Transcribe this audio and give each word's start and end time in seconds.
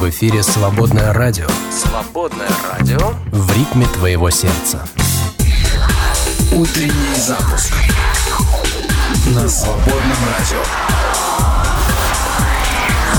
В 0.00 0.08
эфире 0.08 0.42
«Свободное 0.42 1.12
радио». 1.12 1.46
«Свободное 1.70 2.48
радио» 2.72 3.12
В 3.32 3.54
ритме 3.54 3.84
твоего 3.98 4.30
сердца. 4.30 4.82
Утренний 6.52 7.14
запуск 7.18 7.74
на 9.26 9.46
«Свободном 9.46 10.16
радио». 10.38 10.62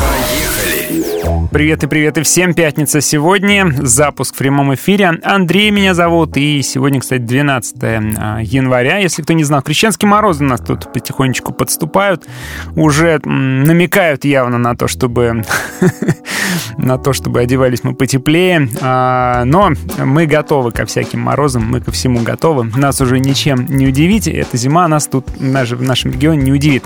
Поехали! 0.01 1.20
Привет 1.51 1.83
и 1.83 1.87
привет 1.87 2.17
и 2.17 2.21
всем. 2.21 2.53
Пятница 2.53 3.01
сегодня. 3.01 3.73
Запуск 3.79 4.35
в 4.35 4.37
прямом 4.37 4.73
эфире. 4.73 5.19
Андрей 5.21 5.69
меня 5.69 5.93
зовут. 5.93 6.37
И 6.37 6.61
сегодня, 6.61 7.01
кстати, 7.01 7.19
12 7.19 7.75
а, 7.83 8.39
января. 8.41 8.99
Если 8.99 9.21
кто 9.21 9.33
не 9.33 9.43
знал, 9.43 9.61
крещенские 9.61 10.07
морозы 10.07 10.45
у 10.45 10.47
нас 10.47 10.61
тут 10.61 10.93
потихонечку 10.93 11.51
подступают. 11.51 12.25
Уже 12.77 13.19
намекают 13.25 14.23
явно 14.23 14.59
на 14.59 14.77
то, 14.77 14.87
чтобы 14.87 15.43
на 16.77 16.97
то, 16.97 17.11
чтобы 17.11 17.41
одевались 17.41 17.83
мы 17.83 17.95
потеплее. 17.95 18.69
А, 18.79 19.43
но 19.43 19.71
мы 19.97 20.27
готовы 20.27 20.71
ко 20.71 20.85
всяким 20.85 21.19
морозам, 21.19 21.69
мы 21.69 21.81
ко 21.81 21.91
всему 21.91 22.21
готовы. 22.21 22.63
Нас 22.77 23.01
уже 23.01 23.19
ничем 23.19 23.65
не 23.65 23.87
удивить. 23.87 24.25
Эта 24.25 24.55
зима 24.55 24.87
нас 24.87 25.05
тут 25.07 25.27
даже 25.37 25.75
в 25.75 25.81
нашем 25.81 26.11
регионе 26.11 26.43
не 26.43 26.53
удивит. 26.53 26.85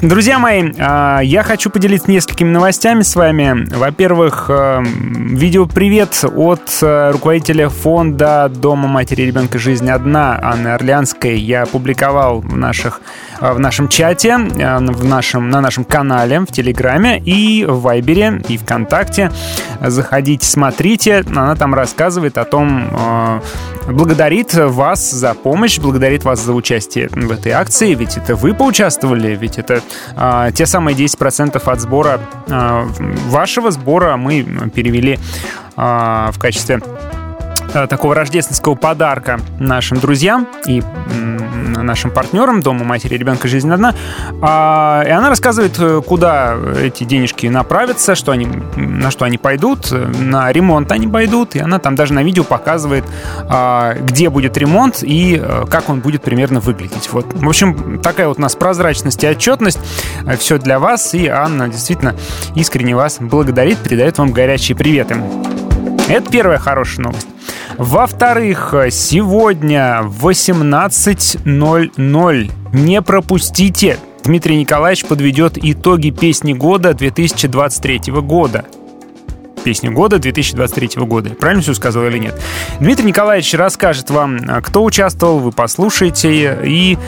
Друзья 0.00 0.40
мои, 0.40 0.72
а, 0.76 1.20
я 1.20 1.44
хочу 1.44 1.70
поделиться 1.70 2.10
несколькими 2.10 2.48
новостями 2.48 3.02
с 3.02 3.14
вами. 3.14 3.68
Во-первых, 3.92 4.46
а, 4.48 4.82
видео 4.82 5.66
привет 5.66 6.24
от 6.24 6.62
руководителя 6.80 7.68
фонда 7.68 8.48
Дома 8.48 8.88
матери 8.88 9.20
и 9.20 9.26
ребенка 9.26 9.58
«Жизнь 9.58 9.90
одна» 9.90 10.40
Анны 10.42 10.68
Орлянской. 10.68 11.38
Я 11.38 11.64
опубликовал 11.64 12.40
в, 12.40 12.56
наших, 12.56 13.02
в 13.42 13.58
нашем 13.58 13.88
чате, 13.88 14.36
в 14.36 15.04
нашем, 15.04 15.50
на 15.50 15.60
нашем 15.60 15.84
канале 15.84 16.40
в 16.40 16.46
Телеграме 16.46 17.18
и 17.18 17.64
в 17.64 17.80
Вайбере, 17.80 18.40
и 18.48 18.56
ВКонтакте. 18.56 19.32
Заходите, 19.80 20.46
смотрите. 20.46 21.24
Она 21.28 21.56
там 21.56 21.74
рассказывает 21.74 22.38
о 22.38 22.44
том, 22.44 22.88
э, 22.90 23.40
благодарит 23.88 24.54
вас 24.54 25.10
за 25.10 25.34
помощь, 25.34 25.78
благодарит 25.80 26.24
вас 26.24 26.40
за 26.40 26.52
участие 26.52 27.08
в 27.10 27.32
этой 27.32 27.52
акции. 27.52 27.94
Ведь 27.94 28.16
это 28.16 28.36
вы 28.36 28.54
поучаствовали, 28.54 29.34
ведь 29.34 29.58
это 29.58 29.82
э, 30.16 30.50
те 30.54 30.64
самые 30.64 30.96
10% 30.96 31.60
от 31.64 31.80
сбора, 31.80 32.20
э, 32.46 32.86
вашего 33.28 33.72
сбора 33.72 34.16
мы 34.16 34.70
перевели 34.74 35.18
в 35.74 36.34
качестве 36.38 36.80
такого 37.72 38.14
рождественского 38.14 38.74
подарка 38.74 39.40
нашим 39.58 39.98
друзьям 39.98 40.46
и 40.66 40.82
нашим 41.72 42.10
партнерам 42.10 42.60
Дома 42.60 42.84
матери 42.84 43.14
и 43.14 43.18
ребенка 43.18 43.48
«Жизнь 43.48 43.70
одна». 43.70 43.94
А, 44.40 45.02
и 45.06 45.10
она 45.10 45.28
рассказывает, 45.28 45.78
э, 45.78 46.02
куда 46.06 46.56
эти 46.80 47.04
денежки 47.04 47.46
направятся, 47.46 48.14
что 48.14 48.32
они, 48.32 48.46
на 48.76 49.10
что 49.10 49.24
они 49.24 49.38
пойдут. 49.38 49.90
На 49.90 50.52
ремонт 50.52 50.92
они 50.92 51.08
пойдут. 51.08 51.54
И 51.56 51.58
она 51.58 51.78
там 51.78 51.94
даже 51.94 52.12
на 52.12 52.22
видео 52.22 52.44
показывает, 52.44 53.04
а, 53.48 53.94
где 53.94 54.30
будет 54.30 54.56
ремонт 54.56 55.02
и 55.02 55.40
э, 55.42 55.64
как 55.68 55.88
он 55.88 56.00
будет 56.00 56.22
примерно 56.22 56.60
выглядеть. 56.60 57.08
Вот. 57.12 57.26
В 57.32 57.48
общем, 57.48 58.00
такая 58.00 58.28
вот 58.28 58.38
у 58.38 58.42
нас 58.42 58.54
прозрачность 58.56 59.22
и 59.24 59.28
отчетность. 59.28 59.80
Все 60.38 60.58
для 60.58 60.78
вас. 60.78 61.14
И 61.14 61.26
Анна 61.26 61.68
действительно 61.68 62.14
искренне 62.54 62.94
вас 62.94 63.18
благодарит, 63.20 63.78
передает 63.78 64.18
вам 64.18 64.32
горячие 64.32 64.76
приветы. 64.76 65.16
Это 66.12 66.30
первая 66.30 66.58
хорошая 66.58 67.06
новость. 67.06 67.26
Во-вторых, 67.78 68.74
сегодня 68.90 70.02
в 70.02 70.28
18.00 70.28 72.50
не 72.74 73.00
пропустите. 73.00 73.96
Дмитрий 74.22 74.60
Николаевич 74.60 75.06
подведет 75.06 75.56
итоги 75.56 76.10
песни 76.10 76.52
года 76.52 76.92
2023 76.92 78.12
года 78.20 78.66
песни 79.62 79.88
года 79.88 80.18
2023 80.18 81.02
года. 81.04 81.30
Правильно 81.30 81.62
все 81.62 81.74
сказал 81.74 82.04
или 82.06 82.18
нет? 82.18 82.40
Дмитрий 82.80 83.06
Николаевич 83.06 83.54
расскажет 83.54 84.10
вам, 84.10 84.38
а, 84.48 84.60
кто 84.60 84.84
участвовал, 84.84 85.38
вы 85.38 85.52
послушаете, 85.52 86.58
и 86.64 86.98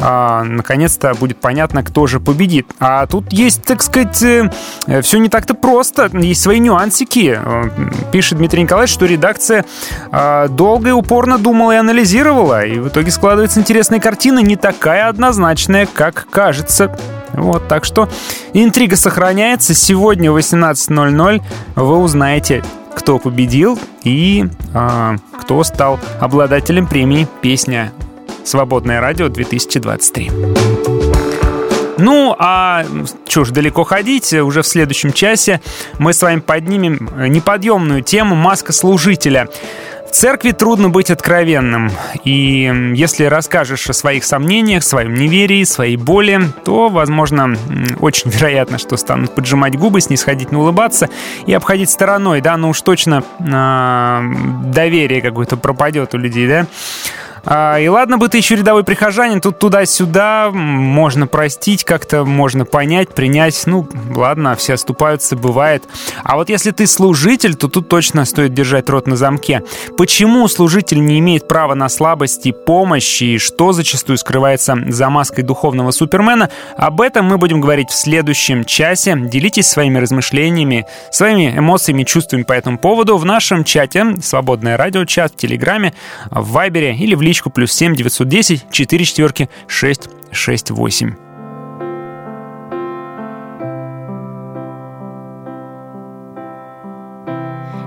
а, 0.00 0.42
наконец-то 0.44 1.14
будет 1.14 1.38
понятно, 1.38 1.82
кто 1.82 2.06
же 2.06 2.20
победит. 2.20 2.66
А 2.78 3.06
тут 3.06 3.32
есть, 3.32 3.62
так 3.62 3.82
сказать, 3.82 4.22
э, 4.22 4.50
все 5.02 5.18
не 5.18 5.28
так-то 5.28 5.54
просто. 5.54 6.10
Есть 6.12 6.42
свои 6.42 6.58
нюансики. 6.58 7.38
Э, 7.42 7.70
пишет 8.12 8.38
Дмитрий 8.38 8.62
Николаевич, 8.62 8.92
что 8.92 9.06
редакция 9.06 9.64
а, 10.10 10.48
долго 10.48 10.90
и 10.90 10.92
упорно 10.92 11.38
думала 11.38 11.72
и 11.72 11.76
анализировала, 11.76 12.64
и 12.64 12.78
в 12.78 12.88
итоге 12.88 13.10
складывается 13.10 13.60
интересная 13.60 14.00
картина, 14.00 14.40
не 14.40 14.56
такая 14.56 15.08
однозначная, 15.08 15.86
как 15.86 16.26
кажется. 16.30 16.96
Вот, 17.34 17.68
так 17.68 17.84
что 17.84 18.08
интрига 18.52 18.96
сохраняется. 18.96 19.74
Сегодня 19.74 20.30
в 20.32 20.36
18.00 20.36 21.42
вы 21.76 21.98
узнаете, 21.98 22.64
кто 22.94 23.18
победил 23.18 23.78
и 24.04 24.46
э, 24.74 25.16
кто 25.40 25.64
стал 25.64 25.98
обладателем 26.20 26.86
премии 26.86 27.26
«Песня 27.40 27.92
Свободное 28.44 29.00
радио 29.00 29.26
2023». 29.26 31.12
Ну, 31.98 32.34
а 32.36 32.84
что 33.28 33.44
ж, 33.44 33.50
далеко 33.50 33.84
ходить, 33.84 34.32
уже 34.32 34.62
в 34.62 34.66
следующем 34.66 35.12
часе 35.12 35.60
мы 35.98 36.12
с 36.12 36.22
вами 36.22 36.40
поднимем 36.40 37.08
неподъемную 37.28 38.02
тему 38.02 38.34
«Маска 38.34 38.72
служителя». 38.72 39.48
В 40.12 40.14
церкви 40.14 40.50
трудно 40.50 40.90
быть 40.90 41.10
откровенным, 41.10 41.90
и 42.22 42.92
если 42.94 43.24
расскажешь 43.24 43.88
о 43.88 43.94
своих 43.94 44.24
сомнениях, 44.24 44.84
своем 44.84 45.14
неверии, 45.14 45.64
своей 45.64 45.96
боли, 45.96 46.38
то, 46.66 46.90
возможно, 46.90 47.56
очень 47.98 48.30
вероятно, 48.30 48.76
что 48.76 48.98
станут 48.98 49.34
поджимать 49.34 49.78
губы, 49.78 50.02
снисходительно 50.02 50.60
улыбаться 50.60 51.08
и 51.46 51.54
обходить 51.54 51.88
стороной, 51.88 52.42
да, 52.42 52.58
ну 52.58 52.68
уж 52.68 52.82
точно 52.82 53.24
э, 53.40 54.20
доверие 54.70 55.22
какое-то 55.22 55.56
пропадет 55.56 56.12
у 56.12 56.18
людей, 56.18 56.46
да. 56.46 56.66
А, 57.44 57.78
и 57.78 57.88
ладно 57.88 58.18
бы 58.18 58.28
ты 58.28 58.38
еще 58.38 58.56
рядовой 58.56 58.84
прихожанин, 58.84 59.40
тут 59.40 59.58
туда-сюда 59.58 60.50
можно 60.52 61.26
простить, 61.26 61.84
как-то 61.84 62.24
можно 62.24 62.64
понять, 62.64 63.10
принять. 63.10 63.62
Ну, 63.66 63.88
ладно, 64.14 64.54
все 64.56 64.74
оступаются, 64.74 65.36
бывает. 65.36 65.84
А 66.22 66.36
вот 66.36 66.48
если 66.48 66.70
ты 66.70 66.86
служитель, 66.86 67.54
то 67.54 67.68
тут 67.68 67.88
точно 67.88 68.24
стоит 68.24 68.54
держать 68.54 68.88
рот 68.88 69.06
на 69.06 69.16
замке. 69.16 69.62
Почему 69.96 70.46
служитель 70.48 71.04
не 71.04 71.18
имеет 71.18 71.48
права 71.48 71.74
на 71.74 71.88
слабость 71.88 72.46
и 72.46 72.52
помощь, 72.52 73.22
и 73.22 73.38
что 73.38 73.72
зачастую 73.72 74.18
скрывается 74.18 74.76
за 74.88 75.10
маской 75.10 75.42
духовного 75.42 75.90
супермена, 75.90 76.50
об 76.76 77.00
этом 77.00 77.26
мы 77.26 77.38
будем 77.38 77.60
говорить 77.60 77.90
в 77.90 77.94
следующем 77.94 78.64
часе. 78.64 79.16
Делитесь 79.16 79.66
своими 79.66 79.98
размышлениями, 79.98 80.86
своими 81.10 81.58
эмоциями, 81.58 82.04
чувствами 82.04 82.42
по 82.42 82.52
этому 82.52 82.78
поводу 82.78 83.16
в 83.16 83.24
нашем 83.24 83.64
чате 83.64 84.20
«Свободное 84.22 84.76
радио», 84.76 85.04
чат 85.04 85.32
в 85.32 85.36
Телеграме, 85.36 85.94
в 86.30 86.52
Вайбере 86.52 86.94
или 86.94 87.14
в 87.14 87.22
личку 87.32 87.48
плюс 87.48 87.72
7 87.72 87.94
910 87.94 88.66
4 88.70 89.04
четверки 89.04 89.48
6 89.66 90.10
6 90.32 90.70
8. 90.70 91.14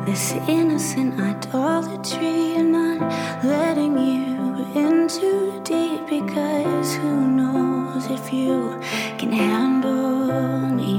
This 0.07 0.33
innocent 0.47 1.13
idolatry 1.19 2.55
and 2.57 2.71
not 2.71 2.99
letting 3.43 3.95
you 3.97 4.65
in 4.83 5.07
too 5.07 5.61
deep 5.63 6.01
because 6.09 6.95
who 6.95 7.13
knows 7.39 8.03
if 8.17 8.33
you 8.33 8.79
can 9.19 9.31
handle 9.31 10.73
me. 10.79 10.93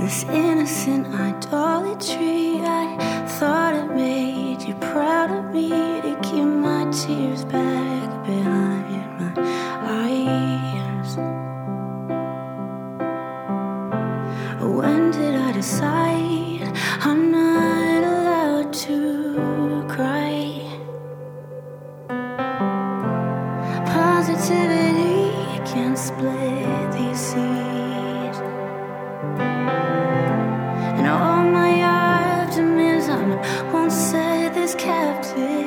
This 0.00 0.24
innocent 0.32 1.04
idolatry, 1.28 2.60
I 2.62 3.24
thought 3.38 3.74
it 3.74 3.90
made 3.94 4.47
proud 4.92 5.30
of 5.30 5.52
me 5.52 5.68
to 5.68 6.18
keep 6.22 6.44
my 6.44 6.84
tears 6.90 7.44
back 7.44 8.08
behind 8.24 9.10
my 9.20 9.32
eyes. 10.00 11.16
When 14.78 15.10
did 15.10 15.34
I 15.34 15.52
decide 15.52 16.72
I'm 17.06 17.30
not 17.30 18.02
allowed 18.12 18.72
to 18.84 19.84
cry? 19.94 20.38
Positivity 23.94 24.77
is 34.68 34.74
captive. 34.74 35.57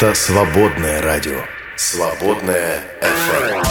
Это 0.00 0.14
свободное 0.14 1.02
радио. 1.02 1.42
Свободное 1.76 2.80
FM. 3.02 3.62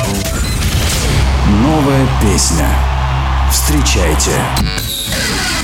Новая 1.63 2.07
песня. 2.21 2.69
Встречайте. 3.51 4.35
Господи, 4.59 5.58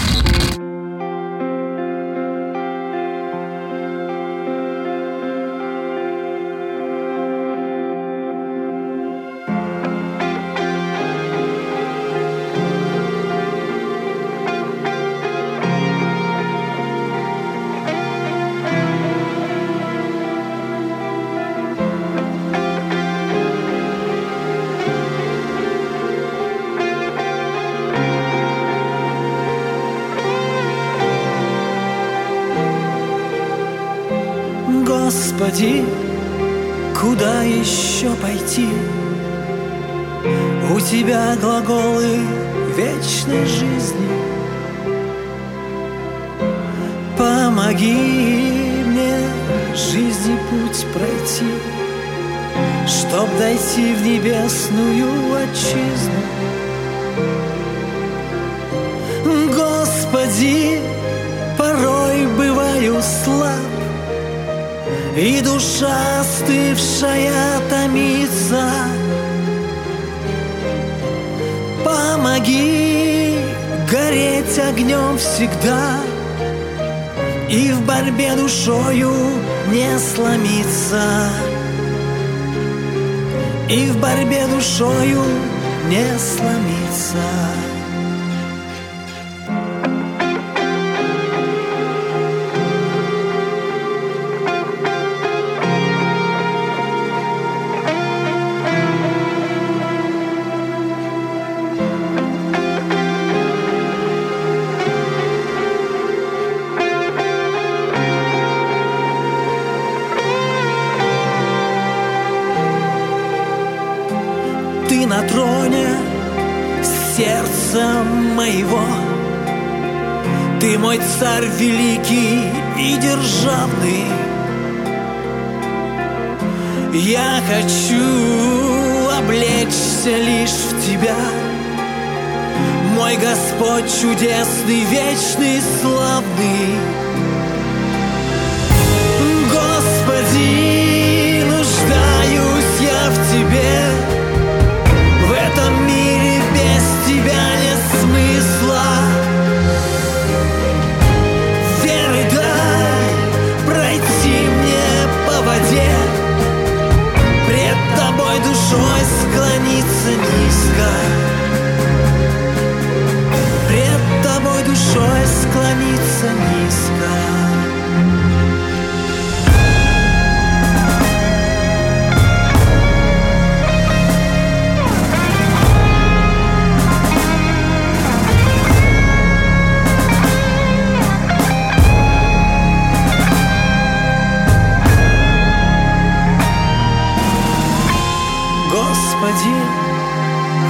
Господи, 189.26 189.56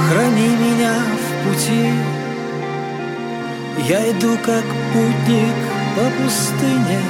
храни 0.08 0.48
меня 0.48 0.94
в 0.94 1.46
пути. 1.46 1.92
Я 3.86 4.10
иду 4.10 4.38
как 4.42 4.64
путник 4.92 5.56
по 5.94 6.04
пустыне, 6.22 7.00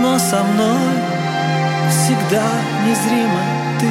но 0.00 0.18
со 0.18 0.42
мной 0.42 0.88
всегда 1.90 2.46
незримо 2.86 3.42
ты. 3.78 3.90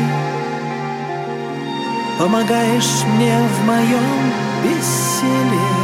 Помогаешь 2.17 3.03
мне 3.15 3.37
в 3.37 3.65
моем 3.67 4.33
бессилии. 4.63 5.82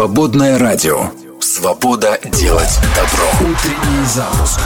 Свободное 0.00 0.58
радио. 0.58 1.10
Свобода 1.40 2.18
делать 2.32 2.80
добро. 2.96 3.26
Утренний 3.52 4.06
запуск 4.06 4.58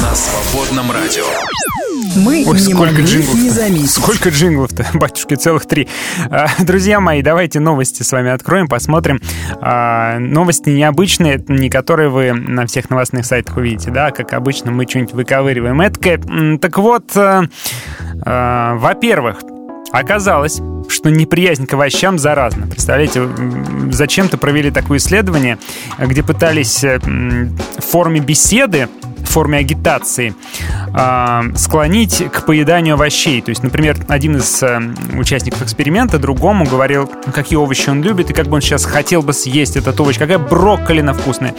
на 0.00 0.14
свободном 0.14 0.90
радио. 0.90 1.24
Мы 2.16 2.42
Ой, 2.46 2.58
не 2.58 2.72
сколько 2.72 2.90
могли 2.92 3.04
джинглов 3.04 3.34
не 3.34 3.50
заметить. 3.50 3.90
Сколько 3.90 4.30
джинглов-то, 4.30 4.86
батюшки, 4.94 5.34
целых 5.34 5.66
три. 5.66 5.88
А, 6.30 6.46
Друзья 6.60 7.00
мои, 7.00 7.20
давайте 7.20 7.60
новости 7.60 8.02
с 8.02 8.10
вами 8.12 8.30
откроем, 8.30 8.66
посмотрим. 8.66 9.20
А, 9.60 10.18
Новости 10.18 10.70
необычные, 10.70 11.44
не 11.48 11.68
которые 11.68 12.08
вы 12.08 12.32
на 12.32 12.66
всех 12.66 12.88
новостных 12.88 13.26
сайтах 13.26 13.58
увидите, 13.58 13.90
да, 13.90 14.10
как 14.10 14.32
обычно 14.32 14.70
мы 14.70 14.88
что-нибудь 14.88 15.12
выковыриваем. 15.12 15.78
М, 15.82 16.58
Так 16.60 16.78
вот, 16.78 17.14
э, 17.14 17.42
э, 18.24 18.74
во-первых, 18.76 19.42
оказалось, 19.92 20.62
что 20.92 21.10
неприязнь 21.10 21.66
к 21.66 21.72
овощам 21.74 22.18
заразна. 22.18 22.66
Представляете, 22.66 23.28
зачем-то 23.90 24.38
провели 24.38 24.70
такое 24.70 24.98
исследование, 24.98 25.58
где 25.98 26.22
пытались 26.22 26.84
э, 26.84 26.98
в 26.98 27.80
форме 27.80 28.20
беседы 28.20 28.88
форме 29.32 29.58
агитации 29.58 30.34
э, 30.94 31.56
склонить 31.56 32.22
к 32.30 32.44
поеданию 32.44 32.94
овощей. 32.94 33.40
То 33.40 33.48
есть, 33.48 33.62
например, 33.62 33.96
один 34.08 34.36
из 34.36 34.62
э, 34.62 34.78
участников 35.18 35.62
эксперимента 35.62 36.18
другому 36.18 36.66
говорил, 36.66 37.10
какие 37.34 37.56
овощи 37.56 37.88
он 37.88 38.02
любит 38.02 38.30
и 38.30 38.34
как 38.34 38.46
бы 38.46 38.56
он 38.56 38.60
сейчас 38.60 38.84
хотел 38.84 39.22
бы 39.22 39.32
съесть 39.32 39.76
этот 39.76 39.98
овощ, 39.98 40.18
какая 40.18 40.38
брокколина 40.38 41.14
вкусная. 41.14 41.54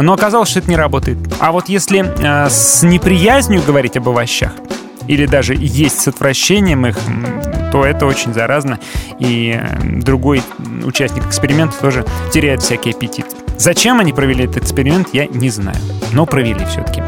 Но 0.00 0.12
оказалось, 0.12 0.48
что 0.48 0.60
это 0.60 0.70
не 0.70 0.76
работает. 0.76 1.18
А 1.40 1.50
вот 1.50 1.68
если 1.68 2.04
э, 2.06 2.48
с 2.48 2.82
неприязнью 2.84 3.62
говорить 3.66 3.96
об 3.96 4.08
овощах, 4.08 4.52
или 5.08 5.26
даже 5.26 5.54
есть 5.58 6.00
с 6.00 6.08
отвращением 6.08 6.86
их, 6.86 6.98
то 7.70 7.84
это 7.84 8.06
очень 8.06 8.32
заразно, 8.34 8.78
и 9.18 9.60
э, 9.60 9.78
другой 9.82 10.42
участник 10.84 11.26
эксперимента 11.26 11.76
тоже 11.80 12.04
теряет 12.32 12.62
всякий 12.62 12.90
аппетит. 12.90 13.26
Зачем 13.58 14.00
они 14.00 14.12
провели 14.12 14.44
этот 14.44 14.58
эксперимент, 14.58 15.08
я 15.12 15.26
не 15.26 15.50
знаю, 15.50 15.78
но 16.12 16.26
провели 16.26 16.64
все-таки. 16.66 17.02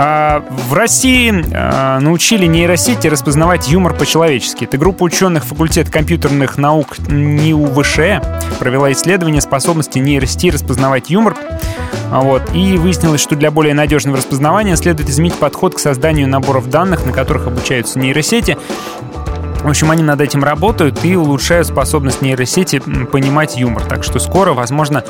А, 0.00 0.44
в 0.68 0.74
России 0.74 1.44
а, 1.52 1.98
научили 1.98 2.46
нейросети 2.46 3.08
распознавать 3.08 3.68
юмор 3.68 3.94
по-человечески. 3.94 4.62
Это 4.62 4.78
группа 4.78 5.02
ученых 5.02 5.44
факультета 5.44 5.90
компьютерных 5.90 6.56
наук 6.56 6.98
НИУВШ 7.00 7.96
провела 8.60 8.92
исследование 8.92 9.40
способности 9.40 9.98
нейросети 9.98 10.52
распознавать 10.52 11.10
юмор. 11.10 11.36
Вот. 12.10 12.42
И 12.54 12.76
выяснилось, 12.76 13.20
что 13.20 13.34
для 13.34 13.50
более 13.50 13.74
надежного 13.74 14.18
распознавания 14.18 14.76
следует 14.76 15.10
изменить 15.10 15.34
подход 15.34 15.74
к 15.74 15.80
созданию 15.80 16.28
наборов 16.28 16.70
данных, 16.70 17.04
на 17.04 17.12
которых 17.12 17.48
обучаются 17.48 17.98
нейросети. 17.98 18.56
В 19.62 19.68
общем, 19.68 19.90
они 19.90 20.02
над 20.02 20.20
этим 20.20 20.44
работают 20.44 21.04
и 21.04 21.16
улучшают 21.16 21.66
способность 21.66 22.22
нейросети 22.22 22.80
понимать 23.10 23.56
юмор. 23.58 23.84
Так 23.84 24.04
что 24.04 24.18
скоро, 24.18 24.52
возможно, 24.54 25.04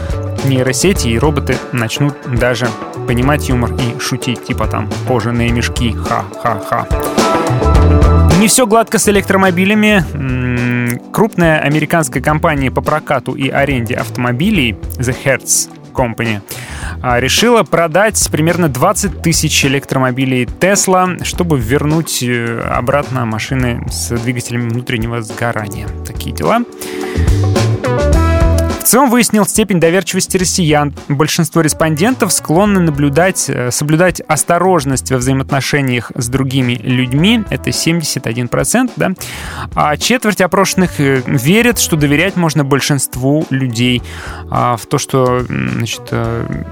нейросети 0.45 1.09
и 1.09 1.19
роботы 1.19 1.57
начнут 1.73 2.15
даже 2.27 2.69
понимать 3.07 3.49
юмор 3.49 3.73
и 3.73 4.01
шутить, 4.01 4.45
типа 4.45 4.67
там 4.67 4.89
кожаные 5.07 5.51
мешки, 5.51 5.93
ха-ха-ха. 5.93 6.87
Не 8.39 8.49
все 8.49 8.67
гладко 8.67 8.99
с 8.99 9.09
электромобилями. 9.09 10.05
Крупная 11.13 11.61
американская 11.61 12.23
компания 12.23 12.71
по 12.71 12.81
прокату 12.81 13.33
и 13.33 13.49
аренде 13.49 13.95
автомобилей 13.95 14.77
The 14.99 15.17
Hertz 15.25 15.69
Company 15.99 16.41
а, 17.03 17.19
решила 17.19 17.63
продать 17.65 18.29
примерно 18.31 18.69
20 18.69 19.23
тысяч 19.23 19.65
электромобилей 19.65 20.45
Tesla, 20.45 21.25
чтобы 21.25 21.59
вернуть 21.59 22.23
э, 22.23 22.61
обратно 22.61 23.25
машины 23.27 23.85
с 23.91 24.11
двигателями 24.17 24.69
внутреннего 24.69 25.21
сгорания. 25.23 25.89
Такие 26.07 26.35
дела 26.35 26.63
целом 28.89 29.11
выяснил 29.11 29.45
степень 29.45 29.81
доверчивости 29.81 30.37
россиян. 30.39 30.95
Большинство 31.09 31.61
респондентов 31.61 32.33
склонны 32.33 32.81
наблюдать, 32.81 33.45
э, 33.49 33.71
соблюдать 33.71 34.21
осторожность 34.27 35.11
во 35.11 35.19
взаимоотношениях 35.19 36.11
с 36.15 36.29
другими 36.29 36.73
людьми. 36.73 37.45
Это 37.51 37.71
71%, 37.71 38.93
да? 38.97 39.13
А 39.75 39.97
четверть 39.99 40.41
опрошенных 40.41 41.01
э, 41.01 41.23
верят, 41.27 41.79
что 41.79 41.97
доверять 41.97 42.37
можно 42.37 42.65
большинству 42.65 43.47
людей. 43.51 44.03
А 44.51 44.77
в 44.77 44.87
то, 44.87 44.97
что 44.97 45.45
значит, 45.49 46.09
э, 46.11 46.65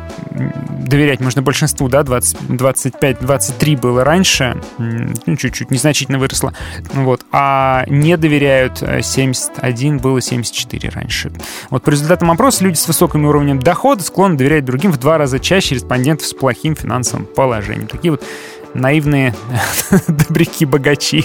доверять 0.89 1.21
можно 1.21 1.43
большинству, 1.43 1.89
да, 1.89 2.01
25-23 2.01 3.77
было 3.79 4.05
раньше, 4.05 4.61
ну, 4.79 5.37
чуть-чуть, 5.37 5.71
незначительно 5.71 6.19
выросло. 6.19 6.55
Вот. 6.95 7.27
А 7.31 7.85
не 7.89 8.17
доверяют 8.17 8.79
71, 8.79 9.99
было 9.99 10.21
74 10.23 10.89
раньше. 10.89 11.31
Вот 11.69 11.83
по 11.83 11.91
результатам 12.07 12.31
опроса 12.31 12.63
люди 12.63 12.77
с 12.77 12.87
высоким 12.87 13.25
уровнем 13.25 13.59
дохода 13.59 14.01
склонны 14.01 14.37
доверять 14.37 14.65
другим 14.65 14.93
в 14.93 14.97
два 14.97 15.19
раза 15.19 15.41
чаще 15.41 15.75
респондентов 15.75 16.29
с 16.29 16.35
плохим 16.35 16.77
финансовым 16.77 17.27
положением. 17.27 17.89
Такие 17.89 18.13
вот 18.13 18.23
наивные 18.75 19.35
добряки-богачи. 20.07 21.25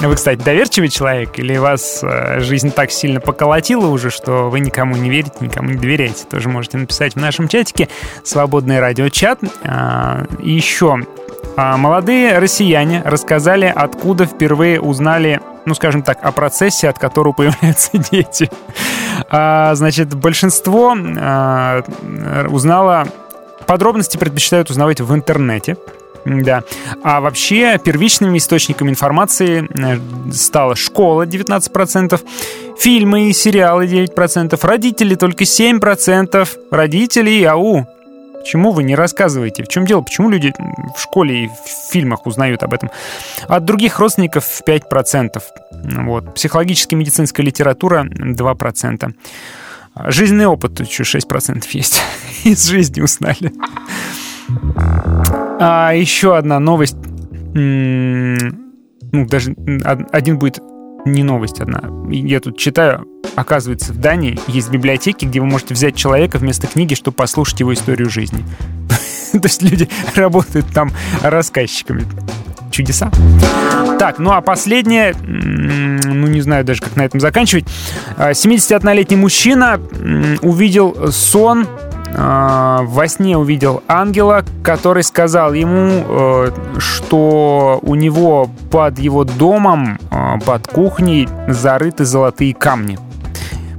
Вы, 0.00 0.14
кстати, 0.14 0.40
доверчивый 0.40 0.88
человек 0.88 1.38
или 1.38 1.58
вас 1.58 2.00
э, 2.02 2.40
жизнь 2.40 2.70
так 2.70 2.90
сильно 2.90 3.20
поколотила 3.20 3.86
уже, 3.88 4.08
что 4.08 4.48
вы 4.48 4.60
никому 4.60 4.96
не 4.96 5.10
верите, 5.10 5.34
никому 5.40 5.68
не 5.68 5.76
доверяете? 5.76 6.24
Тоже 6.24 6.48
можете 6.48 6.78
написать 6.78 7.14
в 7.14 7.16
нашем 7.18 7.48
чатике 7.48 7.88
«Свободный 8.24 8.80
радиочат». 8.80 9.40
А, 9.62 10.24
и 10.38 10.52
еще 10.52 11.00
а, 11.54 11.76
молодые 11.76 12.38
россияне 12.38 13.02
рассказали, 13.04 13.70
откуда 13.74 14.24
впервые 14.24 14.80
узнали 14.80 15.40
ну, 15.66 15.74
скажем 15.74 16.02
так, 16.02 16.24
о 16.24 16.32
процессе, 16.32 16.88
от 16.88 16.98
которого 16.98 17.34
появляются 17.34 17.90
дети. 18.10 18.50
А, 19.28 19.74
значит, 19.74 20.14
большинство 20.14 20.96
узнало... 22.48 23.06
Подробности 23.66 24.16
предпочитают 24.16 24.70
узнавать 24.70 25.00
в 25.00 25.14
интернете. 25.14 25.76
Да. 26.24 26.64
А 27.02 27.20
вообще 27.20 27.78
первичными 27.82 28.38
источниками 28.38 28.90
информации 28.90 29.66
э, 29.68 30.32
стала 30.32 30.76
школа 30.76 31.26
19%, 31.26 32.20
фильмы 32.78 33.30
и 33.30 33.32
сериалы 33.32 33.86
9%, 33.86 34.58
родители 34.62 35.14
только 35.14 35.44
7%, 35.44 36.48
родители, 36.70 37.42
ау, 37.44 37.86
Почему 38.40 38.72
вы 38.72 38.84
не 38.84 38.94
рассказываете? 38.94 39.62
В 39.62 39.68
чем 39.68 39.84
дело? 39.84 40.00
Почему 40.00 40.30
люди 40.30 40.54
в 40.96 41.00
школе 41.00 41.44
и 41.44 41.48
в 41.48 41.92
фильмах 41.92 42.26
узнают 42.26 42.62
об 42.62 42.72
этом? 42.72 42.90
От 43.46 43.66
других 43.66 43.98
родственников 43.98 44.62
5%. 44.66 45.42
Вот. 46.04 46.34
Психологическая 46.34 46.98
медицинская 46.98 47.44
литература 47.44 48.04
2%. 48.04 49.14
Жизненный 50.06 50.46
опыт 50.46 50.80
еще 50.80 51.02
6% 51.02 51.64
есть. 51.72 52.00
Из 52.44 52.66
жизни 52.66 53.02
узнали. 53.02 53.52
А 55.62 55.92
еще 55.92 56.38
одна 56.38 56.58
новость. 56.58 56.96
Ну, 57.52 59.26
даже 59.26 59.54
один 60.10 60.38
будет 60.38 60.60
не 61.04 61.22
новость 61.22 61.60
одна. 61.60 61.82
Я 62.10 62.40
тут 62.40 62.56
читаю, 62.56 63.06
оказывается, 63.36 63.92
в 63.92 63.98
Дании 63.98 64.40
есть 64.46 64.70
библиотеки, 64.70 65.26
где 65.26 65.38
вы 65.40 65.46
можете 65.46 65.74
взять 65.74 65.96
человека 65.96 66.38
вместо 66.38 66.66
книги, 66.66 66.94
чтобы 66.94 67.14
послушать 67.14 67.60
его 67.60 67.74
историю 67.74 68.08
жизни. 68.08 68.42
То 69.32 69.40
есть 69.42 69.62
люди 69.62 69.86
работают 70.14 70.66
там 70.72 70.92
рассказчиками. 71.22 72.06
Чудеса. 72.70 73.10
Так, 73.98 74.18
ну 74.18 74.30
а 74.30 74.40
последнее, 74.40 75.14
ну 75.22 76.26
не 76.26 76.40
знаю 76.40 76.64
даже, 76.64 76.80
как 76.80 76.96
на 76.96 77.02
этом 77.02 77.20
заканчивать. 77.20 77.66
71-летний 78.16 79.16
а, 79.16 79.18
мужчина 79.18 79.80
увидел 80.40 81.12
сон 81.12 81.66
во 82.16 83.08
сне 83.08 83.36
увидел 83.36 83.82
ангела, 83.88 84.44
который 84.62 85.02
сказал 85.02 85.52
ему, 85.52 86.04
э, 86.06 86.50
что 86.78 87.78
у 87.82 87.94
него 87.94 88.50
под 88.70 88.98
его 88.98 89.24
домом, 89.24 89.98
э, 90.10 90.38
под 90.44 90.66
кухней 90.66 91.28
зарыты 91.48 92.04
золотые 92.04 92.54
камни. 92.54 92.98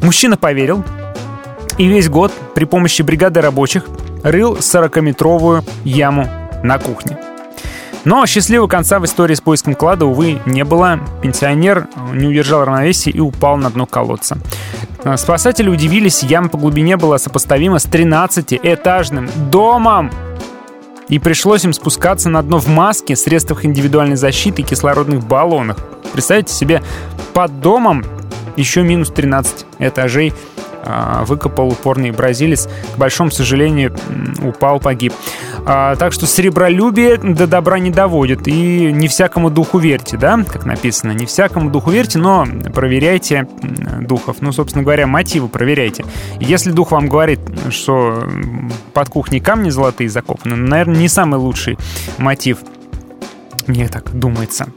Мужчина 0.02 0.38
поверил 0.38 0.84
и 1.78 1.88
весь 1.88 2.10
год 2.10 2.32
при 2.56 2.66
помощи 2.66 3.02
бригады 3.02 3.42
рабочих 3.42 3.86
рыл 4.24 4.56
40-метровую 4.56 5.64
яму 5.84 6.28
на 6.64 6.80
кухне. 6.80 7.18
Но 8.04 8.26
счастливого 8.26 8.68
конца 8.68 9.00
в 9.00 9.06
истории 9.06 9.36
с 9.36 9.42
поиском 9.42 9.76
клада, 9.76 10.06
увы, 10.06 10.40
не 10.46 10.64
было. 10.64 11.00
Пенсионер 11.22 11.88
не 12.14 12.28
удержал 12.28 12.66
равновесия 12.66 13.12
и 13.12 13.20
упал 13.20 13.58
на 13.58 13.70
дно 13.70 13.86
колодца. 13.86 14.38
Э, 15.04 15.18
спасатели 15.18 15.70
удивились, 15.70 16.24
яма 16.24 16.50
по 16.50 16.58
глубине 16.58 16.98
была 16.98 17.20
сопоставима 17.20 17.80
с 17.80 17.86
13-этажным 17.86 19.30
домом. 19.50 20.12
И 21.10 21.20
пришлось 21.20 21.66
им 21.66 21.74
спускаться 21.74 22.30
на 22.30 22.42
дно 22.42 22.58
в 22.58 22.68
маске, 22.68 23.16
средствах 23.16 23.66
индивидуальной 23.66 24.16
защиты 24.16 24.62
и 24.62 24.66
кислородных 24.66 25.24
баллонах. 25.24 25.78
Представьте 26.14 26.54
себе, 26.54 26.82
под 27.34 27.60
домом 27.60 28.06
еще 28.56 28.82
минус 28.82 29.10
13 29.10 29.66
этажей 29.80 30.34
выкопал 31.26 31.70
упорный 31.70 32.12
бразилец. 32.12 32.68
К 32.96 32.98
большому 32.98 33.32
сожалению, 33.32 33.96
упал, 34.44 34.80
погиб. 34.80 35.14
А, 35.66 35.96
так 35.96 36.14
что 36.14 36.26
серебролюбие 36.26 37.18
до 37.18 37.48
добра 37.48 37.80
не 37.80 37.92
доводит. 37.92 38.48
И 38.48 38.92
не 38.92 39.08
всякому 39.08 39.50
духу 39.50 39.78
верьте, 39.78 40.18
да, 40.18 40.44
как 40.48 40.66
написано. 40.66 41.12
Не 41.12 41.26
всякому 41.26 41.70
духу 41.70 41.92
верьте, 41.92 42.20
но 42.20 42.46
проверяйте 42.74 43.48
духов. 44.02 44.38
Ну, 44.42 44.52
собственно 44.52 44.84
говоря, 44.84 45.08
мотивы 45.08 45.48
проверяйте. 45.48 46.06
Если 46.40 46.72
дух 46.72 46.92
вам 46.92 47.08
говорит, 47.08 47.40
что 47.70 48.28
под 48.94 49.10
кухней 49.10 49.40
камни 49.40 49.70
золотые 49.70 50.10
закопаны, 50.10 50.56
наверное, 50.56 50.98
не 50.98 51.08
самый 51.08 51.40
лучший 51.40 51.78
мотив. 52.18 52.60
Мне 53.68 53.88
так 53.88 54.12
думается. 54.12 54.68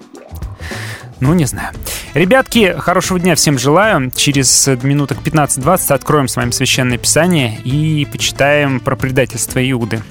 Ну, 1.21 1.35
не 1.35 1.45
знаю. 1.45 1.73
Ребятки, 2.15 2.75
хорошего 2.79 3.19
дня 3.19 3.35
всем 3.35 3.59
желаю. 3.59 4.11
Через 4.15 4.69
минуток 4.83 5.19
15-20 5.25 5.93
откроем 5.93 6.29
с 6.29 6.37
вами 6.37 6.51
Священное 6.51 6.99
Писание 6.99 7.59
и 7.65 8.07
почитаем 8.11 8.81
про 8.81 8.97
предательство 8.97 9.59
Иуды. 9.71 10.03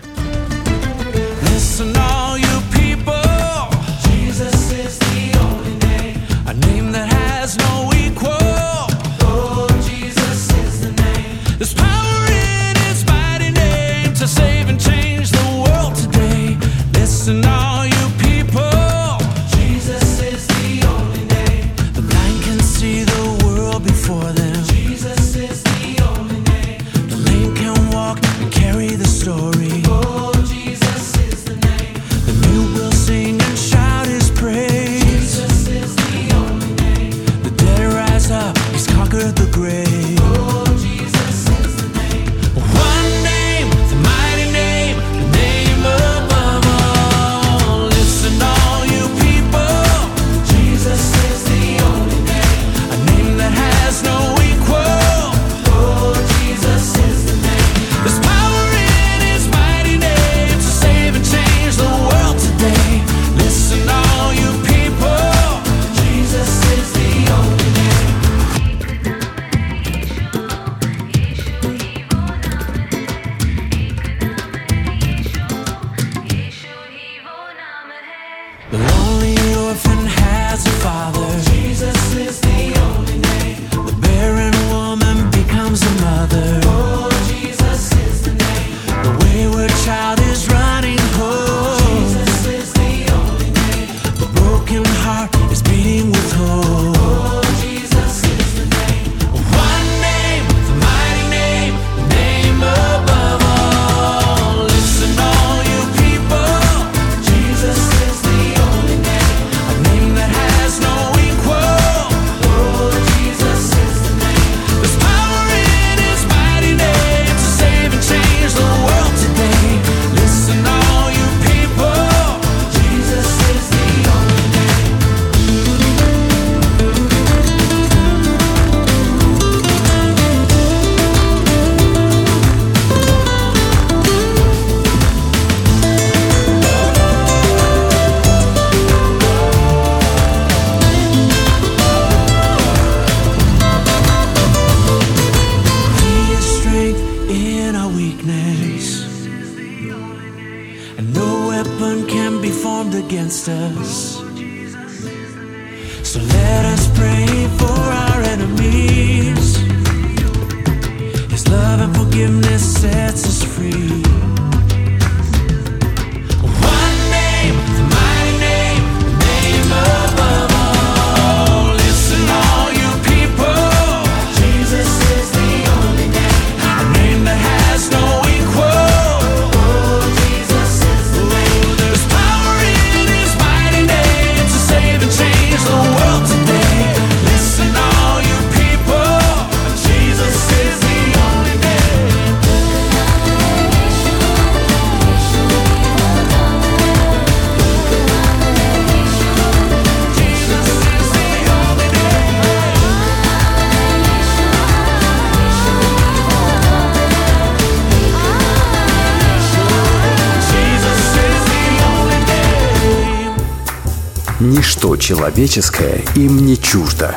Человеческое 215.24 216.02
им 216.18 216.46
не 216.46 216.58
чуждо. 216.58 217.16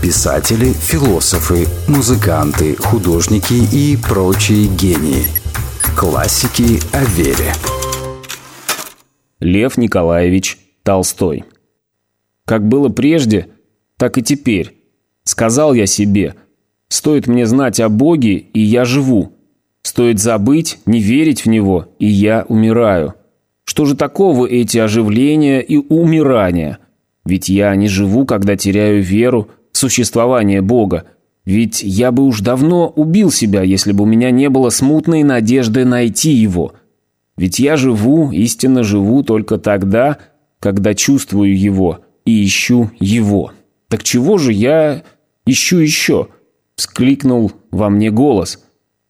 Писатели, 0.00 0.72
философы, 0.72 1.66
музыканты, 1.88 2.76
художники 2.76 3.54
и 3.74 3.96
прочие 3.96 4.68
гении. 4.68 5.24
Классики 5.96 6.78
о 6.94 7.04
вере. 7.04 7.52
Лев 9.40 9.76
Николаевич 9.78 10.58
Толстой. 10.84 11.42
Как 12.44 12.68
было 12.68 12.88
прежде, 12.88 13.48
так 13.96 14.16
и 14.16 14.22
теперь. 14.22 14.76
Сказал 15.24 15.74
я 15.74 15.86
себе, 15.86 16.36
стоит 16.88 17.26
мне 17.26 17.46
знать 17.46 17.80
о 17.80 17.88
Боге, 17.88 18.34
и 18.36 18.60
я 18.60 18.84
живу. 18.84 19.32
Стоит 19.82 20.20
забыть, 20.20 20.78
не 20.86 21.00
верить 21.00 21.44
в 21.44 21.48
Него, 21.48 21.88
и 21.98 22.06
я 22.06 22.46
умираю. 22.48 23.14
Что 23.64 23.86
же 23.86 23.96
такого 23.96 24.46
эти 24.46 24.78
оживления 24.78 25.60
и 25.62 25.78
умирания? 25.78 26.78
Ведь 27.30 27.48
я 27.48 27.76
не 27.76 27.86
живу, 27.86 28.26
когда 28.26 28.56
теряю 28.56 29.04
веру 29.04 29.50
в 29.70 29.78
существование 29.78 30.62
Бога. 30.62 31.04
Ведь 31.44 31.80
я 31.80 32.10
бы 32.10 32.24
уж 32.24 32.40
давно 32.40 32.88
убил 32.88 33.30
себя, 33.30 33.62
если 33.62 33.92
бы 33.92 34.02
у 34.02 34.06
меня 34.06 34.32
не 34.32 34.48
было 34.48 34.70
смутной 34.70 35.22
надежды 35.22 35.84
найти 35.84 36.32
Его. 36.32 36.72
Ведь 37.36 37.60
я 37.60 37.76
живу, 37.76 38.32
истинно 38.32 38.82
живу 38.82 39.22
только 39.22 39.58
тогда, 39.58 40.18
когда 40.58 40.92
чувствую 40.92 41.56
Его 41.56 42.00
и 42.24 42.44
ищу 42.44 42.90
Его. 42.98 43.52
Так 43.86 44.02
чего 44.02 44.36
же 44.36 44.52
я 44.52 45.04
ищу 45.46 45.78
еще? 45.78 46.30
Вскликнул 46.74 47.52
во 47.70 47.90
мне 47.90 48.10
голос. 48.10 48.60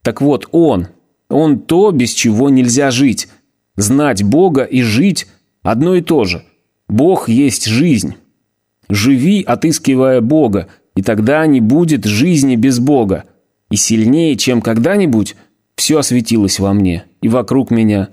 Так 0.02 0.20
вот 0.20 0.46
Он, 0.52 0.88
Он 1.30 1.58
то, 1.58 1.90
без 1.90 2.12
чего 2.12 2.50
нельзя 2.50 2.90
жить. 2.90 3.28
Знать 3.76 4.22
Бога 4.22 4.64
и 4.64 4.82
жить– 4.82 5.26
одно 5.62 5.94
и 5.94 6.02
то 6.02 6.24
же. 6.24 6.44
Бог 6.90 7.28
есть 7.28 7.66
жизнь. 7.66 8.16
Живи, 8.88 9.44
отыскивая 9.46 10.20
Бога, 10.20 10.66
и 10.96 11.02
тогда 11.02 11.46
не 11.46 11.60
будет 11.60 12.04
жизни 12.04 12.56
без 12.56 12.80
Бога. 12.80 13.24
И 13.70 13.76
сильнее, 13.76 14.36
чем 14.36 14.60
когда-нибудь, 14.60 15.36
все 15.76 16.00
осветилось 16.00 16.58
во 16.58 16.72
мне 16.74 17.04
и 17.22 17.28
вокруг 17.28 17.70
меня. 17.70 18.08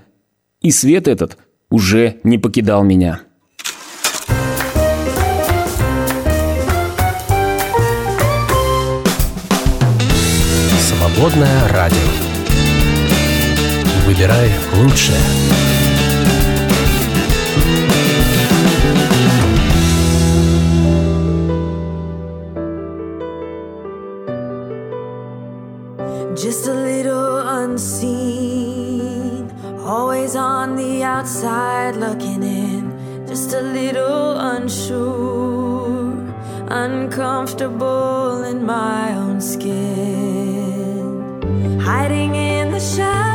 И 0.62 0.70
свет 0.70 1.08
этот 1.08 1.40
уже 1.72 2.18
не 2.24 2.38
покидал 2.38 2.84
меня. 2.84 3.22
Свободное 10.80 11.68
радио. 11.70 11.98
Выбирай 14.06 14.52
лучшее. 14.76 15.66
Just 26.38 26.67
a 26.67 26.73
little 26.73 27.39
unseen, 27.39 29.50
always 29.80 30.36
on 30.36 30.76
the 30.76 31.02
outside 31.02 31.95
looking 31.95 32.43
in. 32.43 33.26
Just 33.28 33.54
a 33.54 33.62
little 33.62 34.38
unsure, 34.38 36.13
uncomfortable 36.67 38.43
in 38.43 38.63
my 38.63 39.15
own 39.15 39.41
skin. 39.41 41.02
Hiding 41.82 42.36
in 42.36 42.71
the 42.71 42.80
shadows, 42.80 43.27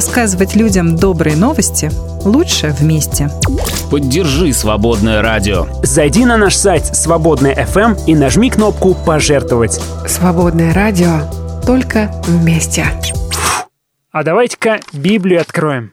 Рассказывать 0.00 0.56
людям 0.56 0.96
добрые 0.96 1.36
новости 1.36 1.90
лучше 2.24 2.74
вместе. 2.80 3.28
Поддержи 3.90 4.50
«Свободное 4.54 5.20
радио». 5.20 5.66
Зайди 5.82 6.24
на 6.24 6.38
наш 6.38 6.56
сайт 6.56 6.86
Свободная 6.96 7.54
FM 7.54 8.06
и 8.06 8.14
нажми 8.14 8.48
кнопку 8.48 8.94
«Пожертвовать». 8.94 9.78
Свободное 10.06 10.72
радио. 10.72 11.28
Только 11.66 12.10
вместе. 12.26 12.86
А 14.10 14.24
давайте-ка 14.24 14.80
Библию 14.94 15.42
откроем. 15.42 15.92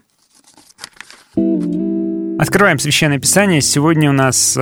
Открываем 2.39 2.79
Священное 2.79 3.19
Писание. 3.19 3.59
Сегодня 3.59 4.09
у 4.09 4.13
нас 4.13 4.55
э, 4.55 4.59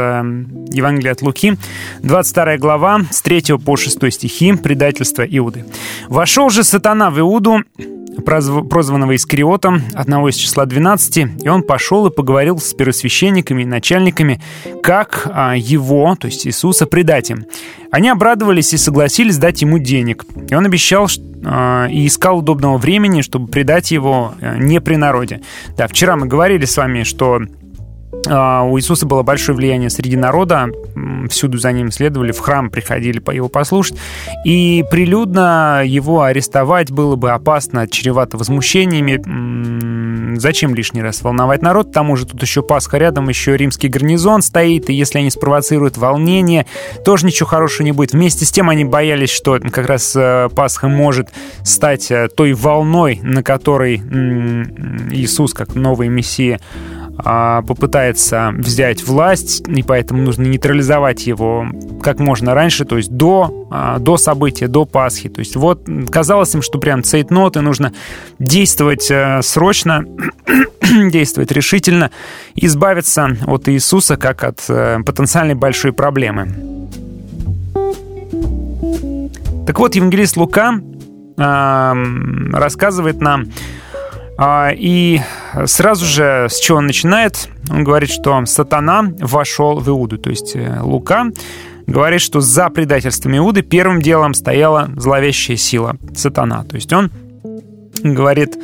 Евангелие 0.71 1.11
от 1.11 1.21
Луки, 1.21 1.55
22 2.01 2.57
глава, 2.57 3.01
с 3.11 3.21
3 3.21 3.57
по 3.63 3.77
6 3.77 4.11
стихи, 4.11 4.53
предательство 4.53 5.21
Иуды. 5.23 5.65
«Вошел 6.07 6.49
же 6.49 6.63
сатана 6.63 7.11
в 7.11 7.19
Иуду, 7.19 7.59
прозванного 8.23 9.15
Искариотом, 9.15 9.81
одного 9.93 10.29
из 10.29 10.35
числа 10.35 10.65
12, 10.65 11.43
и 11.43 11.49
он 11.49 11.63
пошел 11.63 12.07
и 12.07 12.11
поговорил 12.11 12.59
с 12.59 12.73
первосвященниками 12.73 13.63
и 13.63 13.65
начальниками, 13.65 14.41
как 14.83 15.27
а, 15.31 15.55
его, 15.55 16.15
то 16.19 16.27
есть 16.27 16.47
Иисуса, 16.47 16.85
предать 16.85 17.31
им. 17.31 17.45
Они 17.91 18.09
обрадовались 18.09 18.73
и 18.73 18.77
согласились 18.77 19.37
дать 19.37 19.61
ему 19.61 19.79
денег. 19.79 20.25
И 20.49 20.55
он 20.55 20.65
обещал 20.65 21.07
а, 21.43 21.87
и 21.87 22.07
искал 22.07 22.39
удобного 22.39 22.77
времени, 22.77 23.21
чтобы 23.21 23.47
предать 23.47 23.91
его 23.91 24.33
э, 24.41 24.57
не 24.57 24.81
при 24.81 24.95
народе. 24.95 25.41
Да, 25.77 25.87
вчера 25.87 26.15
мы 26.15 26.27
говорили 26.27 26.65
с 26.65 26.77
вами, 26.77 27.03
что 27.03 27.41
у 28.27 28.77
Иисуса 28.77 29.05
было 29.05 29.23
большое 29.23 29.55
влияние 29.55 29.89
среди 29.89 30.15
народа, 30.15 30.69
всюду 31.29 31.57
за 31.57 31.71
ним 31.71 31.91
следовали, 31.91 32.31
в 32.31 32.39
храм 32.39 32.69
приходили 32.69 33.19
по 33.19 33.31
его 33.31 33.49
послушать, 33.49 33.97
и 34.45 34.83
прилюдно 34.89 35.83
его 35.85 36.23
арестовать 36.23 36.91
было 36.91 37.15
бы 37.15 37.31
опасно, 37.31 37.87
чревато 37.87 38.37
возмущениями. 38.37 40.35
Зачем 40.37 40.75
лишний 40.75 41.01
раз 41.01 41.21
волновать 41.21 41.61
народ? 41.61 41.89
К 41.89 41.93
тому 41.93 42.15
же 42.15 42.25
тут 42.25 42.41
еще 42.41 42.61
Пасха 42.61 42.97
рядом, 42.97 43.29
еще 43.29 43.55
римский 43.55 43.87
гарнизон 43.87 44.41
стоит, 44.41 44.89
и 44.89 44.93
если 44.93 45.19
они 45.19 45.29
спровоцируют 45.29 45.97
волнение, 45.97 46.65
тоже 47.05 47.25
ничего 47.25 47.47
хорошего 47.47 47.85
не 47.85 47.91
будет. 47.91 48.13
Вместе 48.13 48.45
с 48.45 48.51
тем 48.51 48.69
они 48.69 48.85
боялись, 48.85 49.29
что 49.29 49.59
как 49.59 49.87
раз 49.87 50.13
э, 50.15 50.49
Пасха 50.53 50.87
может 50.87 51.29
стать 51.63 52.11
э, 52.11 52.27
той 52.35 52.53
волной, 52.53 53.19
на 53.23 53.43
которой 53.43 53.97
Иисус, 55.11 55.53
как 55.53 55.75
новый 55.75 56.09
Мессия, 56.09 56.59
а, 56.59 57.04
попытается 57.17 58.53
взять 58.57 59.03
власть, 59.03 59.63
и 59.67 59.83
поэтому 59.83 60.21
нужно 60.21 60.43
нейтрализовать 60.43 61.27
его 61.27 61.65
как 62.01 62.19
можно 62.19 62.53
раньше, 62.53 62.85
то 62.85 62.97
есть 62.97 63.11
до, 63.11 63.67
а, 63.71 63.99
до 63.99 64.17
события, 64.17 64.67
до 64.67 64.85
Пасхи. 64.85 65.29
То 65.29 65.39
есть 65.39 65.55
вот 65.55 65.87
казалось 66.11 66.53
им, 66.55 66.61
что 66.61 66.77
прям 66.77 67.03
цейтноты, 67.03 67.61
нужно 67.61 67.93
действовать 68.39 69.09
э, 69.09 69.41
срочно, 69.41 70.05
действовать 71.09 71.51
решительно, 71.51 72.11
избавиться 72.55 73.29
от 73.47 73.69
Иисуса 73.69 74.17
как 74.17 74.43
от 74.43 74.63
э, 74.69 74.99
потенциальной 75.05 75.55
большой 75.55 75.93
проблемы. 75.93 76.49
Так 79.65 79.79
вот, 79.79 79.95
евангелист 79.95 80.37
Лука 80.37 80.79
а, 81.37 81.95
рассказывает 82.53 83.19
нам 83.19 83.45
а, 83.45 83.47
И 84.37 85.21
сразу 85.65 86.05
же 86.05 86.47
с 86.49 86.59
чего 86.59 86.79
он 86.79 86.87
начинает? 86.87 87.49
Он 87.69 87.83
говорит, 87.83 88.09
что 88.09 88.45
сатана 88.45 89.13
вошел 89.19 89.79
в 89.79 89.87
Иуду. 89.87 90.17
То 90.17 90.29
есть 90.29 90.55
э, 90.55 90.79
Лука 90.81 91.27
говорит, 91.87 92.21
что 92.21 92.41
за 92.41 92.69
предательством 92.69 93.37
Иуды 93.37 93.61
первым 93.61 94.01
делом 94.01 94.33
стояла 94.33 94.89
зловещая 94.97 95.57
сила 95.57 95.97
сатана. 96.15 96.63
То 96.63 96.75
есть 96.75 96.91
он 96.91 97.11
говорит, 98.03 98.57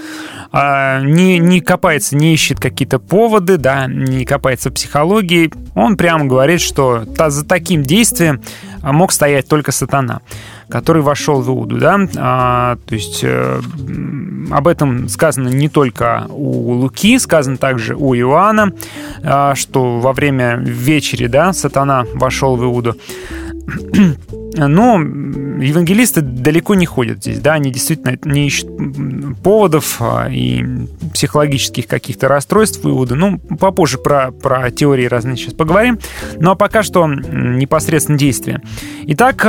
а, 0.52 1.02
не, 1.02 1.40
не 1.40 1.62
копается, 1.62 2.16
не 2.16 2.34
ищет 2.34 2.60
какие-то 2.60 3.00
поводы, 3.00 3.58
да, 3.58 3.88
не 3.88 4.26
копается 4.26 4.70
в 4.70 4.74
психологии. 4.74 5.52
Он 5.76 5.96
прямо 5.96 6.26
говорит, 6.26 6.62
что 6.62 7.06
за 7.06 7.46
таким 7.46 7.84
действием 7.84 8.42
а, 8.82 8.92
мог 8.92 9.12
стоять 9.12 9.48
только 9.48 9.72
сатана, 9.72 10.22
который 10.72 11.02
вошел 11.02 11.42
в 11.42 11.50
Иуду, 11.50 11.78
да. 11.78 12.00
А, 12.18 12.78
то 12.86 12.96
есть 12.96 13.20
э, 13.24 13.62
об 14.50 14.68
этом 14.68 15.10
сказано 15.10 15.50
не 15.50 15.70
только 15.70 16.26
у 16.30 16.72
Луки, 16.72 17.20
сказано 17.20 17.58
также 17.58 17.96
у 17.96 18.16
Иоанна, 18.16 18.74
а, 19.24 19.54
что 19.56 20.00
во 20.00 20.14
время 20.14 20.56
вечери, 20.56 21.28
да, 21.28 21.54
сатана 21.54 22.06
вошел 22.14 22.56
в 22.56 22.64
Иуду. 22.64 22.96
Но 24.54 25.00
евангелисты 25.00 26.22
далеко 26.22 26.76
не 26.76 26.86
ходят 26.86 27.20
здесь, 27.20 27.40
да, 27.40 27.54
они 27.54 27.72
действительно 27.72 28.18
не 28.26 28.48
ищут 28.48 28.70
поводов 29.44 29.98
а, 30.00 30.28
и 30.30 30.66
психологических 31.14 31.88
каких-то 31.88 32.28
расстройств 32.28 32.86
Иуды. 32.86 33.16
Ну, 33.16 33.40
попозже 33.40 33.98
про, 33.98 34.32
про 34.32 34.72
теории 34.72 35.06
разные 35.06 35.38
сейчас 35.38 35.54
поговорим. 35.54 36.00
Ну, 36.40 36.52
а 36.52 36.56
пока 36.56 36.84
что 36.84 37.08
непосредственно 37.08 38.18
действие. 38.18 38.62
Итак, 39.08 39.46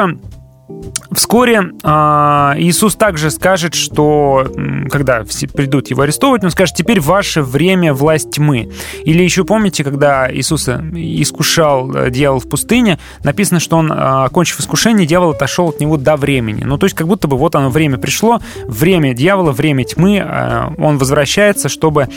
Вскоре 1.13 1.73
а, 1.83 2.55
Иисус 2.57 2.95
также 2.95 3.31
скажет, 3.31 3.75
что 3.75 4.47
когда 4.91 5.25
все 5.25 5.47
придут 5.47 5.91
его 5.91 6.03
арестовывать, 6.03 6.43
он 6.43 6.51
скажет, 6.51 6.75
теперь 6.75 7.01
ваше 7.01 7.43
время 7.43 7.93
власть 7.93 8.31
тьмы. 8.31 8.71
Или 9.05 9.23
еще 9.23 9.45
помните, 9.45 9.85
когда 9.85 10.33
Иисуса 10.33 10.83
искушал 10.95 11.95
э, 11.95 12.11
дьявол 12.11 12.41
в 12.41 12.49
пустыне, 12.49 12.99
написано, 13.25 13.61
что 13.61 13.77
он, 13.77 13.93
а, 13.93 14.25
окончив 14.25 14.59
искушение, 14.61 15.07
дьявол 15.07 15.31
отошел 15.31 15.69
от 15.69 15.81
него 15.81 15.99
до 15.99 16.17
времени. 16.17 16.65
Ну, 16.65 16.79
то 16.79 16.87
есть 16.87 16.97
как 16.97 17.07
будто 17.07 17.29
бы 17.29 17.37
вот 17.37 17.55
оно 17.55 17.69
время 17.69 17.99
пришло, 17.99 18.41
время 18.67 19.13
дьявола, 19.13 19.53
время 19.53 19.85
тьмы, 19.85 20.23
а, 20.25 20.73
он 20.79 20.97
возвращается, 20.97 21.69
чтобы 21.69 22.09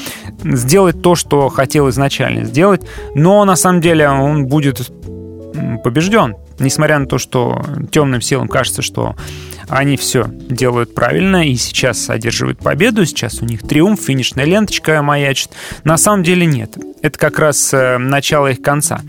сделать 0.43 1.01
то, 1.01 1.15
что 1.15 1.49
хотел 1.49 1.89
изначально 1.89 2.45
сделать, 2.45 2.81
но 3.13 3.43
на 3.43 3.57
самом 3.57 3.81
деле 3.81 4.07
он 4.07 4.45
будет 4.45 4.89
побежден. 5.83 6.35
Несмотря 6.59 6.99
на 6.99 7.05
то, 7.05 7.17
что 7.17 7.61
темным 7.91 8.21
силам 8.21 8.47
кажется, 8.47 8.81
что 8.81 9.15
они 9.67 9.97
все 9.97 10.25
делают 10.27 10.93
правильно 10.93 11.47
и 11.47 11.55
сейчас 11.55 12.09
одерживают 12.09 12.59
победу, 12.59 13.05
сейчас 13.05 13.41
у 13.41 13.45
них 13.45 13.61
триумф, 13.61 14.01
финишная 14.01 14.45
ленточка 14.45 15.01
маячит. 15.01 15.51
На 15.83 15.97
самом 15.97 16.23
деле 16.23 16.45
нет. 16.45 16.77
Это 17.01 17.17
как 17.17 17.39
раз 17.39 17.73
э, 17.73 17.97
начало 17.97 18.47
их 18.51 18.61
конца. 18.61 19.01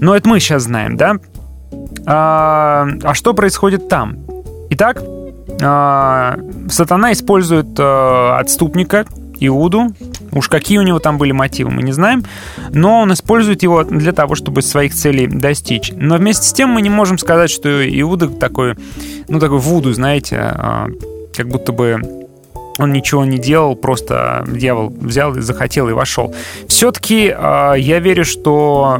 Но 0.00 0.16
это 0.16 0.28
мы 0.28 0.40
сейчас 0.40 0.64
знаем, 0.64 0.96
да? 0.96 1.16
А, 2.06 2.88
а 3.02 3.14
что 3.14 3.34
происходит 3.34 3.88
там? 3.88 4.18
Итак, 4.70 5.02
а, 5.62 6.38
сатана 6.68 7.12
использует 7.12 7.78
э, 7.78 8.36
отступника 8.38 9.06
Иуду. 9.40 9.94
Уж 10.32 10.48
какие 10.48 10.78
у 10.78 10.82
него 10.82 10.98
там 10.98 11.18
были 11.18 11.32
мотивы, 11.32 11.70
мы 11.70 11.82
не 11.82 11.92
знаем. 11.92 12.24
Но 12.70 13.00
он 13.00 13.12
использует 13.12 13.62
его 13.62 13.84
для 13.84 14.12
того, 14.12 14.34
чтобы 14.34 14.62
своих 14.62 14.94
целей 14.94 15.26
достичь. 15.26 15.92
Но 15.94 16.16
вместе 16.16 16.46
с 16.46 16.52
тем 16.52 16.70
мы 16.70 16.80
не 16.80 16.90
можем 16.90 17.18
сказать, 17.18 17.50
что 17.50 17.68
Иуда 18.00 18.28
такой, 18.28 18.76
ну, 19.28 19.38
такой 19.38 19.58
вуду, 19.58 19.92
знаете, 19.92 20.36
а, 20.38 20.88
как 21.36 21.48
будто 21.48 21.72
бы 21.72 22.22
он 22.78 22.92
ничего 22.92 23.24
не 23.24 23.38
делал, 23.38 23.76
просто 23.76 24.44
дьявол 24.48 24.88
взял 24.88 25.36
и 25.36 25.40
захотел 25.40 25.88
и 25.88 25.92
вошел. 25.92 26.34
Все-таки 26.68 27.34
э, 27.36 27.74
я 27.78 27.98
верю, 28.00 28.24
что 28.24 28.98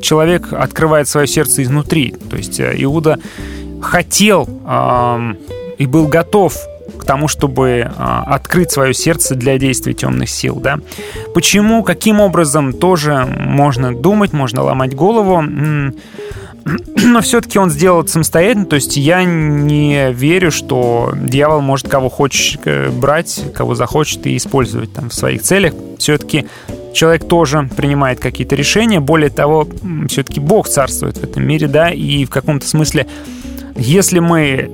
человек 0.00 0.52
открывает 0.52 1.08
свое 1.08 1.26
сердце 1.26 1.62
изнутри. 1.62 2.14
То 2.30 2.36
есть 2.36 2.58
э, 2.58 2.74
Иуда 2.78 3.18
хотел 3.80 4.48
э, 4.66 5.34
и 5.78 5.86
был 5.86 6.08
готов 6.08 6.56
к 6.98 7.04
тому, 7.04 7.28
чтобы 7.28 7.68
э, 7.68 7.88
открыть 7.88 8.70
свое 8.70 8.94
сердце 8.94 9.34
для 9.34 9.58
действий 9.58 9.94
темных 9.94 10.30
сил. 10.30 10.56
Да? 10.56 10.78
Почему, 11.34 11.82
каким 11.82 12.20
образом, 12.20 12.72
тоже 12.72 13.26
можно 13.26 13.94
думать, 13.94 14.32
можно 14.32 14.62
ломать 14.62 14.94
голову. 14.94 15.42
Но 16.64 17.20
все-таки 17.20 17.58
он 17.58 17.70
сделал 17.70 18.02
это 18.02 18.12
самостоятельно, 18.12 18.66
то 18.66 18.76
есть 18.76 18.96
я 18.96 19.24
не 19.24 20.12
верю, 20.12 20.52
что 20.52 21.12
дьявол 21.16 21.60
может 21.60 21.88
кого 21.88 22.08
хочет 22.08 22.60
э, 22.66 22.90
брать, 22.90 23.42
кого 23.54 23.74
захочет 23.74 24.26
и 24.26 24.36
использовать 24.36 24.92
там 24.92 25.10
в 25.10 25.14
своих 25.14 25.42
целях. 25.42 25.74
Все-таки 25.98 26.46
человек 26.92 27.26
тоже 27.26 27.68
принимает 27.76 28.20
какие-то 28.20 28.54
решения, 28.54 29.00
более 29.00 29.30
того, 29.30 29.66
все-таки 30.08 30.40
Бог 30.40 30.68
царствует 30.68 31.18
в 31.18 31.24
этом 31.24 31.44
мире, 31.44 31.66
да, 31.66 31.90
и 31.90 32.24
в 32.24 32.30
каком-то 32.30 32.66
смысле, 32.66 33.06
если 33.76 34.20
мы 34.20 34.70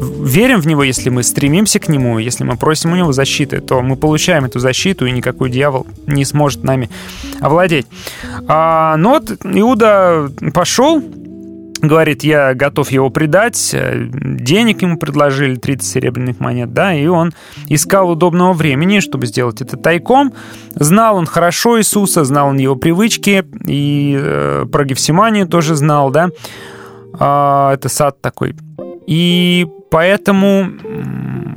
верим 0.00 0.60
в 0.60 0.66
него, 0.66 0.82
если 0.82 1.10
мы 1.10 1.22
стремимся 1.22 1.78
к 1.78 1.88
нему, 1.88 2.18
если 2.18 2.44
мы 2.44 2.56
просим 2.56 2.92
у 2.92 2.96
него 2.96 3.12
защиты, 3.12 3.60
то 3.60 3.82
мы 3.82 3.96
получаем 3.96 4.44
эту 4.44 4.58
защиту, 4.58 5.06
и 5.06 5.10
никакой 5.10 5.50
дьявол 5.50 5.86
не 6.06 6.24
сможет 6.24 6.64
нами 6.64 6.90
овладеть. 7.40 7.86
А, 8.46 8.96
но 8.96 9.10
вот 9.10 9.30
Иуда 9.44 10.30
пошел, 10.54 11.02
говорит, 11.80 12.24
я 12.24 12.54
готов 12.54 12.90
его 12.90 13.10
предать, 13.10 13.74
денег 13.74 14.82
ему 14.82 14.98
предложили, 14.98 15.56
30 15.56 15.88
серебряных 15.88 16.40
монет, 16.40 16.72
да, 16.72 16.94
и 16.94 17.06
он 17.06 17.32
искал 17.68 18.10
удобного 18.10 18.52
времени, 18.52 19.00
чтобы 19.00 19.26
сделать 19.26 19.60
это 19.60 19.76
тайком. 19.76 20.32
Знал 20.74 21.16
он 21.16 21.26
хорошо 21.26 21.78
Иисуса, 21.78 22.24
знал 22.24 22.48
он 22.48 22.58
его 22.58 22.76
привычки, 22.76 23.44
и 23.66 24.18
э, 24.20 24.66
про 24.70 24.84
Гефсиманию 24.84 25.46
тоже 25.46 25.74
знал, 25.76 26.10
да, 26.10 26.30
а, 27.18 27.74
это 27.74 27.88
сад 27.88 28.20
такой. 28.20 28.54
И 29.08 29.66
поэтому 29.90 30.70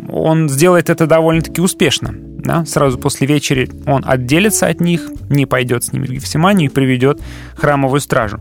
он 0.09 0.47
сделает 0.47 0.89
это 0.89 1.05
довольно-таки 1.05 1.59
успешно. 1.59 2.13
да, 2.13 2.65
сразу 2.65 2.97
после 2.97 3.27
вечери 3.27 3.69
он 3.85 4.03
отделится 4.07 4.67
от 4.67 4.79
них, 4.79 5.09
не 5.29 5.45
пойдет 5.45 5.83
с 5.83 5.91
ними 5.91 6.07
в 6.07 6.11
Гефсиманию 6.11 6.69
и 6.69 6.73
приведет 6.73 7.19
храмовую 7.55 7.99
стражу. 7.99 8.39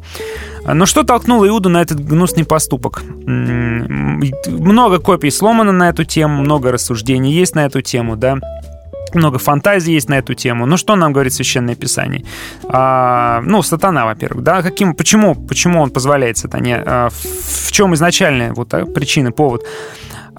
Но 0.64 0.87
что 0.87 1.03
толкнуло 1.03 1.46
Иуду 1.48 1.69
на 1.71 1.83
этот 1.83 2.04
гнусный 2.04 2.44
поступок? 2.44 3.02
Много 3.27 5.00
копий 5.00 5.31
сломано 5.31 5.73
на 5.73 5.88
эту 5.88 6.04
тему, 6.04 6.42
много 6.42 6.71
рассуждений 6.71 7.33
есть 7.33 7.56
на 7.56 7.67
эту 7.67 7.83
тему, 7.83 8.17
да. 8.17 8.38
Много 9.15 9.38
фантазий 9.38 9.92
есть 9.92 10.08
на 10.08 10.19
эту 10.19 10.35
тему. 10.35 10.67
Ну, 10.67 10.77
что 10.77 10.96
нам 10.96 11.13
говорит 11.13 11.33
Священное 11.33 11.75
Писание? 11.75 12.25
А, 12.65 13.42
ну, 13.44 13.63
сатана, 13.63 14.04
во-первых, 14.04 14.44
да, 14.44 14.63
каким, 14.63 14.94
почему, 14.94 15.35
почему 15.35 15.81
он 15.81 15.90
позволяет 15.90 16.38
сатане? 16.38 16.83
А, 16.87 17.08
в, 17.11 17.73
чем 17.73 17.94
изначальная 17.94 18.52
вот, 18.52 18.75
а, 18.75 18.87
причина, 18.87 19.33
повод? 19.33 19.65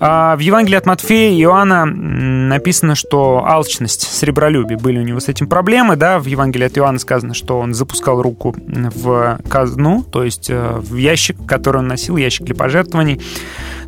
А 0.04 0.36
в 0.36 0.40
Евангелии 0.40 0.78
от 0.78 0.88
Матфея 0.88 1.32
и 1.32 1.44
Иоанна 1.44 1.86
написано, 1.86 2.96
что 2.96 3.46
алчность, 3.46 4.02
сребролюбие 4.02 4.80
были 4.80 4.98
у 4.98 5.04
него 5.04 5.20
с 5.20 5.30
этим 5.30 5.46
проблемы, 5.46 5.96
да, 5.96 6.18
в 6.18 6.26
Евангелии 6.26 6.66
от 6.66 6.76
Иоанна 6.76 6.98
сказано, 6.98 7.36
что 7.36 7.60
он 7.60 7.76
запускал 7.76 8.20
руку 8.20 8.56
в 8.58 9.40
казну, 9.48 10.04
то 10.04 10.24
есть 10.24 10.50
э, 10.50 10.78
в 10.78 10.96
ящик, 10.96 11.38
который 11.46 11.78
он 11.78 11.88
носил, 11.88 12.18
ящик 12.18 12.48
для 12.48 12.56
пожертвований. 12.56 13.22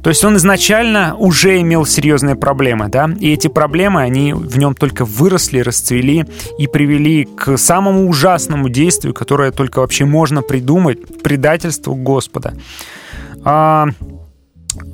То 0.03 0.11
есть 0.11 0.23
он 0.23 0.37
изначально 0.37 1.15
уже 1.15 1.59
имел 1.61 1.83
серьезные 1.83 2.35
проблемы, 2.35 2.89
да, 2.89 3.09
и 3.19 3.33
эти 3.33 3.47
проблемы, 3.47 4.01
они 4.01 4.33
в 4.33 4.59
нем 4.59 4.75
только 4.75 5.05
выросли, 5.05 5.61
расцвели 5.61 6.25
и 6.59 6.67
привели 6.67 7.25
к 7.25 7.57
самому 7.57 8.07
ужасному 8.07 8.69
действию, 8.69 9.15
которое 9.15 9.51
только 9.51 9.79
вообще 9.79 10.05
можно 10.05 10.43
придумать, 10.43 11.23
предательству 11.23 11.95
Господа. 11.95 12.53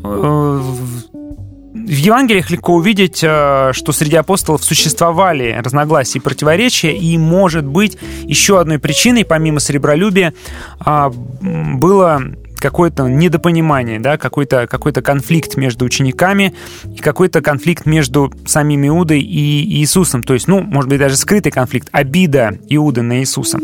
Э, 0.03 0.61
в 1.71 1.91
Евангелиях 1.91 2.49
легко 2.49 2.75
увидеть, 2.75 3.23
э, 3.23 3.71
что 3.73 3.91
среди 3.91 4.15
апостолов 4.15 4.63
существовали 4.63 5.59
разногласия 5.63 6.19
и 6.19 6.21
противоречия, 6.21 6.95
и, 6.95 7.17
может 7.17 7.65
быть, 7.65 7.97
еще 8.23 8.59
одной 8.59 8.79
причиной, 8.79 9.25
помимо 9.25 9.59
сребролюбия, 9.59 10.33
а, 10.79 11.09
было 11.09 12.21
какое-то 12.59 13.07
недопонимание, 13.07 13.99
да, 13.99 14.17
какой-то 14.17 14.67
какой 14.67 14.93
конфликт 14.93 15.55
между 15.55 15.85
учениками 15.85 16.53
и 16.93 16.97
какой-то 16.97 17.41
конфликт 17.41 17.85
между 17.85 18.33
самим 18.45 18.87
Иудой 18.87 19.21
и 19.21 19.79
Иисусом. 19.79 20.23
То 20.23 20.33
есть, 20.33 20.47
ну, 20.47 20.61
может 20.61 20.89
быть, 20.89 20.99
даже 20.99 21.15
скрытый 21.15 21.51
конфликт, 21.51 21.87
обида 21.91 22.59
Иуды 22.69 23.01
на 23.01 23.19
Иисуса. 23.19 23.59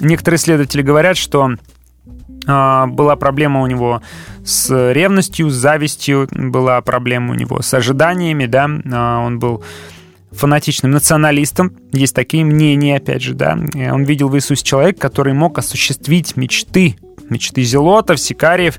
Некоторые 0.00 0.38
исследователи 0.38 0.82
говорят, 0.82 1.16
что 1.16 1.54
была 2.46 3.16
проблема 3.16 3.62
у 3.62 3.66
него 3.66 4.02
с 4.44 4.92
ревностью, 4.92 5.50
с 5.50 5.54
завистью, 5.54 6.28
была 6.30 6.80
проблема 6.82 7.32
у 7.32 7.34
него 7.34 7.62
с 7.62 7.72
ожиданиями, 7.72 8.46
да, 8.46 8.68
А, 8.92 9.20
он 9.24 9.38
был 9.38 9.62
фанатичным 10.30 10.90
националистом. 10.90 11.72
Есть 11.92 12.14
такие 12.14 12.44
мнения, 12.44 12.96
опять 12.96 13.22
же, 13.22 13.34
да. 13.34 13.56
Он 13.92 14.04
видел 14.04 14.28
в 14.28 14.36
Иисусе 14.36 14.64
человека, 14.64 15.00
который 15.00 15.32
мог 15.32 15.58
осуществить 15.58 16.36
мечты, 16.36 16.96
мечты 17.30 17.62
зелотов, 17.62 18.18
сикариев 18.18 18.78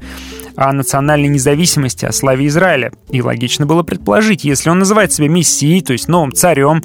о 0.55 0.71
национальной 0.73 1.27
независимости, 1.29 2.05
о 2.05 2.11
славе 2.11 2.47
Израиля. 2.47 2.91
И 3.09 3.21
логично 3.21 3.65
было 3.65 3.83
предположить, 3.83 4.43
если 4.43 4.69
он 4.69 4.79
называет 4.79 5.13
себя 5.13 5.29
мессией, 5.29 5.81
то 5.81 5.93
есть 5.93 6.07
новым 6.07 6.33
царем, 6.33 6.83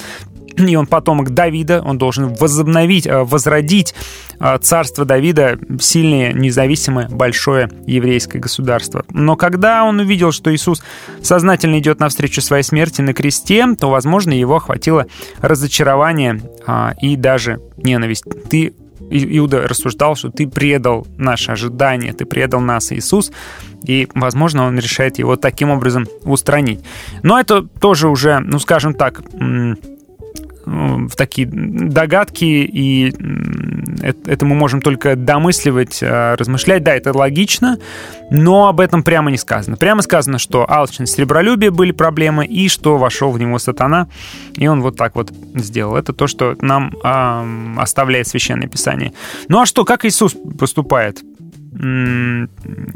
и 0.57 0.77
он 0.77 0.87
потомок 0.87 1.31
Давида, 1.31 1.83
он 1.83 1.99
должен 1.99 2.35
возобновить, 2.35 3.07
э, 3.07 3.23
возродить 3.23 3.95
э, 4.39 4.59
царство 4.61 5.05
Давида, 5.05 5.59
сильное, 5.81 6.33
независимое, 6.33 7.09
большое 7.09 7.71
еврейское 7.87 8.39
государство. 8.39 9.05
Но 9.13 9.37
когда 9.37 9.85
он 9.85 10.01
увидел, 10.01 10.33
что 10.33 10.55
Иисус 10.55 10.83
сознательно 11.23 11.79
идет 11.79 12.01
навстречу 12.01 12.41
своей 12.41 12.63
смерти 12.63 13.01
на 13.01 13.15
кресте, 13.15 13.67
то, 13.79 13.91
возможно, 13.91 14.33
его 14.33 14.57
охватило 14.57 15.07
разочарование 15.41 16.41
а, 16.67 16.95
и 17.01 17.17
даже 17.17 17.61
ненависть. 17.77 18.25
Ты 18.49 18.75
Иуда 19.11 19.67
рассуждал, 19.67 20.15
что 20.15 20.31
ты 20.31 20.47
предал 20.47 21.07
наши 21.17 21.51
ожидания, 21.51 22.13
ты 22.13 22.25
предал 22.25 22.61
нас, 22.61 22.93
Иисус, 22.93 23.33
и, 23.83 24.09
возможно, 24.15 24.67
он 24.67 24.79
решает 24.79 25.19
его 25.19 25.37
таким 25.37 25.71
образом 25.71 26.07
устранить. 26.23 26.81
Но 27.23 27.39
это 27.41 27.63
тоже 27.63 28.09
уже, 28.09 28.39
ну, 28.39 28.59
скажем 28.59 28.95
так, 28.95 29.23
м, 30.71 31.09
в 31.09 31.17
такие 31.17 31.49
догадки, 31.51 32.45
и 32.45 33.13
это 34.27 34.47
мы 34.47 34.55
можем 34.55 34.81
только 34.81 35.17
домысливать, 35.17 35.99
э, 36.03 36.35
размышлять. 36.37 36.83
Да, 36.85 36.95
это 36.95 37.17
логично, 37.17 37.79
но 38.31 38.69
об 38.69 38.81
этом 38.81 39.03
прямо 39.03 39.31
не 39.31 39.37
сказано. 39.37 39.77
Прямо 39.77 40.03
сказано, 40.03 40.39
что 40.39 40.65
алчность, 40.71 41.15
сребролюбие 41.15 41.71
были 41.71 41.93
проблемы, 41.93 42.47
и 42.47 42.69
что 42.69 42.97
вошел 42.99 43.31
в 43.33 43.39
него 43.39 43.59
сатана, 43.59 44.09
и 44.55 44.67
он 44.69 44.81
вот 44.81 44.97
так 44.97 45.17
вот 45.17 45.33
сделал. 45.55 45.97
Это 45.97 46.13
то, 46.13 46.27
что 46.27 46.57
нам 46.61 46.95
ам, 47.03 47.79
оставляет 47.79 48.29
Священное 48.29 48.69
Писание. 48.69 49.13
Ну 49.49 49.61
а 49.61 49.67
что, 49.67 49.85
как 49.85 50.05
Иисус 50.05 50.37
поступает? 50.59 51.23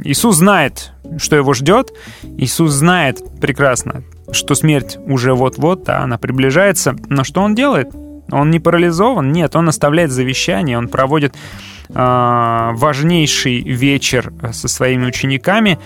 Иисус 0.05 0.37
знает, 0.37 0.93
что 1.19 1.37
его 1.37 1.55
ждет. 1.55 1.93
Иисус 2.39 2.73
знает 2.73 3.21
прекрасно, 3.41 4.03
что 4.33 4.55
смерть 4.55 4.99
уже 5.07 5.35
вот-вот, 5.35 5.85
да, 5.85 6.01
она 6.01 6.19
приближается. 6.19 6.97
Но 7.09 7.25
что 7.25 7.43
он 7.43 7.55
делает? 7.55 7.89
Он 8.31 8.51
не 8.51 8.61
парализован? 8.61 9.33
Нет, 9.33 9.55
он 9.57 9.69
оставляет 9.69 10.11
завещание, 10.11 10.79
он 10.79 10.89
проводит 10.89 11.35
а, 11.93 12.73
важнейший 12.75 13.61
вечер 13.61 14.33
со 14.53 14.69
своими 14.69 15.07
учениками. 15.07 15.79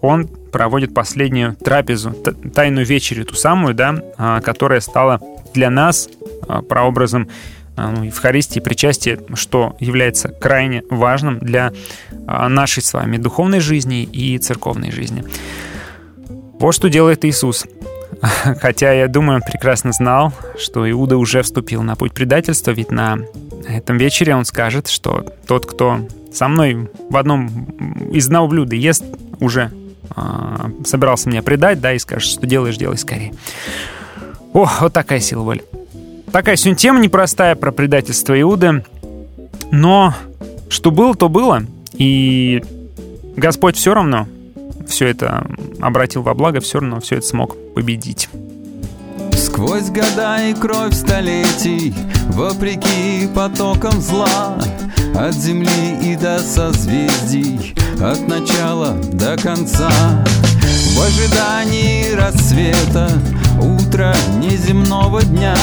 Он 0.00 0.26
проводит 0.52 0.94
последнюю 0.94 1.54
трапезу, 1.56 2.12
тайную 2.54 2.86
вечерю, 2.86 3.26
ту 3.26 3.34
самую, 3.34 3.74
да, 3.74 3.96
а, 4.16 4.40
которая 4.40 4.80
стала 4.80 5.20
для 5.52 5.70
нас 5.70 6.08
а, 6.48 6.62
прообразом 6.62 7.28
а, 7.76 7.90
ну, 7.90 8.04
Евхаристии, 8.04 8.60
причастия, 8.60 9.18
что 9.34 9.76
является 9.80 10.28
крайне 10.28 10.82
важным 10.90 11.38
для 11.40 11.72
а, 12.26 12.48
нашей 12.48 12.82
с 12.82 12.92
вами 12.92 13.16
духовной 13.16 13.60
жизни 13.60 14.04
и 14.04 14.38
церковной 14.38 14.92
жизни. 14.92 15.24
Вот 16.58 16.72
что 16.72 16.88
делает 16.88 17.24
Иисус. 17.24 17.66
Хотя, 18.60 18.92
я 18.92 19.08
думаю, 19.08 19.36
он 19.36 19.42
прекрасно 19.42 19.92
знал, 19.92 20.32
что 20.58 20.88
Иуда 20.90 21.16
уже 21.16 21.42
вступил 21.42 21.82
на 21.82 21.96
путь 21.96 22.12
предательства, 22.12 22.70
ведь 22.70 22.90
на 22.90 23.18
этом 23.68 23.98
вечере 23.98 24.34
он 24.34 24.44
скажет, 24.44 24.88
что 24.88 25.24
тот, 25.46 25.66
кто 25.66 26.00
со 26.32 26.48
мной 26.48 26.90
в 27.10 27.16
одном 27.16 27.48
из 28.12 28.26
одного 28.26 28.48
блюда 28.48 28.76
ест, 28.76 29.04
уже 29.40 29.70
а, 30.10 30.70
собирался 30.84 31.28
меня 31.28 31.42
предать, 31.42 31.80
да, 31.80 31.92
и 31.92 31.98
скажет, 31.98 32.30
что 32.30 32.46
делаешь, 32.46 32.76
делай 32.76 32.98
скорее. 32.98 33.34
О, 34.52 34.68
вот 34.80 34.92
такая 34.92 35.20
сила 35.20 35.42
воли. 35.42 35.64
Такая 36.32 36.56
сегодня 36.56 36.76
тема 36.76 37.00
непростая 37.00 37.54
про 37.54 37.72
предательство 37.72 38.40
Иуды. 38.40 38.84
Но 39.70 40.14
что 40.68 40.90
было, 40.90 41.14
то 41.14 41.28
было. 41.28 41.62
И 41.94 42.62
Господь 43.36 43.76
все 43.76 43.94
равно 43.94 44.28
все 44.94 45.08
это 45.08 45.44
обратил 45.80 46.22
во 46.22 46.34
благо, 46.34 46.60
все 46.60 46.78
равно 46.78 47.00
все 47.00 47.16
это 47.16 47.26
смог 47.26 47.56
победить. 47.74 48.28
Сквозь 49.36 49.90
года 49.90 50.38
и 50.48 50.54
кровь 50.54 50.94
столетий, 50.94 51.92
вопреки 52.28 53.26
потокам 53.34 54.00
зла, 54.00 54.56
от 55.16 55.34
земли 55.34 55.98
и 56.00 56.14
до 56.14 56.38
созвездий, 56.38 57.74
от 58.00 58.28
начала 58.28 58.92
до 59.12 59.36
конца. 59.36 59.90
В 60.94 61.00
ожидании 61.00 62.12
рассвета, 62.14 63.10
утра 63.60 64.14
неземного 64.38 65.24
дня, 65.24 65.56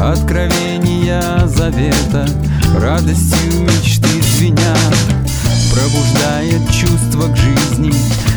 откровения 0.00 1.46
завета, 1.46 2.26
радостью 2.78 3.60
мечты 3.60 4.22
звенят. 4.22 4.96
Пробуждает 5.70 6.62
чувство 6.72 7.30
к 7.30 7.36
жизни, 7.36 7.92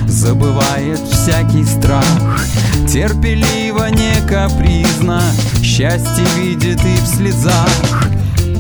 забывает 0.07 0.99
всякий 1.11 1.65
страх. 1.65 2.45
Терпеливо, 2.87 3.89
не 3.89 4.13
капризно, 4.27 5.21
счастье 5.63 6.25
видит 6.37 6.83
и 6.83 6.95
в 6.95 7.07
слезах. 7.07 8.09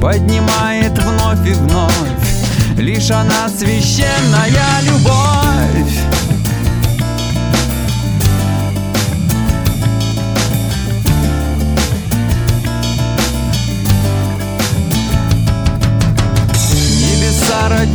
Поднимает 0.01 0.97
вновь 0.97 1.47
и 1.47 1.53
вновь, 1.53 2.77
лишь 2.77 3.11
она 3.11 3.49
священная 3.49 4.81
любовь. 4.83 5.41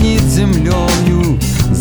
Землею, 0.06 0.25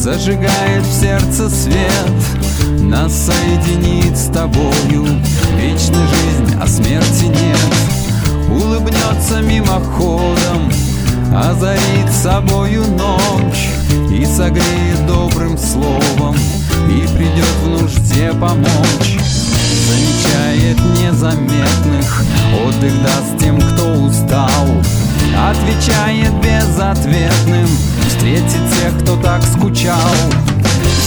зажигает 0.05 0.83
в 0.83 1.01
сердце 1.01 1.49
свет, 1.49 2.79
нас 2.79 3.11
соединит 3.11 4.15
с 4.15 4.27
тобою, 4.27 5.03
вечная 5.57 6.07
жизнь, 6.07 6.55
а 6.61 6.67
смерти 6.67 7.23
нет. 7.23 7.57
Улыбнется 8.47 9.41
мимоходом, 9.41 10.71
озарит 11.35 12.11
собою 12.11 12.83
ночь 12.85 13.69
и 14.11 14.23
согреет 14.25 15.07
добрым 15.07 15.57
словом, 15.57 16.35
и 16.87 17.07
придет 17.17 17.55
в 17.63 17.81
нужде 17.81 18.31
помочь 18.39 19.17
Замечает 19.87 20.77
незаметных 21.01 22.23
Отдых 22.63 22.93
даст 23.01 23.39
тем, 23.39 23.59
кто 23.59 23.93
устал 24.03 24.67
Отвечает 25.37 26.33
безответным. 26.41 27.67
Встретит 28.07 28.61
тех, 28.75 28.97
кто 29.01 29.15
так 29.17 29.43
скучал. 29.43 29.99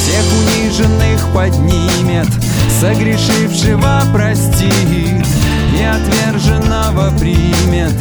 Всех 0.09 0.25
униженных 0.41 1.27
поднимет 1.35 2.27
Согрешившего 2.81 4.03
простит 4.13 5.27
И 5.77 5.83
отверженного 5.83 7.11
примет 7.19 7.93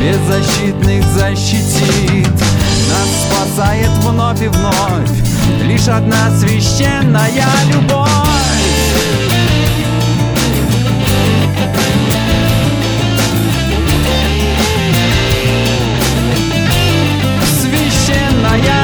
Беззащитных 0.00 1.04
защитит. 1.06 2.28
Нас 2.88 3.08
спасает 3.26 3.90
вновь 4.02 4.42
и 4.42 4.48
вновь 4.48 5.10
Лишь 5.62 5.88
одна 5.88 6.30
священная 6.38 7.44
любовь 7.72 8.08
Священная 18.52 18.81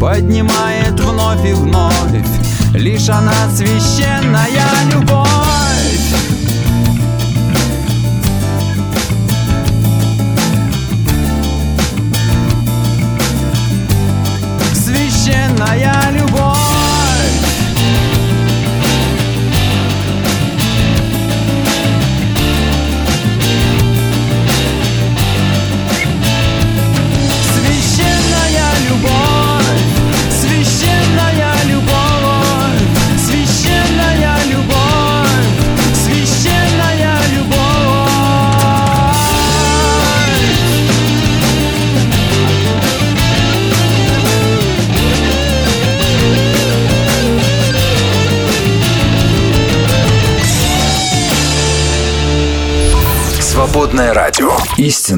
Поднимает 0.00 1.00
вновь 1.00 1.44
и 1.44 1.52
вновь. 1.52 1.94
Лишь 2.72 3.08
она 3.08 3.32
священная 3.54 4.48
любовь 4.92 5.37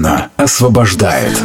Истина 0.00 0.30
освобождает. 0.38 1.38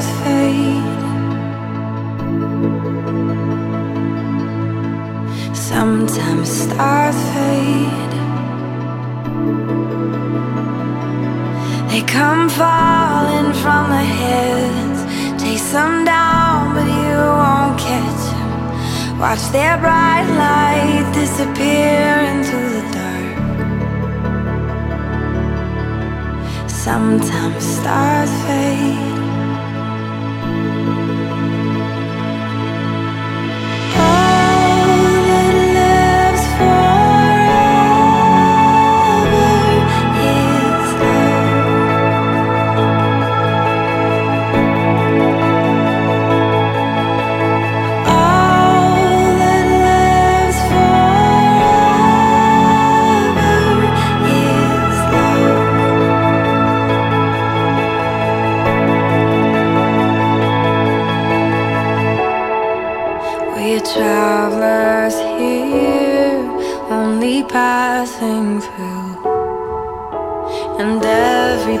Stars 0.00 0.10
fade. 0.24 1.02
Sometimes 5.54 6.48
stars 6.48 7.16
fade. 7.32 8.14
They 11.90 12.02
come 12.02 12.48
falling 12.48 13.52
from 13.62 13.90
the 13.90 14.04
heavens, 14.20 15.00
chase 15.40 15.72
them 15.72 16.04
down, 16.04 16.74
but 16.74 16.86
you 16.86 17.16
won't 17.40 17.78
catch 17.78 18.22
them. 18.32 19.18
Watch 19.20 19.44
their 19.52 19.76
bright 19.78 20.26
light 20.42 21.06
disappear 21.12 22.20
into 22.32 22.58
the 22.74 22.82
dark. 22.96 23.36
Sometimes 26.68 27.64
stars 27.64 28.32
fade. 28.46 29.23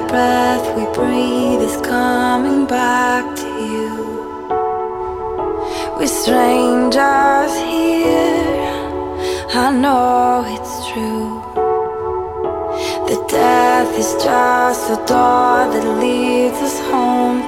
Breath 0.08 0.66
we 0.76 0.84
breathe 0.94 1.62
is 1.68 1.76
coming 1.82 2.66
back 2.66 3.24
to 3.36 3.48
you. 3.72 3.92
We're 5.98 6.06
strangers 6.06 7.54
here, 7.70 8.64
I 9.54 9.70
know 9.70 10.44
it's 10.54 10.74
true. 10.90 11.42
The 13.08 13.18
death 13.28 13.98
is 13.98 14.12
just 14.22 14.90
a 14.90 14.96
door 15.06 15.58
that 15.72 15.86
leads 16.00 16.58
us 16.68 16.78
home 16.90 17.46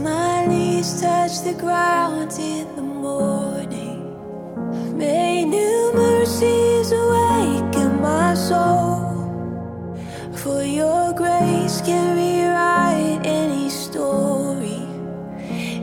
My 0.00 0.46
knees 0.46 1.00
touch 1.00 1.42
the 1.42 1.54
ground 1.54 2.30
in 2.38 2.76
the 2.76 2.82
morning, 2.82 3.98
may 4.96 5.44
new 5.44 5.92
mercies 5.92 6.92
awaken 6.92 8.00
my 8.00 8.34
soul. 8.34 9.90
For 10.36 10.62
your 10.62 11.12
grace 11.14 11.80
can 11.80 12.16
rewrite 12.16 13.26
any 13.26 13.68
story, 13.70 14.86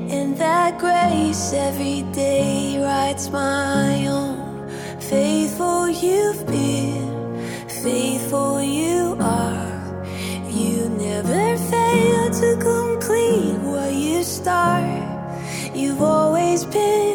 and 0.09 0.38
that 0.38 0.80
grace 0.80 1.51
every 1.51 2.03
day 2.13 2.80
writes 2.82 3.30
my 3.30 4.07
own. 4.07 4.70
Faithful 5.01 5.89
you've 5.89 6.47
been, 6.47 7.38
faithful 7.68 8.61
you 8.61 9.18
are. 9.20 10.05
You 10.49 10.88
never 10.88 11.57
fail 11.57 12.32
to 12.32 12.57
complete 12.61 13.45
star. 14.46 14.86
You've 15.74 16.04
always 16.04 16.66
been. 16.66 17.14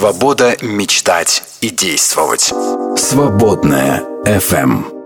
Свобода 0.00 0.56
мечтать 0.62 1.42
и 1.60 1.68
действовать. 1.68 2.54
Свободная 2.96 4.02
FM. 4.24 4.99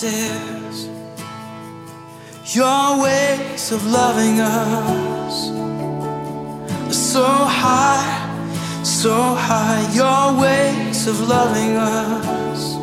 promises, 0.00 0.88
your 2.54 3.02
ways 3.02 3.72
of 3.72 3.86
loving 3.86 4.40
us 4.40 5.50
are 6.86 6.92
so 6.92 7.24
high, 7.24 8.82
so 8.84 9.34
high. 9.34 9.82
Your 9.94 10.40
ways 10.40 11.06
of 11.06 11.20
loving 11.28 11.76
us 11.76 12.74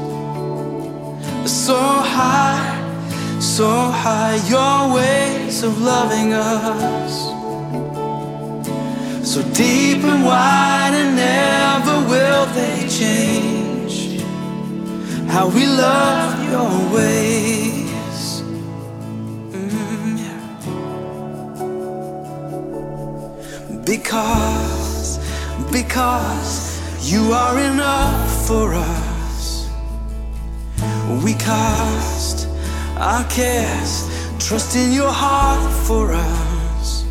are 1.43 1.47
so 1.47 1.79
high, 1.79 3.39
so 3.39 3.69
high. 3.91 4.35
Your 4.49 4.95
ways 4.95 5.63
of 5.63 5.81
loving 5.81 6.33
us 6.33 7.31
so 9.23 9.41
deep 9.53 10.03
and 10.03 10.25
wide, 10.25 10.93
and 10.93 11.15
never 11.15 12.09
will 12.09 12.45
they 12.53 12.87
change 12.87 13.72
how 15.33 15.47
we 15.49 15.65
love 15.65 16.43
your 16.51 16.93
ways. 16.93 18.43
Mm, 19.51 20.17
yeah. 20.23 20.43
Because, 23.83 25.17
because 25.71 26.79
you 27.11 27.33
are 27.33 27.57
enough 27.57 28.45
for 28.47 28.75
us, 28.75 29.67
we 31.23 31.33
cast 31.33 32.47
our 32.97 33.23
cares, 33.23 34.07
trust 34.37 34.75
in 34.75 34.91
your 34.93 35.11
heart 35.11 35.73
for 35.87 36.13
us. 36.13 37.05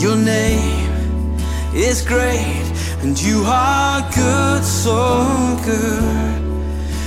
Your 0.00 0.14
name 0.14 1.34
is 1.74 2.00
great, 2.00 2.64
and 3.02 3.20
you 3.20 3.42
are 3.44 4.08
good, 4.14 4.62
so 4.62 5.58
good. 5.64 6.49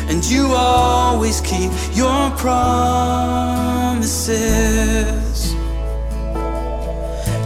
And 0.09 0.23
you 0.25 0.53
always 0.53 1.41
keep 1.41 1.71
your 1.93 2.31
promises. 2.31 4.33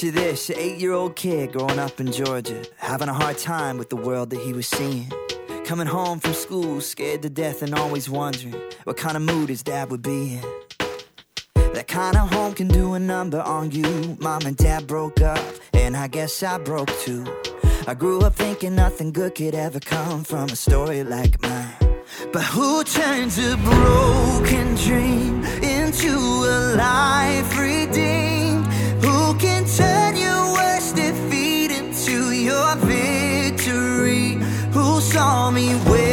Picture 0.00 0.18
this, 0.18 0.48
an 0.48 0.56
eight-year-old 0.58 1.14
kid 1.14 1.52
growing 1.52 1.78
up 1.78 2.00
in 2.00 2.10
Georgia, 2.10 2.64
having 2.78 3.10
a 3.10 3.12
hard 3.12 3.36
time 3.36 3.76
with 3.76 3.90
the 3.90 3.96
world 3.96 4.30
that 4.30 4.40
he 4.40 4.54
was 4.54 4.66
seeing. 4.66 5.12
Coming 5.66 5.86
home 5.86 6.20
from 6.20 6.32
school, 6.32 6.80
scared 6.80 7.20
to 7.20 7.28
death 7.28 7.60
and 7.60 7.74
always 7.74 8.08
wondering 8.08 8.54
what 8.84 8.96
kind 8.96 9.14
of 9.14 9.22
mood 9.22 9.50
his 9.50 9.62
dad 9.62 9.90
would 9.90 10.00
be 10.00 10.38
in. 10.38 10.44
That 11.74 11.86
kind 11.86 12.16
of 12.16 12.32
home 12.32 12.54
can 12.54 12.68
do 12.68 12.94
a 12.94 12.98
number 12.98 13.42
on 13.42 13.72
you. 13.72 14.16
Mom 14.20 14.40
and 14.46 14.56
dad 14.56 14.86
broke 14.86 15.20
up, 15.20 15.44
and 15.74 15.94
I 15.94 16.08
guess 16.08 16.42
I 16.42 16.56
broke 16.56 16.88
too. 17.00 17.26
I 17.86 17.92
grew 17.92 18.22
up 18.22 18.34
thinking 18.34 18.76
nothing 18.76 19.12
good 19.12 19.34
could 19.34 19.54
ever 19.54 19.80
come 19.80 20.24
from 20.24 20.48
a 20.48 20.56
story 20.56 21.04
like 21.04 21.42
mine. 21.42 21.74
But 22.32 22.44
who 22.44 22.84
turns 22.84 23.36
a 23.36 23.54
broken 23.58 24.76
dream 24.76 25.44
into 25.62 26.16
a 26.16 26.74
life 26.74 27.58
redeemed? 27.58 28.19
Me 35.60 35.74
where 35.90 36.09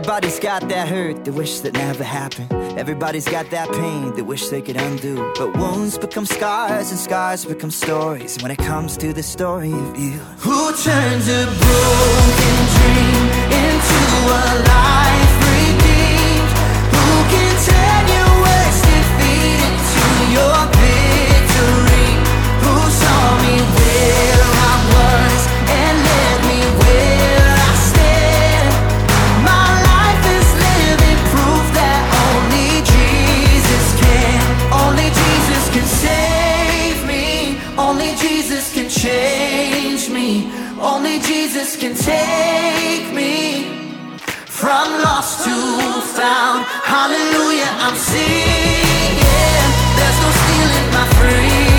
Everybody's 0.00 0.40
got 0.40 0.66
that 0.70 0.88
hurt 0.88 1.26
they 1.26 1.30
wish 1.30 1.60
that 1.60 1.74
never 1.74 2.02
happened. 2.02 2.50
Everybody's 2.78 3.28
got 3.28 3.50
that 3.50 3.70
pain 3.70 4.14
they 4.14 4.22
wish 4.22 4.48
they 4.48 4.62
could 4.62 4.78
undo. 4.78 5.30
But 5.36 5.54
wounds 5.58 5.98
become 5.98 6.24
scars 6.24 6.90
and 6.90 6.98
scars 6.98 7.44
become 7.44 7.70
stories. 7.70 8.38
When 8.40 8.50
it 8.50 8.56
comes 8.56 8.96
to 8.96 9.12
the 9.12 9.22
story 9.22 9.70
of 9.70 9.98
you, 9.98 10.12
who 10.40 10.72
turns 10.72 11.28
a 11.28 11.44
broken 11.44 12.56
dream 12.76 13.28
into 13.60 14.00
a 14.24 14.64
life 14.72 15.34
redeemed. 15.52 16.50
Who 16.96 17.08
can 17.32 17.54
turn 17.68 18.02
your 18.16 18.32
worst 18.40 18.80
defeat 18.88 19.60
into 19.68 20.04
your 20.32 20.60
victory? 20.80 21.89
Jesus 38.50 38.74
can 38.74 38.88
change 38.88 40.10
me. 40.10 40.50
Only 40.80 41.20
Jesus 41.20 41.76
can 41.76 41.94
take 41.94 43.14
me 43.14 44.02
from 44.44 44.90
lost 45.04 45.44
to 45.44 45.54
found. 46.18 46.64
Hallelujah, 46.66 47.70
I'm 47.78 47.94
singing. 47.94 49.70
There's 49.94 50.18
no 50.24 50.30
stealing 50.42 50.92
my 50.92 51.06
freedom. 51.14 51.69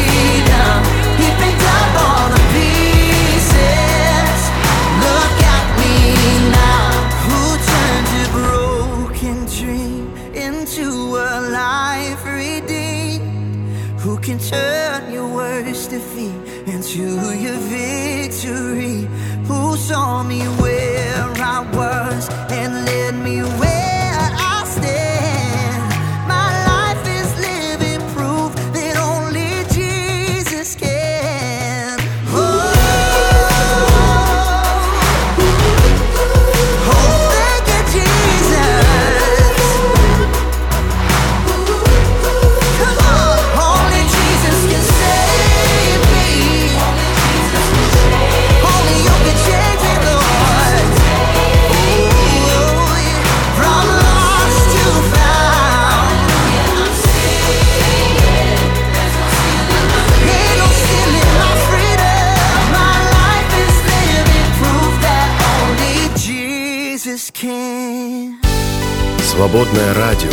Свободное 69.42 69.96
радио. 69.96 70.30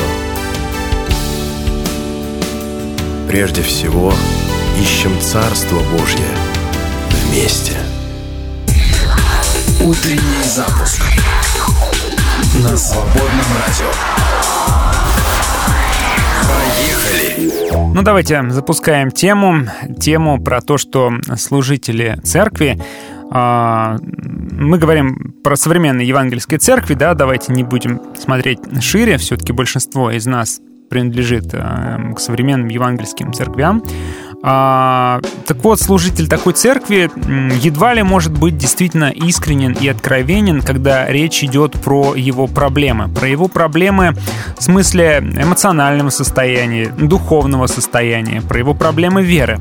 Прежде 3.27 3.63
всего, 3.63 4.13
ищем 4.79 5.19
Царство 5.23 5.79
Божье 5.97 6.27
вместе. 7.09 7.73
Утренний 9.81 10.45
запуск 10.45 11.03
на 12.63 12.77
свободном 12.77 13.47
радио. 13.67 13.91
Поехали! 16.47 17.95
Ну, 17.95 18.03
давайте 18.03 18.51
запускаем 18.51 19.11
тему. 19.11 19.71
Тему 19.99 20.39
про 20.39 20.61
то, 20.61 20.77
что 20.77 21.13
служители 21.39 22.21
церкви 22.25 22.79
а, 23.31 23.97
мы 24.59 24.77
говорим 24.79 25.35
про 25.43 25.57
современные 25.57 26.07
евангельские 26.07 26.59
церкви, 26.59 26.95
да, 26.95 27.15
давайте 27.15 27.53
не 27.53 27.63
будем 27.63 28.01
смотреть 28.19 28.59
шире, 28.83 29.17
все-таки 29.17 29.53
большинство 29.53 30.11
из 30.11 30.27
нас 30.27 30.61
принадлежит 30.91 31.51
э, 31.53 32.13
к 32.15 32.19
современным 32.19 32.69
евангельским 32.69 33.33
церквям. 33.33 33.83
А, 34.43 35.21
так 35.47 35.63
вот, 35.65 35.81
служитель 35.81 36.29
такой 36.29 36.53
церкви 36.53 37.11
едва 37.61 37.93
ли 37.95 38.03
может 38.03 38.33
быть 38.33 38.57
действительно 38.57 39.11
искренен 39.11 39.73
и 39.73 39.89
откровенен, 39.89 40.63
когда 40.63 41.07
речь 41.07 41.43
идет 41.43 41.73
про 41.73 42.15
его 42.15 42.47
проблемы. 42.47 43.09
Про 43.09 43.29
его 43.29 43.49
проблемы 43.49 44.15
в 44.57 44.63
смысле 44.63 45.19
эмоционального 45.19 46.11
состояния, 46.11 46.89
духовного 46.89 47.67
состояния, 47.67 48.41
про 48.41 48.59
его 48.59 48.75
проблемы 48.75 49.23
веры. 49.23 49.59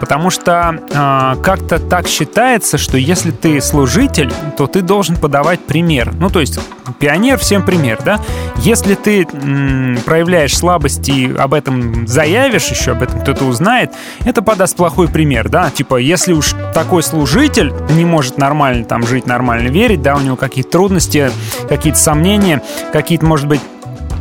Потому 0.00 0.30
что 0.30 0.80
э, 0.90 1.42
как-то 1.42 1.78
так 1.78 2.08
считается, 2.08 2.78
что 2.78 2.96
если 2.96 3.30
ты 3.30 3.60
служитель, 3.60 4.32
то 4.56 4.66
ты 4.66 4.80
должен 4.80 5.16
подавать 5.16 5.60
пример. 5.60 6.12
Ну, 6.14 6.30
то 6.30 6.40
есть 6.40 6.58
пионер 6.98 7.38
всем 7.38 7.62
пример, 7.62 7.98
да? 8.04 8.18
Если 8.56 8.94
ты 8.94 9.26
м, 9.30 9.98
проявляешь 10.06 10.56
слабость 10.56 11.08
и 11.08 11.32
об 11.38 11.52
этом 11.52 12.06
заявишь 12.06 12.68
еще, 12.68 12.92
об 12.92 13.02
этом 13.02 13.20
кто-то 13.20 13.44
узнает, 13.44 13.92
это 14.24 14.42
подаст 14.42 14.76
плохой 14.76 15.08
пример, 15.08 15.48
да? 15.48 15.70
Типа, 15.70 15.96
если 15.96 16.32
уж 16.32 16.54
такой 16.72 17.02
служитель 17.02 17.72
не 17.90 18.04
может 18.04 18.38
нормально 18.38 18.84
там 18.84 19.06
жить, 19.06 19.26
нормально 19.26 19.68
верить, 19.68 20.00
да, 20.00 20.16
у 20.16 20.20
него 20.20 20.36
какие-то 20.36 20.70
трудности, 20.70 21.30
какие-то 21.68 21.98
сомнения, 21.98 22.62
какие-то, 22.92 23.26
может 23.26 23.46
быть, 23.46 23.60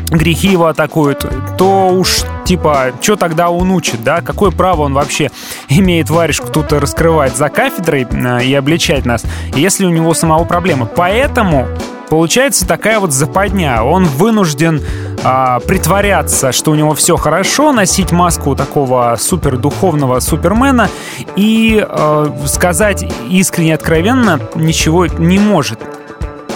грехи 0.10 0.50
его 0.50 0.68
атакуют, 0.68 1.26
то 1.58 1.90
уж 1.90 2.24
типа, 2.46 2.94
что 3.02 3.16
тогда 3.16 3.50
он 3.50 3.72
учит, 3.72 4.04
да? 4.04 4.22
Какое 4.22 4.52
право 4.52 4.84
он 4.84 4.94
вообще 4.94 5.30
имеет 5.70 6.10
варежку 6.10 6.50
тут 6.50 6.74
раскрывать 6.74 7.36
за 7.36 7.50
кафедрой 7.50 8.08
э, 8.10 8.44
и 8.44 8.54
обличать 8.54 9.06
нас, 9.06 9.24
если 9.56 9.86
у 9.86 9.90
него 9.90 10.14
самого 10.14 10.46
проблемы? 10.46 10.86
Поэтому 10.86 11.68
Получается 12.10 12.68
такая 12.68 13.00
вот 13.00 13.14
западня. 13.14 13.84
Он 13.84 14.06
вынужден 14.06 14.82
а, 15.24 15.60
притворяться, 15.60 16.52
что 16.52 16.72
у 16.72 16.76
него 16.76 16.96
все 16.96 17.16
хорошо, 17.18 17.72
носить 17.72 18.12
маску 18.12 18.56
такого 18.56 19.16
супер 19.20 19.58
духовного 19.58 20.20
супермена 20.20 20.90
и 21.36 21.86
а, 21.88 22.34
сказать 22.48 23.06
искренне, 23.30 23.76
откровенно 23.76 24.42
ничего 24.56 25.06
не 25.06 25.38
может. 25.38 25.80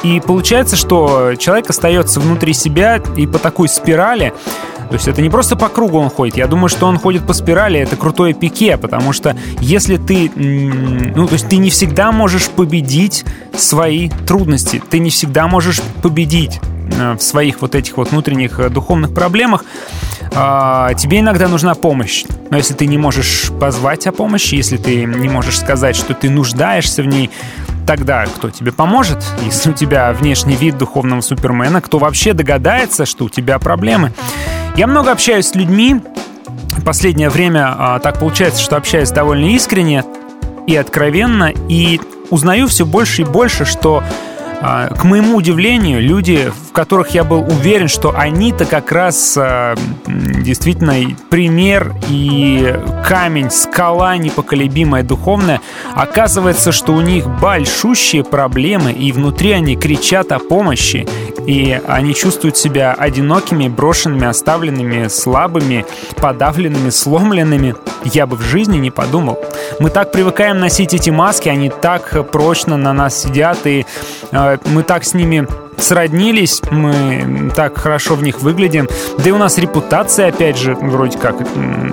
И 0.04 0.20
получается, 0.20 0.76
что 0.76 1.34
человек 1.38 1.70
остается 1.70 2.20
внутри 2.20 2.54
себя 2.54 3.02
и 3.16 3.26
по 3.26 3.40
такой 3.40 3.70
спирали. 3.70 4.34
То 4.90 4.96
есть 4.96 5.08
это 5.08 5.22
не 5.22 5.30
просто 5.30 5.56
по 5.56 5.70
кругу 5.70 5.98
он 5.98 6.10
ходит. 6.10 6.38
Я 6.38 6.46
думаю, 6.46 6.70
что 6.70 6.86
он 6.86 7.00
ходит 7.00 7.26
по 7.26 7.34
спирали. 7.34 7.80
Это 7.80 7.96
крутое 7.96 8.34
пике, 8.34 8.78
потому 8.78 9.14
что 9.14 9.36
если 9.60 9.98
ты... 9.98 10.30
Ну, 10.36 11.26
то 11.26 11.34
есть 11.34 11.48
ты 11.48 11.58
не 11.58 11.70
всегда 11.70 12.12
можешь 12.12 12.50
победить 12.50 13.26
свои 13.58 14.10
трудности. 14.28 14.84
Ты 14.90 15.00
не 15.00 15.10
всегда 15.10 15.48
можешь 15.48 15.82
победить 16.02 16.60
в 17.18 17.20
своих 17.20 17.62
вот 17.62 17.76
этих 17.76 17.98
вот 17.98 18.12
внутренних 18.12 18.60
э, 18.60 18.70
духовных 18.70 19.14
проблемах, 19.14 19.66
а, 20.36 20.94
тебе 20.96 21.20
иногда 21.20 21.48
нужна 21.48 21.76
помощь. 21.76 22.26
Но 22.50 22.58
если 22.58 22.74
ты 22.74 22.88
не 22.88 22.98
можешь 22.98 23.52
позвать 23.60 24.08
о 24.08 24.12
помощи, 24.12 24.56
если 24.56 24.78
ты 24.78 25.06
не 25.06 25.30
можешь 25.30 25.60
сказать, 25.60 25.96
что 25.96 26.14
ты 26.14 26.30
нуждаешься 26.30 27.04
в 27.04 27.06
ней, 27.06 27.30
тогда 27.86 28.26
кто 28.26 28.50
тебе 28.50 28.72
поможет? 28.72 29.24
Если 29.44 29.72
у 29.72 29.74
тебя 29.74 30.12
внешний 30.14 30.56
вид 30.56 30.78
духовного 30.78 31.22
супермена, 31.22 31.82
кто 31.82 32.00
вообще 32.00 32.34
догадается, 32.34 33.06
что 33.06 33.26
у 33.26 33.30
тебя 33.30 33.60
проблемы? 33.60 34.12
Я 34.76 34.88
много 34.88 35.12
общаюсь 35.12 35.48
с 35.48 35.56
людьми. 35.56 36.02
Последнее 36.86 37.30
время 37.30 37.74
а, 37.78 38.00
так 38.00 38.20
получается, 38.20 38.62
что 38.62 38.76
общаюсь 38.76 39.12
довольно 39.12 39.46
искренне 39.46 40.04
и 40.66 40.76
откровенно, 40.76 41.52
и 41.70 42.00
узнаю 42.30 42.68
все 42.68 42.86
больше 42.86 43.22
и 43.22 43.26
больше, 43.26 43.66
что 43.66 44.04
к 44.64 45.04
моему 45.04 45.36
удивлению, 45.36 46.02
люди, 46.02 46.50
в 46.70 46.72
которых 46.72 47.10
я 47.10 47.26
был 47.26 47.42
уверен, 47.42 47.90
что 47.90 48.14
они-то 48.18 48.64
как 48.64 48.94
раз 48.94 49.36
а, 49.38 49.76
действительно 50.08 50.94
пример 51.30 51.94
и 52.08 52.74
камень, 53.06 53.52
скала 53.52 54.16
непоколебимая 54.16 55.04
духовная, 55.04 55.60
оказывается, 55.94 56.72
что 56.72 56.94
у 56.94 57.02
них 57.02 57.28
большущие 57.28 58.24
проблемы, 58.24 58.94
и 58.94 59.12
внутри 59.12 59.52
они 59.52 59.76
кричат 59.76 60.32
о 60.32 60.40
помощи, 60.40 61.06
и 61.46 61.82
они 61.86 62.16
чувствуют 62.16 62.56
себя 62.56 62.94
одинокими, 62.94 63.68
брошенными, 63.68 64.26
оставленными, 64.26 65.10
слабыми, 65.10 65.86
подавленными, 66.16 66.90
сломленными. 66.90 67.76
Я 68.06 68.28
бы 68.28 68.38
в 68.38 68.42
жизни 68.42 68.78
не 68.78 68.92
подумал. 68.92 69.38
Мы 69.80 69.90
так 69.90 70.12
привыкаем 70.12 70.60
носить 70.60 70.94
эти 70.94 71.10
маски, 71.10 71.50
они 71.50 71.70
так 71.70 72.32
прочно 72.32 72.78
на 72.78 72.94
нас 72.94 73.22
сидят, 73.24 73.66
и 73.66 73.86
э, 74.32 74.53
мы 74.66 74.84
так 74.84 75.04
с 75.04 75.14
ними 75.14 75.48
сроднились, 75.78 76.62
мы 76.70 77.52
так 77.56 77.78
хорошо 77.78 78.16
в 78.16 78.24
них 78.24 78.42
выглядим, 78.42 78.88
да 79.18 79.30
и 79.30 79.32
у 79.32 79.38
нас 79.38 79.58
репутация, 79.58 80.28
опять 80.30 80.58
же, 80.58 80.76
вроде 80.76 81.18
как 81.18 81.36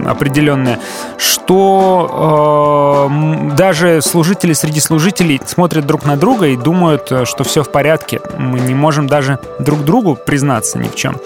определенная, 0.06 0.78
что 1.16 3.08
э, 3.10 3.54
даже 3.56 4.02
служители 4.02 4.52
среди 4.52 4.80
служителей 4.80 5.40
смотрят 5.46 5.86
друг 5.86 6.04
на 6.04 6.16
друга 6.16 6.46
и 6.46 6.56
думают, 6.56 7.10
э, 7.10 7.24
что 7.24 7.44
все 7.44 7.62
в 7.62 7.70
порядке. 7.70 8.20
Мы 8.38 8.60
не 8.60 8.74
можем 8.74 9.06
даже 9.06 9.38
друг 9.58 9.84
другу 9.84 10.16
признаться 10.16 10.78
ни 10.78 10.88
в 10.88 10.94
чем. 10.94 11.16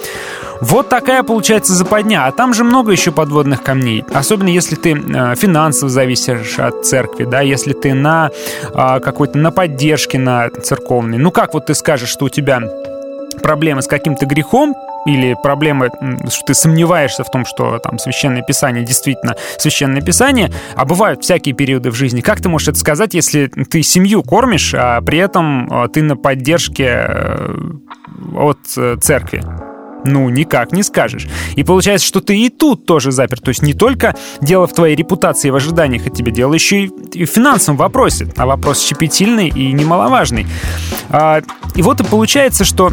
Вот 0.61 0.89
такая 0.89 1.23
получается 1.23 1.75
западня. 1.75 2.27
А 2.27 2.33
там 2.33 2.55
же 2.55 2.65
много 2.65 2.93
еще 2.93 3.13
подводных 3.13 3.63
камней. 3.63 4.05
Особенно 4.13 4.49
если 4.49 4.77
ты 4.77 4.93
э, 4.93 5.35
финансово 5.37 5.91
зависишь 5.91 6.59
от 6.59 6.87
церкви, 6.87 7.25
да, 7.25 7.41
если 7.41 7.73
ты 7.73 7.93
на 7.95 8.31
э, 8.73 9.01
какой-то 9.01 9.39
на 9.39 9.51
поддержке 9.51 10.19
на 10.19 10.49
церковной. 10.51 11.19
Ну 11.19 11.31
как 11.31 11.55
вот 11.55 11.67
ты 11.67 11.75
скажешь, 11.75 12.09
что 12.09 12.27
у 12.27 12.29
тебя 12.29 12.44
проблемы 13.43 13.83
с 13.83 13.87
каким-то 13.87 14.27
грехом, 14.27 14.75
или 15.05 15.37
проблемы, 15.43 15.91
что 16.31 16.47
ты 16.47 16.55
сомневаешься 16.55 17.25
в 17.25 17.31
том, 17.31 17.45
что 17.45 17.79
там 17.79 17.99
Священное 17.99 18.43
Писание 18.43 18.85
действительно 18.85 19.37
Священное 19.59 20.03
Писание, 20.03 20.51
а 20.75 20.85
бывают 20.85 21.23
всякие 21.23 21.55
периоды 21.55 21.91
в 21.91 21.95
жизни. 21.95 22.21
Как 22.21 22.41
ты 22.41 22.49
можешь 22.49 22.69
это 22.69 22.79
сказать, 22.79 23.15
если 23.15 23.47
ты 23.47 23.83
семью 23.83 24.23
кормишь, 24.23 24.75
а 24.75 25.01
при 25.03 25.19
этом 25.19 25.71
э, 25.71 25.89
ты 25.89 26.03
на 26.03 26.17
поддержке 26.17 27.05
э, 27.07 27.55
от 28.35 28.59
э, 28.77 28.97
церкви? 29.01 29.43
Ну, 30.05 30.29
никак 30.29 30.73
не 30.73 30.83
скажешь. 30.83 31.29
И 31.57 31.65
получается, 31.65 32.07
что 32.07 32.21
ты 32.21 32.39
и 32.39 32.51
тут 32.51 32.87
тоже 32.87 33.11
заперт. 33.11 33.43
То 33.43 33.49
есть 33.49 33.63
не 33.63 33.75
только 33.75 34.15
дело 34.41 34.67
в 34.67 34.73
твоей 34.73 34.97
репутации 34.97 35.49
и 35.49 35.51
в 35.51 35.57
ожиданиях 35.57 36.07
от 36.07 36.15
тебя, 36.15 36.31
дело 36.31 36.55
еще 36.55 36.85
и 36.85 36.91
и 37.15 37.25
в 37.25 37.31
финансовом 37.31 37.79
вопросе. 37.79 38.29
А 38.37 38.47
вопрос 38.47 38.81
щепетильный 38.81 39.49
и 39.49 39.73
немаловажный. 39.73 40.47
А, 41.11 41.43
И 41.75 41.83
вот 41.83 42.01
и 42.01 42.05
получается, 42.05 42.65
что 42.65 42.93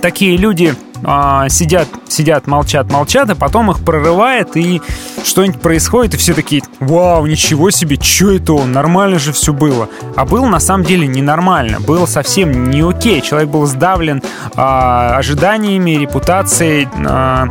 такие 0.00 0.36
люди 0.36 0.74
а, 1.04 1.48
сидят, 1.48 1.88
сидят, 2.08 2.46
молчат, 2.46 2.90
молчат, 2.90 3.30
а 3.30 3.34
потом 3.34 3.70
их 3.70 3.80
прорывает, 3.84 4.56
и 4.56 4.80
что-нибудь 5.24 5.60
происходит, 5.60 6.14
и 6.14 6.16
все 6.16 6.34
такие, 6.34 6.62
вау, 6.80 7.26
ничего 7.26 7.70
себе, 7.70 7.96
что 8.00 8.32
это 8.32 8.52
он, 8.54 8.72
нормально 8.72 9.18
же 9.18 9.32
все 9.32 9.52
было. 9.52 9.88
А 10.16 10.24
было 10.24 10.46
на 10.46 10.60
самом 10.60 10.84
деле 10.84 11.06
ненормально, 11.06 11.80
было 11.80 12.06
совсем 12.06 12.70
не 12.70 12.80
окей. 12.80 13.20
Человек 13.20 13.50
был 13.50 13.66
сдавлен 13.66 14.22
а, 14.54 15.16
ожиданиями, 15.16 15.92
репутацией, 15.92 16.88
а, 17.06 17.48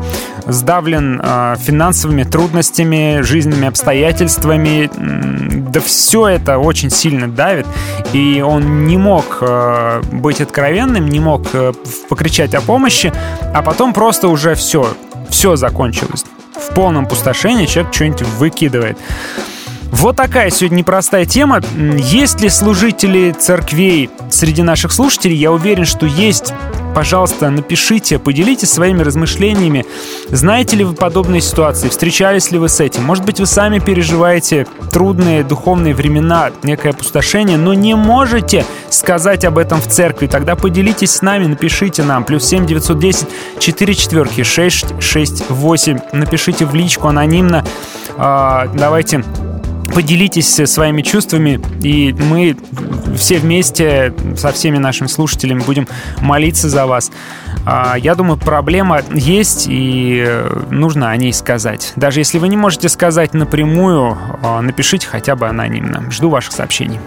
сдавлен 0.48 1.20
а, 1.24 1.56
финансовыми 1.58 2.24
трудностями, 2.24 3.22
жизненными 3.22 3.68
обстоятельствами. 3.68 4.90
Да 5.70 5.80
все 5.82 6.28
это 6.28 6.58
очень 6.58 6.90
сильно 6.90 7.28
давит, 7.28 7.68
и 8.14 8.42
он 8.46 8.86
не 8.86 8.98
мог 8.98 9.40
э, 9.42 10.02
быть 10.12 10.40
откровенным, 10.42 11.08
не 11.08 11.20
мог 11.20 11.48
э, 11.54 11.74
покричать 12.10 12.56
о 12.56 12.62
помощи, 12.62 13.12
а 13.54 13.62
потом 13.62 13.94
просто 13.94 14.30
уже 14.30 14.56
все, 14.56 14.88
все 15.30 15.56
закончилось. 15.56 16.26
В 16.56 16.74
полном 16.74 17.06
пустошении 17.06 17.66
человек 17.66 17.94
что-нибудь 17.94 18.22
выкидывает. 18.22 18.98
Вот 19.92 20.16
такая 20.16 20.50
сегодня 20.50 20.78
непростая 20.78 21.26
тема. 21.26 21.62
Есть 21.98 22.42
ли 22.42 22.50
служители 22.50 23.32
церквей 23.32 24.10
среди 24.30 24.62
наших 24.62 24.92
слушателей? 24.92 25.36
Я 25.36 25.52
уверен, 25.52 25.86
что 25.86 26.06
есть. 26.06 26.54
Пожалуйста, 26.94 27.50
напишите, 27.52 28.18
поделитесь 28.18 28.72
своими 28.72 29.04
размышлениями. 29.04 29.86
Знаете 30.30 30.76
ли 30.78 30.84
вы 30.84 30.96
подобные 30.96 31.42
ситуации? 31.42 31.90
Встречались 31.90 32.50
ли 32.52 32.58
вы 32.58 32.70
с 32.70 32.80
этим? 32.80 33.04
Может 33.04 33.24
быть, 33.24 33.40
вы 33.40 33.46
сами 33.46 33.78
переживаете 33.78 34.66
трудные 34.92 35.44
духовные 35.44 35.94
времена, 35.94 36.52
некое 36.64 36.90
опустошение, 36.90 37.58
но 37.58 37.76
не 37.76 37.96
можете 37.96 38.66
сказать 38.90 39.46
об 39.46 39.60
этом 39.60 39.80
в 39.80 39.88
церкви. 39.88 40.26
Тогда 40.26 40.56
поделитесь 40.56 41.12
с 41.12 41.22
нами, 41.22 41.46
напишите 41.46 42.04
нам. 42.04 42.24
Плюс 42.24 42.46
7 42.46 42.66
910 42.66 43.28
4 43.60 43.94
четверки 43.94 44.44
6 44.44 45.00
6 45.00 45.50
8. 45.50 46.00
Напишите 46.14 46.66
в 46.66 46.74
личку 46.74 47.08
анонимно. 47.08 47.64
А, 48.18 48.68
Давайте 48.74 49.24
поделитесь 49.94 50.54
своими 50.70 51.02
чувствами, 51.02 51.60
и 51.82 52.14
мы 52.14 52.58
все 53.16 53.40
вместе 53.40 54.14
со 54.36 54.52
всеми 54.52 54.78
нашими 54.78 55.08
слушателями 55.08 55.62
будем 55.62 55.88
молиться 56.22 56.70
за 56.70 56.86
вас. 56.86 57.12
А, 57.66 57.96
Я 57.98 58.16
думаю, 58.16 58.38
проблема 58.38 59.02
есть, 59.14 59.68
и 59.68 60.24
э, 60.26 60.64
нужно 60.70 61.10
о 61.10 61.18
ней 61.18 61.34
сказать. 61.34 61.94
Даже 61.96 62.22
если 62.22 62.38
вы 62.38 62.48
не 62.48 62.58
можете 62.58 62.90
сказать 62.90 63.34
напрямую, 63.34 64.18
а, 64.42 64.62
напишите 64.62 65.08
хотя 65.08 65.36
бы 65.36 65.48
анонимно. 65.48 66.10
Жду 66.12 66.30
ваших 66.30 66.54
сообщений. 66.54 67.00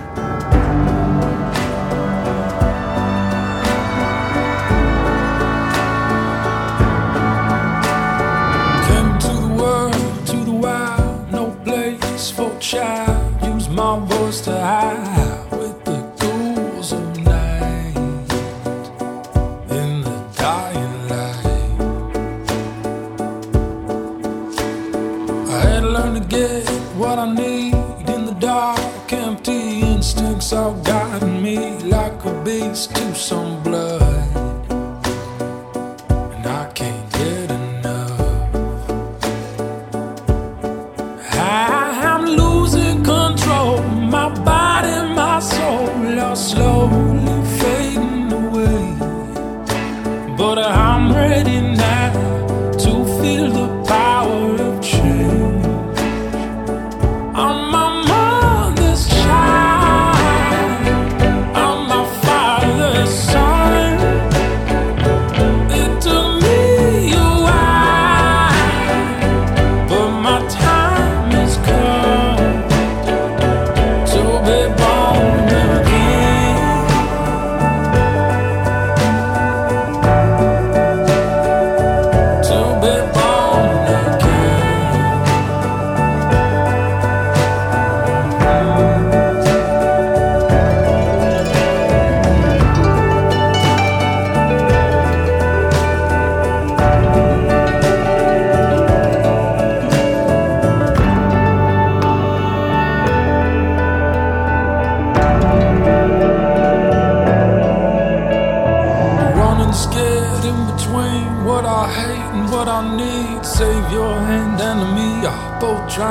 All 30.53 30.75
guiding 30.83 31.43
me 31.43 31.79
like 31.85 32.25
a 32.25 32.43
beast 32.45 32.95
to 32.97 33.15
some 33.15 33.63
blood, 33.63 34.00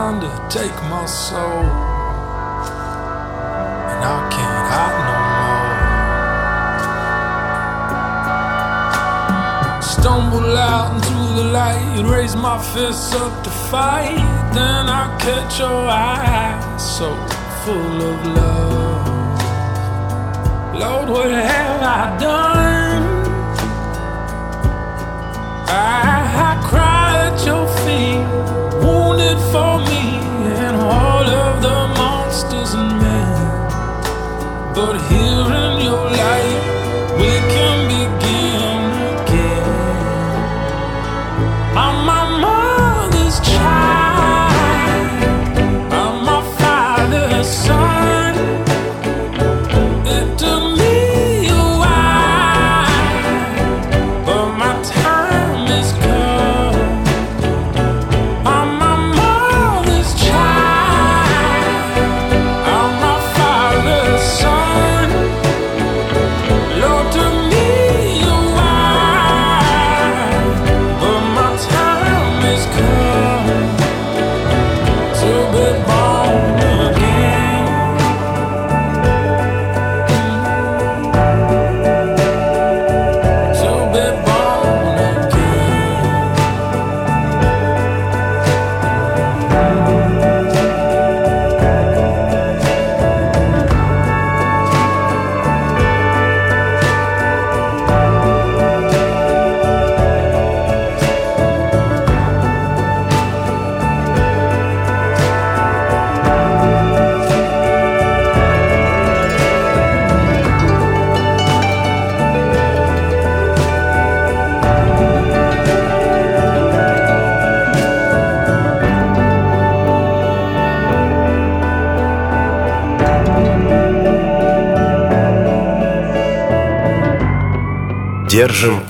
trying 0.10 0.22
to 0.22 0.31
take 0.49 0.76
my 0.90 1.06
soul. 1.06 1.65
And 3.91 4.03
I 4.03 4.30
can't 4.34 4.68
hide 4.73 5.02
no 5.10 5.15
more. 9.76 9.81
Stumble 9.81 10.57
out 10.57 10.95
into 10.95 11.18
the 11.36 11.45
light, 11.52 12.03
raise 12.06 12.36
my 12.36 12.57
fists 12.73 13.14
up 13.14 13.44
to 13.44 13.49
fight. 13.49 14.18
Then 14.53 14.90
I 14.90 15.18
catch 15.19 15.60
your 15.60 15.88
eyes 15.88 16.98
so 16.98 17.15
full 17.64 18.02
of 18.11 18.26
love. 18.38 19.07
Lord, 20.73 21.10
what 21.10 21.31
have 21.31 21.81
I 21.81 22.18
done? 22.19 23.03
I, 25.68 25.72
I 26.49 26.53
cry 26.68 27.27
at 27.27 27.45
your 27.45 27.68
feet, 27.84 28.26
wounded 28.84 29.40
for 29.52 29.77
me 29.86 29.99
But 34.76 34.98
here 35.10 35.49
in 35.64 35.81
your 35.86 36.11
light, 36.11 37.15
we 37.18 37.31
can 37.53 37.79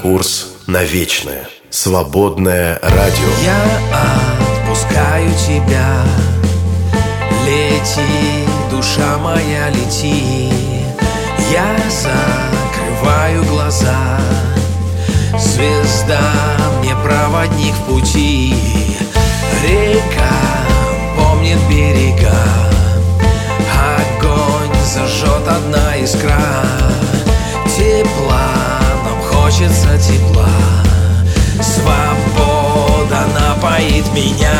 курс 0.10 0.48
на 0.66 0.84
вечное. 0.84 1.48
Свободное 1.70 2.80
радио. 2.82 3.30
Я 3.44 3.62
отпускаю 4.64 5.30
тебя. 5.36 6.04
Лети, 7.46 8.44
душа 8.72 9.20
моя, 9.20 9.70
лети. 9.70 10.52
Я 11.52 11.78
закрываю 11.92 13.46
глаза. 13.46 14.20
Звезда 15.38 16.58
мне 16.80 16.96
проводник 16.96 17.76
в 17.76 17.94
пути. 17.94 18.56
Река 19.64 20.36
помнит 21.16 21.60
берега. 21.70 22.34
Огонь 23.78 24.76
зажжет 24.92 25.48
одна 25.48 25.98
искра. 25.98 26.66
Тепла, 27.78 28.89
хочется 29.50 29.98
тепла. 29.98 30.48
Свобода 31.60 33.26
напоит 33.34 34.06
меня 34.14 34.54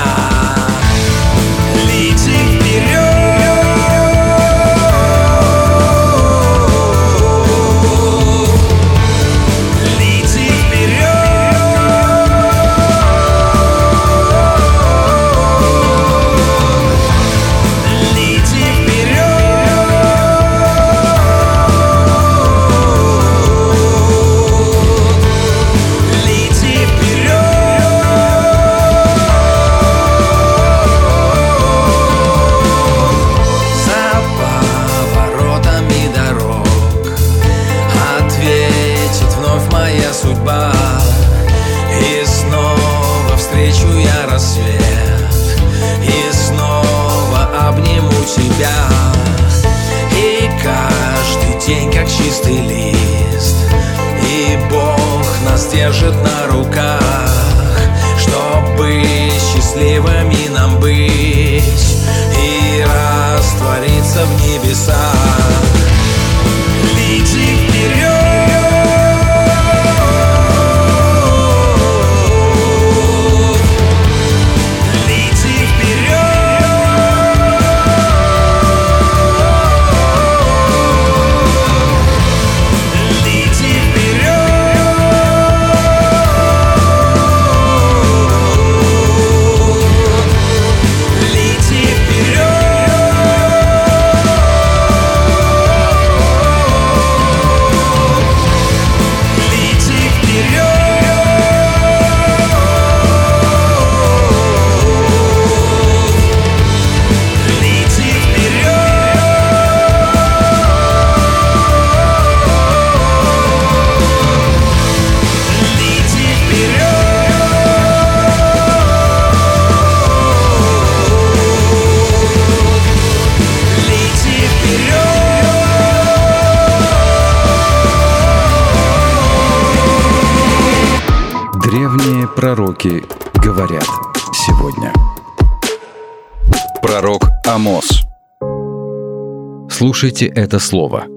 Слушайте 140.00 140.28
это 140.28 140.60
слово. 140.60 141.08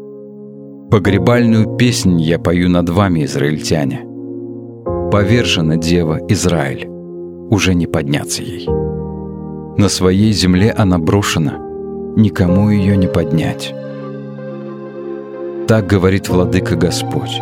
Погребальную 0.91 1.77
песнь 1.77 2.21
я 2.21 2.41
пою 2.41 2.69
над 2.69 2.89
вами, 2.89 3.25
израильтяне. 3.25 4.05
Повержена 5.13 5.77
дева 5.77 6.19
Израиль, 6.29 6.89
уже 7.49 7.75
не 7.75 7.87
подняться 7.87 8.43
ей. 8.43 8.67
На 9.79 9.89
своей 9.89 10.33
земле 10.33 10.75
она 10.77 10.99
брошена, 10.99 11.59
никому 12.17 12.71
ее 12.71 12.97
не 12.97 13.07
поднять. 13.07 13.73
Так 15.69 15.87
говорит 15.87 16.29
владыка 16.29 16.75
Господь. 16.75 17.41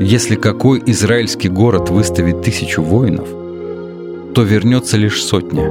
Если 0.00 0.34
какой 0.36 0.82
израильский 0.86 1.50
город 1.50 1.90
выставит 1.90 2.40
тысячу 2.40 2.82
воинов, 2.82 3.28
то 4.34 4.44
вернется 4.44 4.96
лишь 4.96 5.22
сотня. 5.22 5.70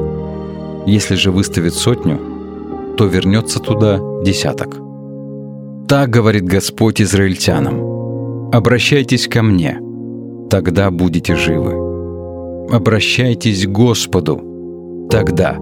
Если 0.85 1.15
же 1.15 1.31
выставит 1.31 1.73
сотню, 1.73 2.19
то 2.97 3.05
вернется 3.05 3.59
туда 3.59 3.99
десяток. 4.23 4.77
Так 5.87 6.09
говорит 6.09 6.43
Господь 6.43 7.01
израильтянам. 7.01 8.49
Обращайтесь 8.51 9.27
ко 9.27 9.43
мне, 9.43 9.79
тогда 10.49 10.89
будете 10.91 11.35
живы. 11.35 11.73
Обращайтесь 12.71 13.65
к 13.65 13.69
Господу, 13.69 15.07
тогда 15.09 15.55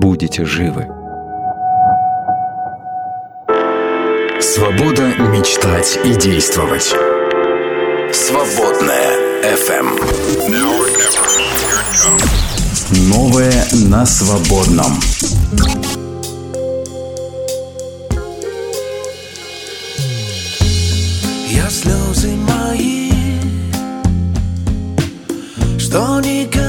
будете 0.00 0.44
живы. 0.44 0.86
Свобода 4.40 5.02
мечтать 5.32 5.98
и 6.04 6.14
действовать. 6.14 6.94
Свободная 8.12 9.12
FM. 9.42 9.88
Новое 13.10 13.66
на 13.88 14.06
свободном. 14.06 15.15
Слезы 21.68 22.30
мои, 22.36 23.10
что 25.78 26.20
никому 26.20 26.65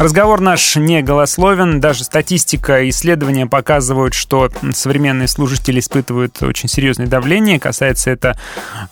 Разговор 0.00 0.40
наш 0.40 0.76
не 0.76 1.02
голословен. 1.02 1.78
Даже 1.78 2.04
статистика 2.04 2.80
и 2.80 2.88
исследования 2.88 3.46
показывают, 3.46 4.14
что 4.14 4.48
современные 4.72 5.28
служители 5.28 5.78
испытывают 5.78 6.42
очень 6.42 6.70
серьезное 6.70 7.06
давление. 7.06 7.60
Касается 7.60 8.10
это, 8.10 8.38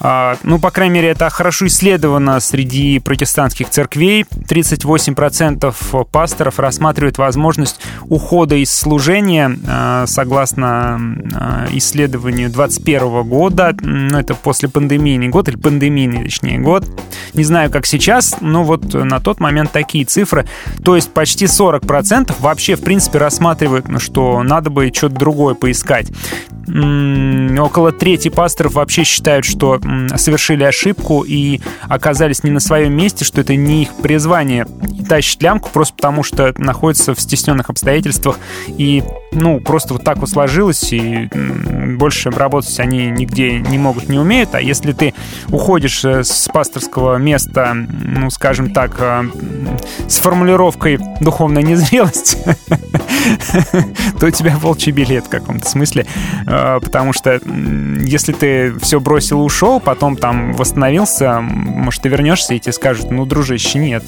ну, 0.00 0.58
по 0.60 0.70
крайней 0.70 0.94
мере, 0.94 1.08
это 1.08 1.28
хорошо 1.30 1.66
исследовано 1.66 2.40
среди 2.40 2.98
протестантских 3.00 3.68
церквей. 3.70 4.24
38% 4.48 6.04
пасторов 6.10 6.58
рассматривают 6.58 7.18
возможность 7.18 7.80
ухода 8.08 8.54
из 8.54 8.70
служения, 8.70 9.58
а, 9.66 10.06
согласно 10.06 11.00
а, 11.34 11.66
исследованию 11.72 12.50
2021 12.50 13.22
года. 13.24 13.74
Ну, 13.80 14.18
это 14.18 14.34
после 14.34 14.68
пандемийный 14.68 15.28
год, 15.28 15.48
или 15.48 15.56
пандемийный, 15.56 16.24
точнее, 16.24 16.58
год. 16.58 16.84
Не 17.34 17.44
знаю, 17.44 17.70
как 17.70 17.86
сейчас, 17.86 18.36
но 18.40 18.62
вот 18.62 18.94
на 18.94 19.20
тот 19.20 19.40
момент 19.40 19.72
такие 19.72 20.04
цифры. 20.04 20.46
То 20.84 20.96
есть 20.96 21.12
почти 21.12 21.46
40% 21.46 22.34
вообще, 22.38 22.76
в 22.76 22.82
принципе, 22.82 23.18
рассматривают, 23.18 23.88
ну, 23.88 23.98
что 23.98 24.42
надо 24.42 24.70
бы 24.70 24.90
что-то 24.94 25.16
другое 25.16 25.54
поискать. 25.54 26.08
Около 26.68 27.92
трети 27.92 28.28
пасторов 28.28 28.74
вообще 28.74 29.04
считают, 29.04 29.46
что 29.46 29.80
совершили 30.16 30.64
ошибку 30.64 31.24
и 31.26 31.60
оказались 31.82 32.44
не 32.44 32.50
на 32.50 32.60
своем 32.60 32.94
месте, 32.94 33.24
что 33.24 33.40
это 33.40 33.54
не 33.56 33.82
их 33.82 33.94
призвание 33.96 34.66
тащить 35.08 35.42
лямку 35.42 35.70
просто 35.70 35.94
потому, 35.94 36.22
что 36.22 36.52
находятся 36.58 37.14
в 37.14 37.20
стесненных 37.20 37.70
обстоятельствах 37.70 38.38
и, 38.68 39.02
ну, 39.32 39.60
просто 39.60 39.94
вот 39.94 40.04
так 40.04 40.18
вот 40.18 40.28
сложилось, 40.28 40.92
и 40.92 41.28
больше 41.96 42.30
работать 42.30 42.78
они 42.80 43.06
нигде 43.06 43.58
не 43.60 43.78
могут, 43.78 44.08
не 44.08 44.18
умеют. 44.18 44.54
А 44.54 44.60
если 44.60 44.92
ты 44.92 45.14
уходишь 45.48 46.04
э, 46.04 46.22
с 46.24 46.48
пасторского 46.52 47.16
места, 47.16 47.74
ну, 47.74 48.30
скажем 48.30 48.72
так, 48.72 48.96
э, 48.98 49.24
с 50.06 50.16
формулировкой 50.16 50.98
«духовная 51.20 51.62
незрелость», 51.62 52.38
то 54.20 54.26
у 54.26 54.30
тебя 54.30 54.56
волчий 54.58 54.92
билет 54.92 55.26
в 55.26 55.28
каком-то 55.28 55.68
смысле. 55.68 56.06
Э, 56.46 56.78
Потому 56.80 57.12
что 57.12 57.40
если 58.04 58.32
ты 58.32 58.74
все 58.80 59.00
бросил 59.00 59.40
и 59.40 59.44
ушел, 59.44 59.77
потом 59.80 60.16
там 60.16 60.52
восстановился, 60.52 61.40
может, 61.40 62.02
ты 62.02 62.08
вернешься 62.08 62.54
и 62.54 62.58
тебе 62.58 62.72
скажут, 62.72 63.10
ну, 63.10 63.24
дружище, 63.26 63.78
нет, 63.78 64.04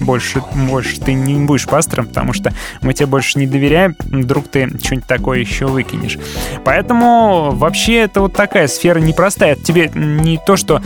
больше, 0.00 0.42
больше 0.54 1.00
ты 1.00 1.14
не 1.14 1.34
будешь 1.34 1.66
пастором, 1.66 2.06
потому 2.06 2.32
что 2.32 2.52
мы 2.82 2.94
тебе 2.94 3.06
больше 3.06 3.38
не 3.38 3.46
доверяем, 3.46 3.96
вдруг 3.98 4.48
ты 4.48 4.68
что-нибудь 4.82 5.06
такое 5.06 5.38
еще 5.38 5.66
выкинешь. 5.66 6.18
Поэтому 6.64 7.50
вообще 7.52 7.96
это 8.00 8.20
вот 8.20 8.34
такая 8.34 8.68
сфера 8.68 8.98
непростая. 8.98 9.56
Тебе 9.56 9.90
не 9.94 10.38
то, 10.38 10.56
что 10.56 10.82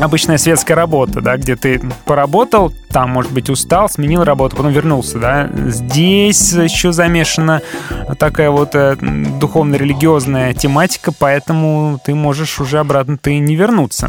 обычная 0.00 0.38
светская 0.38 0.76
работа, 0.76 1.20
да, 1.20 1.36
где 1.36 1.56
ты 1.56 1.80
поработал, 2.04 2.72
там, 2.90 3.10
может 3.10 3.32
быть, 3.32 3.50
устал, 3.50 3.88
сменил 3.88 4.24
работу, 4.24 4.56
потом 4.56 4.72
вернулся, 4.72 5.18
да. 5.18 5.50
Здесь 5.66 6.52
еще 6.52 6.92
замешана 6.92 7.62
такая 8.18 8.50
вот 8.50 8.74
э, 8.74 8.96
духовно-религиозная 8.96 10.54
тематика, 10.54 11.12
поэтому 11.12 12.00
ты 12.04 12.14
можешь 12.14 12.60
уже 12.60 12.78
обратно 12.78 13.18
ты 13.18 13.38
не 13.38 13.56
вернуться. 13.56 14.08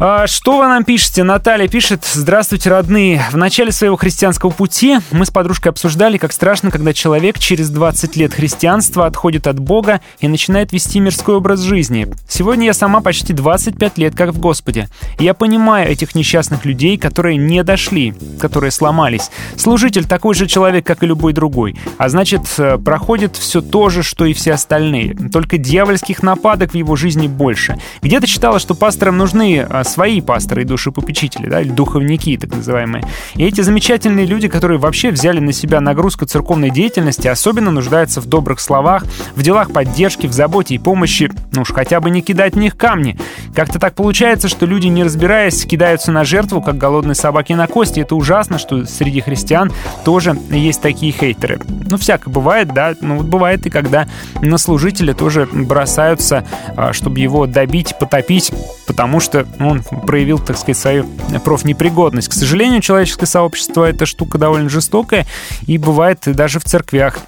А, 0.00 0.26
Что 0.26 0.58
вы 0.58 0.66
нам 0.66 0.82
пишете? 0.82 1.22
Наталья 1.22 1.68
пишет. 1.68 2.04
Здравствуйте, 2.04 2.68
родные. 2.68 3.24
В 3.30 3.36
начале 3.36 3.70
своего 3.70 3.94
христианского 3.94 4.50
пути 4.50 4.98
мы 5.12 5.24
с 5.24 5.30
подружкой 5.30 5.70
обсуждали, 5.70 6.18
как 6.18 6.32
страшно, 6.32 6.72
когда 6.72 6.92
человек 6.92 7.38
через 7.38 7.70
20 7.70 8.16
лет 8.16 8.34
христианства 8.34 9.06
отходит 9.06 9.46
от 9.46 9.60
Бога 9.60 10.00
и 10.18 10.26
начинает 10.26 10.72
вести 10.72 10.98
мирской 10.98 11.36
образ 11.36 11.60
жизни. 11.60 12.08
Сегодня 12.28 12.66
я 12.66 12.74
сама 12.74 13.02
почти 13.02 13.32
25 13.32 13.98
лет 13.98 14.16
как 14.16 14.30
в 14.30 14.40
Господе. 14.40 14.88
Я 15.20 15.32
понимаю 15.32 15.88
этих 15.88 16.16
несчастных 16.16 16.64
людей, 16.64 16.98
которые 16.98 17.36
не 17.36 17.62
дошли, 17.62 18.14
которые 18.40 18.72
сломались. 18.72 19.30
Служитель 19.56 20.06
такой 20.06 20.34
же 20.34 20.48
человек, 20.48 20.84
как 20.84 21.04
и 21.04 21.06
любой 21.06 21.32
другой. 21.32 21.76
А 21.98 22.08
значит, 22.08 22.42
э, 22.58 22.78
проходит 22.78 23.36
все 23.36 23.60
то 23.60 23.90
же, 23.90 24.02
что 24.02 24.24
и 24.24 24.32
все 24.32 24.54
остальные. 24.54 25.14
Только 25.32 25.56
дьявольских 25.56 26.24
нападок 26.24 26.72
в 26.72 26.74
его 26.74 26.96
жизни 26.96 27.28
больше. 27.28 27.78
Где-то 28.02 28.26
читала, 28.26 28.58
что 28.58 28.74
пасторам 28.74 29.18
нужны 29.18 29.60
а, 29.60 29.83
свои 29.84 30.20
пасторы 30.20 30.62
и 30.62 30.64
душепопечители, 30.64 31.48
да, 31.48 31.60
или 31.60 31.70
духовники, 31.70 32.36
так 32.36 32.54
называемые. 32.54 33.04
И 33.36 33.44
эти 33.44 33.60
замечательные 33.60 34.26
люди, 34.26 34.48
которые 34.48 34.78
вообще 34.78 35.10
взяли 35.10 35.40
на 35.40 35.52
себя 35.52 35.80
нагрузку 35.80 36.26
церковной 36.26 36.70
деятельности, 36.70 37.28
особенно 37.28 37.70
нуждаются 37.70 38.20
в 38.20 38.26
добрых 38.26 38.60
словах, 38.60 39.04
в 39.34 39.42
делах 39.42 39.72
поддержки, 39.72 40.26
в 40.26 40.32
заботе 40.32 40.74
и 40.74 40.78
помощи, 40.78 41.30
ну 41.52 41.62
уж 41.62 41.72
хотя 41.72 42.00
бы 42.00 42.10
не 42.10 42.22
кидать 42.22 42.54
в 42.54 42.58
них 42.58 42.76
камни. 42.76 43.18
Как-то 43.54 43.78
так 43.78 43.94
получается, 43.94 44.48
что 44.48 44.66
люди, 44.66 44.86
не 44.86 45.04
разбираясь, 45.04 45.64
кидаются 45.64 46.12
на 46.12 46.24
жертву, 46.24 46.62
как 46.62 46.76
голодные 46.76 47.14
собаки 47.14 47.52
на 47.52 47.66
кости. 47.66 48.00
Это 48.00 48.16
ужасно, 48.16 48.58
что 48.58 48.84
среди 48.86 49.20
христиан 49.20 49.72
тоже 50.04 50.36
есть 50.50 50.80
такие 50.80 51.12
хейтеры. 51.12 51.60
Ну, 51.68 51.96
всякое 51.96 52.30
бывает, 52.30 52.72
да, 52.72 52.94
ну 53.00 53.18
вот 53.18 53.26
бывает 53.26 53.66
и 53.66 53.70
когда 53.70 54.08
на 54.40 54.58
служителя 54.58 55.14
тоже 55.14 55.48
бросаются, 55.52 56.46
а, 56.76 56.92
чтобы 56.92 57.20
его 57.20 57.46
добить, 57.46 57.94
потопить, 57.98 58.52
потому 58.86 59.20
что 59.20 59.46
он 59.60 59.73
проявил, 59.82 60.38
так 60.38 60.56
сказать, 60.56 60.78
свою 60.78 61.06
профнепригодность. 61.44 62.28
К 62.28 62.32
сожалению, 62.32 62.80
человеческое 62.80 63.26
сообщество— 63.26 63.84
это 63.88 64.06
штука 64.06 64.38
довольно 64.38 64.68
жестокая, 64.68 65.26
и 65.66 65.78
бывает 65.78 66.20
даже 66.26 66.60
в 66.60 66.64
церквях 66.64 67.18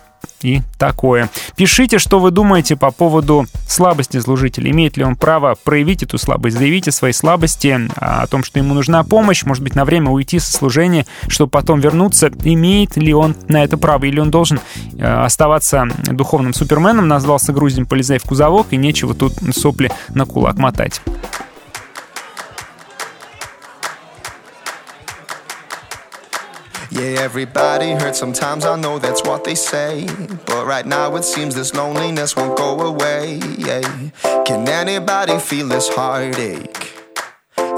и 0.43 0.63
такое. 0.79 1.31
Пишите, 1.57 1.99
что 1.99 2.19
вы 2.19 2.31
думаете 2.31 2.77
по 2.77 2.91
поводу 2.91 3.47
слабости 3.69 4.21
служителя. 4.21 4.71
Имеет 4.71 4.97
ли 4.97 5.05
он 5.05 5.17
право 5.17 5.57
проявить 5.63 6.03
эту 6.03 6.19
слабость? 6.19 6.57
Заявите 6.57 6.93
свои 6.93 7.13
слабости 7.13 7.89
а, 7.97 8.23
о 8.23 8.27
том, 8.27 8.45
что 8.45 8.59
ему 8.59 8.75
нужна 8.75 9.03
помощь, 9.03 9.45
может 9.45 9.63
быть, 9.63 9.75
на 9.75 9.85
время 9.85 10.11
уйти 10.11 10.39
со 10.39 10.53
служения, 10.53 11.07
чтобы 11.29 11.51
потом 11.51 11.81
вернуться. 11.81 12.31
Имеет 12.45 12.97
ли 12.97 13.15
он 13.15 13.35
на 13.49 13.65
это 13.65 13.79
право? 13.79 14.05
Или 14.05 14.21
он 14.21 14.31
должен 14.31 14.61
э, 14.99 15.05
оставаться 15.05 15.89
духовным 16.07 16.55
суперменом, 16.55 17.09
назвался 17.09 17.53
груздем, 17.53 17.87
полезай 17.87 18.19
в 18.19 18.25
кузовок, 18.25 18.69
и 18.71 18.77
нечего 18.77 19.15
тут 19.15 19.35
сопли 19.53 19.91
на 20.11 20.27
кулак 20.27 20.59
мотать. 20.59 21.01
Yeah, 26.91 27.21
everybody 27.21 27.93
hurts 27.93 28.19
sometimes, 28.19 28.65
I 28.65 28.77
know 28.77 28.99
that's 28.99 29.23
what 29.23 29.45
they 29.45 29.55
say. 29.55 30.07
But 30.47 30.67
right 30.67 30.87
now 30.87 31.17
it 31.17 31.25
seems 31.25 31.55
this 31.55 31.75
loneliness 31.75 32.37
won't 32.37 32.57
go 32.57 32.81
away. 32.81 33.41
Yeah. 33.59 33.83
Can 34.45 34.69
anybody 34.69 35.39
feel 35.39 35.69
this 35.69 35.89
heartache? 35.89 36.95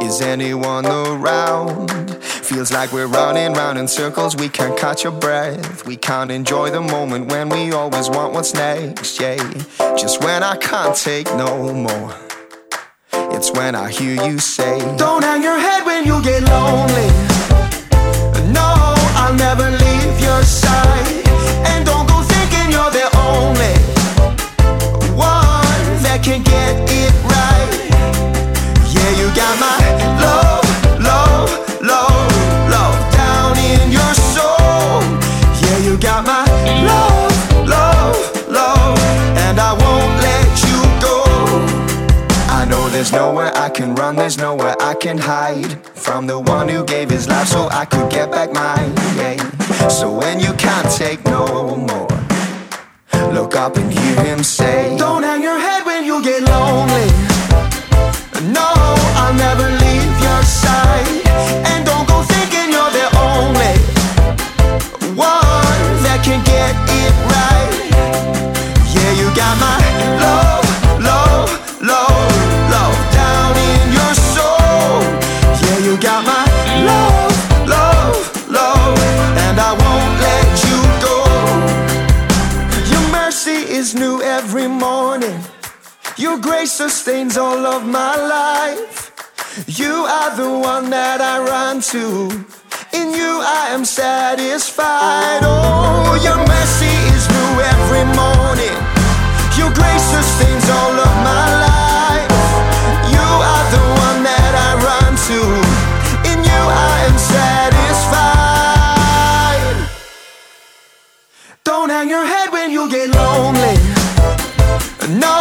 Is 0.01 0.21
anyone 0.21 0.87
around? 0.87 1.91
Feels 2.23 2.73
like 2.73 2.93
we're 2.93 3.07
running 3.07 3.53
round 3.55 3.79
in 3.79 3.89
circles, 3.89 4.37
we 4.37 4.49
can't 4.49 4.79
catch 4.79 5.05
a 5.05 5.11
breath. 5.11 5.87
We 5.87 5.97
can't 5.97 6.31
enjoy 6.31 6.71
the 6.71 6.81
moment 6.81 7.31
when 7.31 7.49
we 7.49 7.73
always 7.73 8.09
want 8.09 8.33
what's 8.35 8.55
next. 8.55 9.21
Yeah, 9.21 9.37
just 9.97 10.23
when 10.23 10.43
I 10.43 10.57
can't 10.57 10.95
take 10.97 11.27
no 11.35 11.73
more. 11.75 12.15
It's 13.35 13.53
when 13.53 13.75
I 13.75 13.91
hear 13.91 14.23
you 14.25 14.39
say, 14.39 14.79
Don't 14.97 15.23
hang 15.23 15.43
your 15.43 15.59
head 15.59 15.85
when 15.85 16.05
you 16.05 16.23
get 16.23 16.43
lonely. 16.45 17.09
No, 18.53 18.88
I'll 19.29 19.35
never 19.35 19.71
leave 19.71 20.21
your 20.23 20.43
side. 20.43 21.05
And 21.69 21.85
don't 21.85 22.09
go 22.09 22.23
thinking 22.23 22.73
you're 22.73 22.89
the 22.89 23.13
only 23.29 23.77
one 25.13 25.85
that 26.01 26.21
can 26.25 26.41
get 26.43 26.73
it 26.89 27.13
right. 27.29 27.69
Yeah, 28.89 29.11
you 29.21 29.29
got 29.37 29.53
my 29.61 29.77
love, 30.17 30.65
love, 30.97 31.51
love, 31.85 32.33
love 32.73 32.97
down 33.13 33.53
in 33.61 33.93
your 33.93 34.13
soul. 34.33 35.05
Yeah, 35.61 35.77
you 35.85 35.99
got 35.99 36.25
my 36.25 36.49
love, 36.89 37.69
love, 37.69 38.17
love, 38.49 38.99
and 39.45 39.61
I 39.61 39.77
won't 39.77 40.15
let 40.25 40.49
you 40.65 40.81
go. 41.05 41.21
I 42.49 42.65
know 42.65 42.89
there's 42.89 43.13
nowhere 43.13 43.53
I 43.55 43.69
can 43.69 43.95
run, 43.95 44.17
there's 44.17 44.39
nowhere 44.39 44.78
hide 45.07 45.87
from 45.95 46.27
the 46.27 46.39
one 46.39 46.69
who 46.69 46.85
gave 46.85 47.09
his 47.09 47.29
life 47.29 47.47
so 47.47 47.69
I 47.71 47.85
could 47.85 48.11
get 48.11 48.33
back 48.33 48.53
mine. 48.53 48.93
Yeah. 49.17 49.37
So 49.89 50.13
when 50.13 50.41
you 50.41 50.53
can't 50.55 50.91
take 50.91 51.25
no 51.25 51.77
more, 51.77 52.09
look 53.33 53.55
up 53.55 53.77
and 53.77 53.93
hear 53.93 54.17
him 54.25 54.43
say, 54.43 54.97
Don't 54.99 55.23
hang 55.23 55.43
your 55.43 55.59
head 55.59 55.87
when 55.87 56.05
you 56.05 56.23
get 56.23 56.43
lonely. 56.43 57.09
No, 58.53 58.69
I'll 59.21 59.35
never 59.35 59.69
leave 59.85 60.15
your 60.21 60.43
side. 60.43 61.23
And 61.71 61.87
don't 61.87 62.07
go 62.09 62.23
thinking 62.23 62.69
you're 62.75 62.91
the 62.91 63.09
only 63.31 63.75
one 65.15 65.89
that 66.05 66.21
can 66.25 66.43
get 66.45 66.75
it 67.03 67.15
right. 67.33 67.71
Yeah, 68.95 69.13
you 69.21 69.29
got 69.37 69.55
my 69.63 69.79
love, 70.21 70.68
sustains 86.79 87.37
all 87.37 87.67
of 87.67 87.85
my 87.85 88.15
life. 88.15 89.11
You 89.67 90.07
are 90.07 90.31
the 90.37 90.49
one 90.49 90.91
that 90.91 91.21
I 91.21 91.43
run 91.43 91.81
to. 91.91 92.31
In 92.95 93.11
you 93.19 93.33
I 93.43 93.75
am 93.75 93.85
satisfied. 93.85 95.43
Oh, 95.43 96.15
your 96.23 96.39
mercy 96.39 96.95
is 97.15 97.27
new 97.35 97.51
every 97.75 98.07
morning. 98.15 98.79
Your 99.59 99.75
grace 99.75 100.07
sustains 100.07 100.71
all 100.71 100.95
of 101.03 101.15
my 101.27 101.47
life. 101.67 102.31
You 103.11 103.27
are 103.51 103.67
the 103.75 103.85
one 104.07 104.23
that 104.31 104.53
I 104.69 104.71
run 104.89 105.19
to. 105.31 105.41
In 106.31 106.39
you 106.47 106.63
I 106.95 107.11
am 107.11 107.19
satisfied. 107.35 108.39
Don't 111.65 111.91
hang 111.91 112.09
your 112.09 112.25
head 112.25 112.53
when 112.53 112.71
you 112.71 112.89
get 112.89 113.11
lonely. 113.11 113.75
No, 115.19 115.38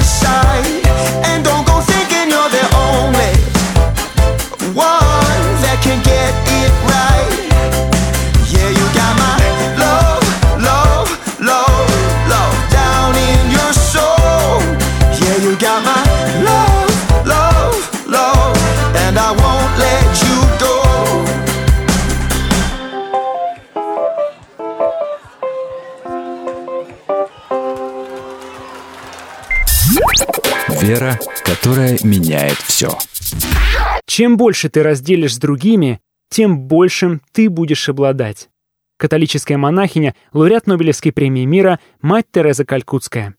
And 0.00 1.44
don't 1.44 1.66
go 1.66 1.80
thinking 1.82 2.30
you're 2.30 2.48
the 2.48 2.66
only 2.74 3.32
one 4.72 5.44
that 5.60 5.78
can 5.82 6.02
get 6.02 6.32
it 6.48 6.72
right. 6.88 7.49
Вера, 30.90 31.20
которая 31.44 31.98
меняет 32.02 32.56
все. 32.58 32.98
Чем 34.06 34.36
больше 34.36 34.68
ты 34.68 34.82
разделишь 34.82 35.36
с 35.36 35.38
другими, 35.38 36.00
тем 36.30 36.58
большим 36.58 37.22
ты 37.32 37.48
будешь 37.48 37.88
обладать. 37.88 38.48
Католическая 38.98 39.56
монахиня, 39.56 40.16
лауреат 40.32 40.66
Нобелевской 40.66 41.12
премии 41.12 41.44
мира, 41.44 41.78
мать 42.02 42.26
Тереза 42.32 42.64
Калькутская. 42.64 43.34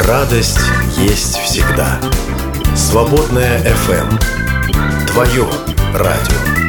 Радость 0.00 0.60
есть 0.96 1.36
всегда. 1.40 2.00
Свободная 2.74 3.60
FM. 3.60 5.06
Твое 5.06 5.46
радио. 5.92 6.65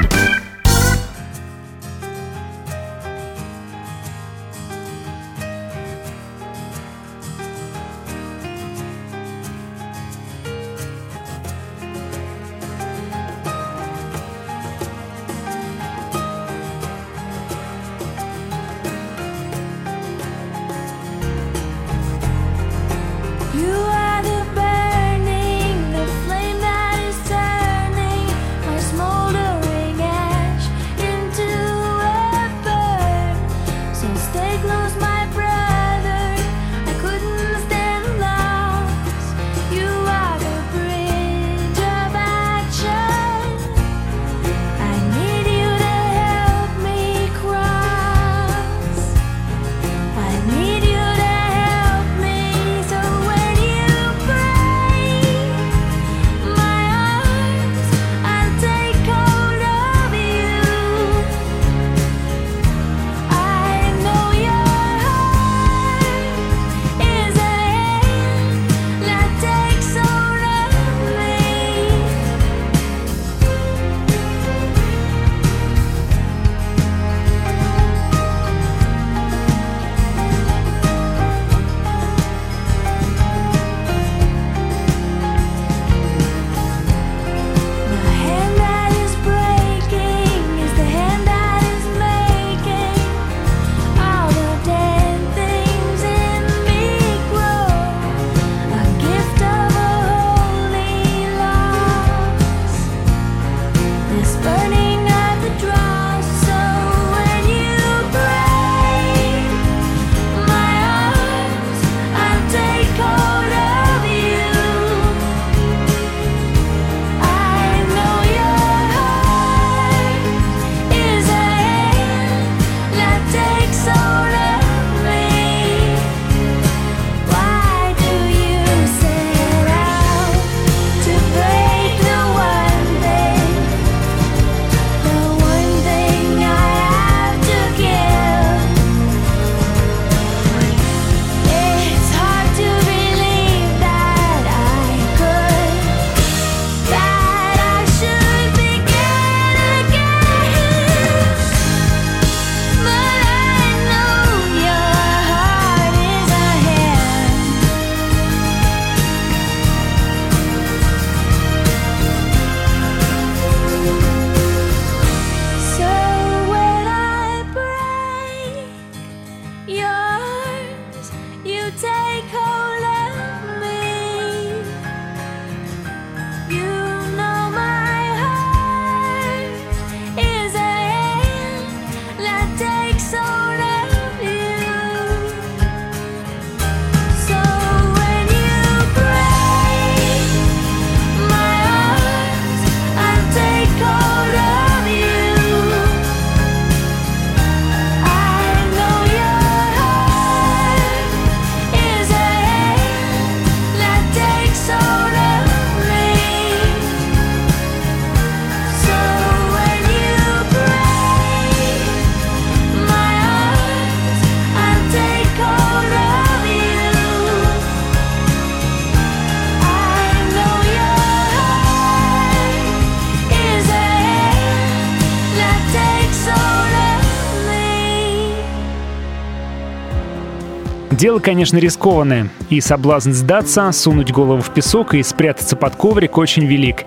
Дело, 230.98 231.19
конечно, 231.19 231.60
рискованное, 231.60 232.30
и 232.49 232.60
соблазн 232.60 233.11
сдаться, 233.11 233.72
сунуть 233.72 234.11
голову 234.11 234.41
в 234.41 234.52
песок 234.52 234.95
и 234.95 235.03
спрятаться 235.03 235.56
под 235.56 235.76
коврик 235.76 236.18
очень 236.18 236.45
велик. 236.48 236.86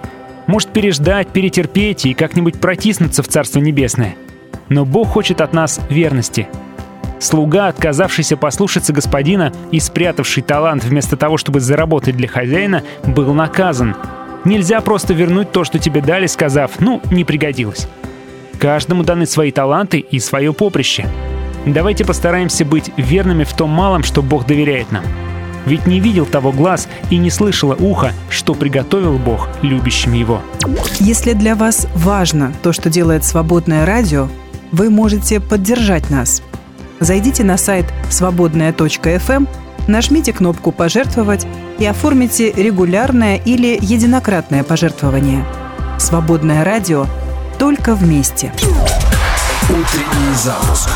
Может 0.49 0.71
переждать, 0.71 1.29
перетерпеть 1.29 2.07
и 2.07 2.15
как-нибудь 2.15 2.61
протиснуться 2.61 3.23
в 3.23 3.29
Царство 3.29 3.61
Небесное. 3.61 4.17
Но 4.69 4.85
Бог 4.85 5.07
хочет 5.11 5.41
от 5.41 5.53
нас 5.53 5.79
верности. 5.89 6.49
Слуга, 7.21 7.69
отказавшийся 7.69 8.37
послушаться 8.37 8.93
господина 8.93 9.53
и 9.71 9.79
спрятавший 9.79 10.43
талант 10.43 10.83
вместо 10.83 11.17
того, 11.17 11.37
чтобы 11.37 11.61
заработать 11.61 12.17
для 12.17 12.27
хозяина, 12.27 12.83
был 13.07 13.33
наказан. 13.33 13.95
Нельзя 14.45 14.81
просто 14.81 15.15
вернуть 15.15 15.53
то, 15.53 15.63
что 15.63 15.79
тебе 15.79 16.01
дали, 16.01 16.27
сказав 16.27 16.81
«ну, 16.81 17.01
не 17.13 17.25
пригодилось». 17.25 17.87
Каждому 18.59 19.05
даны 19.05 19.27
свои 19.27 19.53
таланты 19.53 20.01
и 20.01 20.19
свое 20.19 20.53
поприще. 20.53 21.07
Давайте 21.67 22.05
постараемся 22.05 22.65
быть 22.65 22.91
верными 22.97 23.45
в 23.45 23.53
том 23.53 23.71
малом, 23.71 24.03
что 24.03 24.23
Бог 24.23 24.47
доверяет 24.47 24.93
нам. 24.93 25.05
Ведь 25.67 25.87
не 25.87 26.01
видел 26.01 26.25
того 26.25 26.53
глаз 26.53 26.89
и 27.11 27.19
не 27.19 27.31
слышало 27.31 27.75
ухо, 27.75 28.13
что 28.31 28.55
приготовил 28.55 29.19
Бог 29.19 29.49
любящим 29.63 30.15
его. 30.15 30.41
Если 30.99 31.35
для 31.35 31.55
вас 31.55 31.87
важно 31.95 32.53
то, 32.63 32.73
что 32.73 32.89
делает 32.89 33.25
свободное 33.25 33.85
радио, 33.85 34.29
вы 34.73 34.89
можете 34.89 35.39
поддержать 35.39 36.09
нас. 36.11 36.43
Зайдите 36.99 37.45
на 37.45 37.57
сайт 37.57 37.87
свободная.фм, 38.09 39.47
нажмите 39.87 40.33
кнопку 40.33 40.73
«Пожертвовать» 40.73 41.47
и 41.79 41.87
оформите 41.87 42.53
регулярное 42.53 43.37
или 43.37 43.79
единократное 43.81 44.65
пожертвование. 44.65 45.45
Свободное 45.99 46.65
радио 46.65 47.07
только 47.59 47.95
вместе. 47.95 48.53
Утренний 49.69 50.35
запуск 50.35 50.89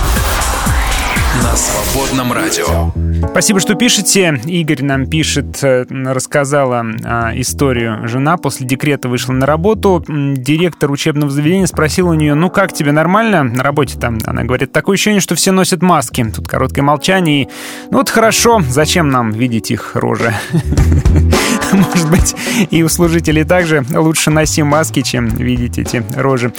на 1.45 1.57
свободном 1.57 2.33
радио. 2.33 2.91
Спасибо, 3.31 3.59
что 3.61 3.75
пишете. 3.75 4.41
Игорь 4.47 4.83
нам 4.83 5.07
пишет, 5.07 5.59
э, 5.63 5.85
рассказала 5.89 6.85
а, 7.05 7.33
историю. 7.35 8.07
Жена 8.07 8.37
после 8.37 8.67
декрета 8.67 9.09
вышла 9.09 9.33
на 9.33 9.47
работу. 9.47 10.05
Директор 10.07 10.91
учебного 10.91 11.31
заведения 11.31 11.67
спросил 11.67 12.09
у 12.09 12.15
нее, 12.15 12.35
ну 12.35 12.51
как 12.51 12.73
тебе, 12.73 12.93
нормально 12.93 13.43
на 13.43 13.63
работе 13.63 13.99
там? 13.99 14.19
Она 14.25 14.45
говорит, 14.45 14.73
такое 14.73 14.95
ощущение, 14.95 15.21
что 15.21 15.35
все 15.35 15.51
носят 15.53 15.83
маски. 15.83 16.25
Тут 16.35 16.47
короткое 16.47 16.83
молчание. 16.83 17.43
И, 17.43 17.49
ну 17.91 17.99
вот 17.99 18.11
хорошо, 18.11 18.63
зачем 18.69 19.09
нам 19.09 19.33
видеть 19.33 19.71
их 19.71 19.97
рожи? 19.97 20.33
Может 21.73 22.11
быть, 22.11 22.37
и 22.71 22.83
у 22.83 22.89
служителей 22.89 23.45
также 23.45 23.85
лучше 23.91 24.31
носи 24.31 24.63
маски, 24.63 25.03
чем 25.03 25.29
видеть 25.29 25.79
эти 25.79 26.05
рожи. 26.17 26.53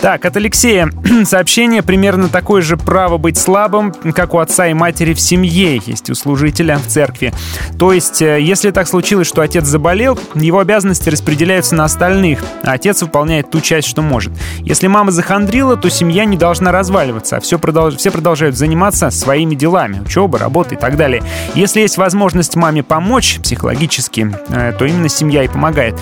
Так, 0.00 0.24
от 0.24 0.36
Алексея 0.36 0.90
сообщение 1.24 1.82
примерно 1.82 2.28
такое 2.28 2.62
же 2.62 2.76
право 2.76 3.18
быть 3.18 3.36
слабым, 3.36 3.92
как 4.14 4.34
у 4.34 4.38
отца 4.38 4.68
и 4.68 4.74
матери 4.74 5.14
в 5.14 5.20
семье 5.20 5.80
есть 5.84 6.10
у 6.12 6.14
служителя 6.14 6.78
в 6.78 6.86
церкви. 6.86 7.32
То 7.78 7.92
есть, 7.92 8.22
э, 8.22 8.40
если 8.40 8.70
так 8.70 8.86
случилось, 8.86 9.26
что 9.26 9.42
отец 9.42 9.64
заболел, 9.64 10.18
его 10.34 10.60
обязанности 10.60 11.08
распределяются 11.08 11.74
на 11.74 11.84
остальных, 11.84 12.42
а 12.62 12.72
отец 12.72 13.02
выполняет 13.02 13.50
ту 13.50 13.60
часть, 13.60 13.88
что 13.88 14.02
может. 14.02 14.32
Если 14.60 14.86
мама 14.86 15.10
захандрила, 15.10 15.76
то 15.76 15.90
семья 15.90 16.24
не 16.24 16.36
должна 16.36 16.72
разваливаться, 16.72 17.36
а 17.36 17.40
все, 17.40 17.58
продолж... 17.58 17.96
все 17.96 18.10
продолжают 18.10 18.56
заниматься 18.56 19.10
своими 19.10 19.54
делами, 19.54 20.00
учеба, 20.00 20.38
работа 20.38 20.74
и 20.74 20.78
так 20.78 20.96
далее. 20.96 21.22
Если 21.54 21.80
есть 21.80 21.98
возможность 21.98 22.56
маме 22.56 22.82
помочь 22.82 23.40
психологически, 23.42 24.34
э, 24.48 24.72
то 24.78 24.84
именно 24.84 25.08
семья 25.08 25.42
и 25.44 25.48
помогает. 25.48 25.94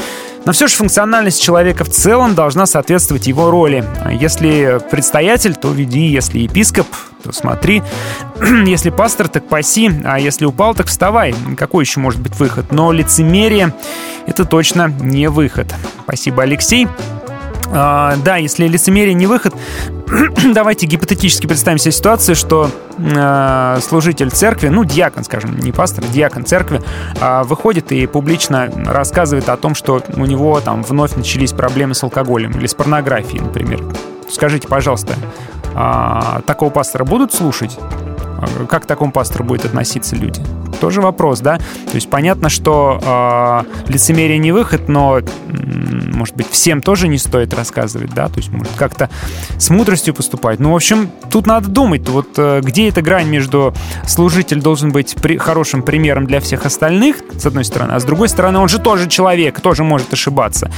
Но 0.44 0.52
все 0.52 0.68
же 0.68 0.76
функциональность 0.76 1.42
человека 1.42 1.84
в 1.84 1.90
целом 1.90 2.34
должна 2.34 2.66
соответствовать 2.66 3.26
его 3.26 3.50
роли. 3.50 3.84
Если 4.10 4.80
предстоятель, 4.90 5.54
то 5.54 5.70
веди, 5.70 6.06
если 6.06 6.38
епископ, 6.38 6.86
то 7.22 7.32
смотри. 7.32 7.82
Если 8.66 8.90
пастор, 8.90 9.28
так 9.28 9.48
паси, 9.48 9.90
а 10.04 10.18
если 10.18 10.44
упал, 10.44 10.74
так 10.74 10.86
вставай. 10.86 11.34
Какой 11.56 11.84
еще 11.84 12.00
может 12.00 12.20
быть 12.20 12.38
выход? 12.38 12.72
Но 12.72 12.92
лицемерие— 12.92 13.74
это 14.26 14.44
точно 14.44 14.88
не 15.00 15.28
выход. 15.28 15.74
Спасибо, 16.04 16.42
Алексей. 16.42 16.88
А, 17.72 18.16
да, 18.24 18.36
если 18.36 18.66
лицемерие 18.66 19.14
не 19.14 19.26
выход, 19.26 19.54
давайте 20.54 20.86
гипотетически 20.86 21.46
представим 21.46 21.78
себе 21.78 21.92
ситуацию, 21.92 22.34
что 22.34 22.70
э, 22.98 23.78
служитель 23.80 24.30
церкви, 24.30 24.68
ну, 24.68 24.84
диакон, 24.84 25.22
скажем, 25.22 25.56
не 25.56 25.70
пастор, 25.70 26.04
диакон 26.04 26.44
церкви, 26.44 26.82
э, 27.20 27.42
выходит 27.44 27.92
и 27.92 28.06
публично 28.06 28.72
рассказывает 28.86 29.48
о 29.48 29.56
том, 29.56 29.76
что 29.76 30.02
у 30.16 30.24
него 30.24 30.60
там 30.60 30.82
вновь 30.82 31.14
начались 31.14 31.52
проблемы 31.52 31.94
с 31.94 32.02
алкоголем 32.02 32.50
или 32.52 32.66
с 32.66 32.74
порнографией, 32.74 33.40
например. 33.40 33.84
Скажите, 34.28 34.66
пожалуйста, 34.66 35.14
а, 35.74 36.40
такого 36.46 36.70
пастора 36.70 37.04
будут 37.04 37.32
слушать? 37.32 37.78
А, 37.78 38.66
Как 38.66 38.84
к 38.84 38.86
такому 38.86 39.12
пастору 39.12 39.44
будет 39.44 39.64
относиться 39.64 40.16
люди? 40.16 40.42
Тоже 40.80 41.00
вопрос, 41.00 41.40
да? 41.40 41.58
То 41.58 41.94
есть 41.94 42.08
понятно, 42.08 42.48
что 42.48 42.98
э, 43.86 43.90
лицемерие 43.90 44.38
не 44.38 44.50
выход, 44.52 44.88
но, 44.88 45.20
может 45.48 46.34
быть, 46.34 46.48
всем 46.50 46.80
тоже 46.80 47.06
не 47.06 47.18
стоит 47.18 47.52
рассказывать, 47.54 48.14
да? 48.14 48.28
То 48.28 48.38
есть, 48.38 48.50
может, 48.50 48.72
как-то 48.76 49.10
с 49.58 49.70
мудростью 49.70 50.14
поступать. 50.14 50.58
Ну, 50.58 50.72
в 50.72 50.76
общем, 50.76 51.10
тут 51.30 51.46
надо 51.46 51.68
думать, 51.68 52.08
вот 52.08 52.28
э, 52.38 52.60
где 52.62 52.88
эта 52.88 53.02
грань 53.02 53.28
между 53.28 53.74
служитель 54.06 54.60
должен 54.60 54.90
быть 54.90 55.16
при- 55.20 55.36
хорошим 55.36 55.82
примером 55.82 56.26
для 56.26 56.40
всех 56.40 56.64
остальных, 56.66 57.16
с 57.36 57.44
одной 57.44 57.64
стороны, 57.64 57.92
а 57.92 58.00
с 58.00 58.04
другой 58.04 58.28
стороны, 58.28 58.58
он 58.58 58.68
же 58.68 58.78
тоже 58.78 59.08
человек, 59.08 59.60
тоже 59.60 59.84
может 59.84 60.12
ошибаться. 60.12 60.70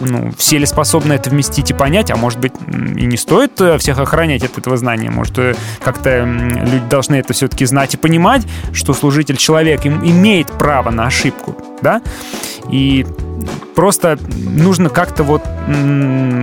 Ну, 0.00 0.32
все 0.36 0.58
ли 0.58 0.66
способны 0.66 1.14
это 1.14 1.30
вместить 1.30 1.70
и 1.70 1.74
понять, 1.74 2.10
а 2.10 2.16
может 2.16 2.40
быть, 2.40 2.52
и 2.68 3.06
не 3.06 3.16
стоит 3.16 3.60
э, 3.60 3.78
всех 3.78 3.98
охранять 3.98 4.44
от 4.44 4.58
этого 4.58 4.76
знания, 4.76 5.10
может, 5.10 5.38
э, 5.38 5.54
как-то 5.82 6.24
люди 6.24 6.82
должны 6.90 7.16
это 7.16 7.32
все-таки 7.32 7.64
знать 7.64 7.94
и 7.94 7.96
понимать, 7.96 8.46
что 8.72 8.92
служитель 8.92 9.36
человек 9.46 9.84
им 9.86 10.04
имеет 10.04 10.48
право 10.48 10.90
на 10.90 11.06
ошибку, 11.06 11.56
да? 11.80 12.02
И 12.68 13.06
просто 13.76 14.18
нужно 14.34 14.88
как-то 14.88 15.22
вот 15.22 15.42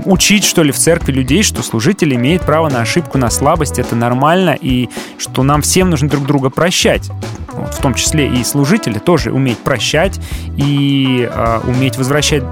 учить, 0.05 0.45
что 0.45 0.63
ли, 0.63 0.71
в 0.71 0.77
церкви 0.77 1.11
людей, 1.11 1.43
что 1.43 1.63
служитель 1.63 2.15
имеет 2.15 2.43
право 2.43 2.69
на 2.69 2.79
ошибку, 2.79 3.17
на 3.17 3.29
слабость, 3.29 3.77
это 3.77 3.97
нормально, 3.97 4.57
и 4.59 4.89
что 5.17 5.43
нам 5.43 5.61
всем 5.61 5.89
нужно 5.89 6.07
друг 6.07 6.25
друга 6.25 6.49
прощать. 6.49 7.09
Вот, 7.51 7.73
в 7.73 7.81
том 7.81 7.93
числе 7.93 8.29
и 8.29 8.43
служители 8.45 8.99
тоже 8.99 9.33
уметь 9.33 9.57
прощать 9.57 10.19
и 10.55 11.29
э, 11.29 11.59
уметь 11.67 11.97
возвращать 11.97 12.43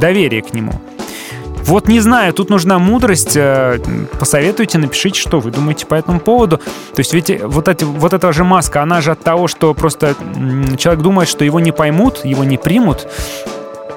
доверие 0.00 0.42
к 0.42 0.52
нему. 0.52 0.72
Вот 1.64 1.88
не 1.88 2.00
знаю, 2.00 2.32
тут 2.32 2.50
нужна 2.50 2.78
мудрость. 2.78 3.36
э, 3.36 3.78
Посоветуйте, 4.18 4.78
напишите, 4.78 5.20
что 5.20 5.40
вы 5.40 5.50
думаете 5.50 5.86
по 5.86 5.94
этому 5.94 6.20
поводу. 6.20 6.58
То 6.58 6.98
есть 6.98 7.14
ведь 7.14 7.42
вот, 7.42 7.68
эти, 7.68 7.84
вот 7.84 8.12
эта 8.12 8.32
же 8.32 8.44
маска, 8.44 8.82
она 8.82 9.00
же 9.00 9.12
от 9.12 9.20
того, 9.20 9.48
что 9.48 9.72
просто 9.74 10.14
человек 10.76 11.02
думает, 11.02 11.28
что 11.28 11.44
его 11.44 11.60
не 11.60 11.72
поймут, 11.72 12.24
его 12.24 12.44
не 12.44 12.58
примут, 12.58 13.08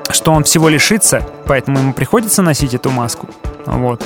что 0.09 0.31
он 0.31 0.43
всего 0.43 0.69
лишится, 0.69 1.27
поэтому 1.47 1.79
ему 1.79 1.93
приходится 1.93 2.41
носить 2.41 2.73
эту 2.73 2.91
маску. 2.91 3.27
Вот. 3.65 4.03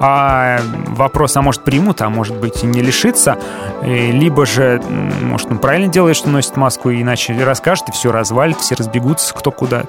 А 0.00 0.60
вопрос, 0.86 1.36
а 1.36 1.42
может 1.42 1.64
примут, 1.64 2.02
а 2.02 2.08
может 2.08 2.36
быть 2.36 2.62
и 2.62 2.66
не 2.66 2.82
лишится. 2.82 3.38
Э, 3.82 4.10
Либо 4.12 4.46
же, 4.46 4.80
может, 5.22 5.50
он 5.50 5.58
правильно 5.58 5.88
делает, 5.88 6.16
что 6.16 6.28
носит 6.28 6.56
маску, 6.56 6.92
иначе 6.92 7.36
расскажет, 7.42 7.88
и 7.88 7.92
все 7.92 8.12
развалит, 8.12 8.58
все 8.58 8.74
разбегутся, 8.76 9.34
кто 9.34 9.50
куда. 9.50 9.84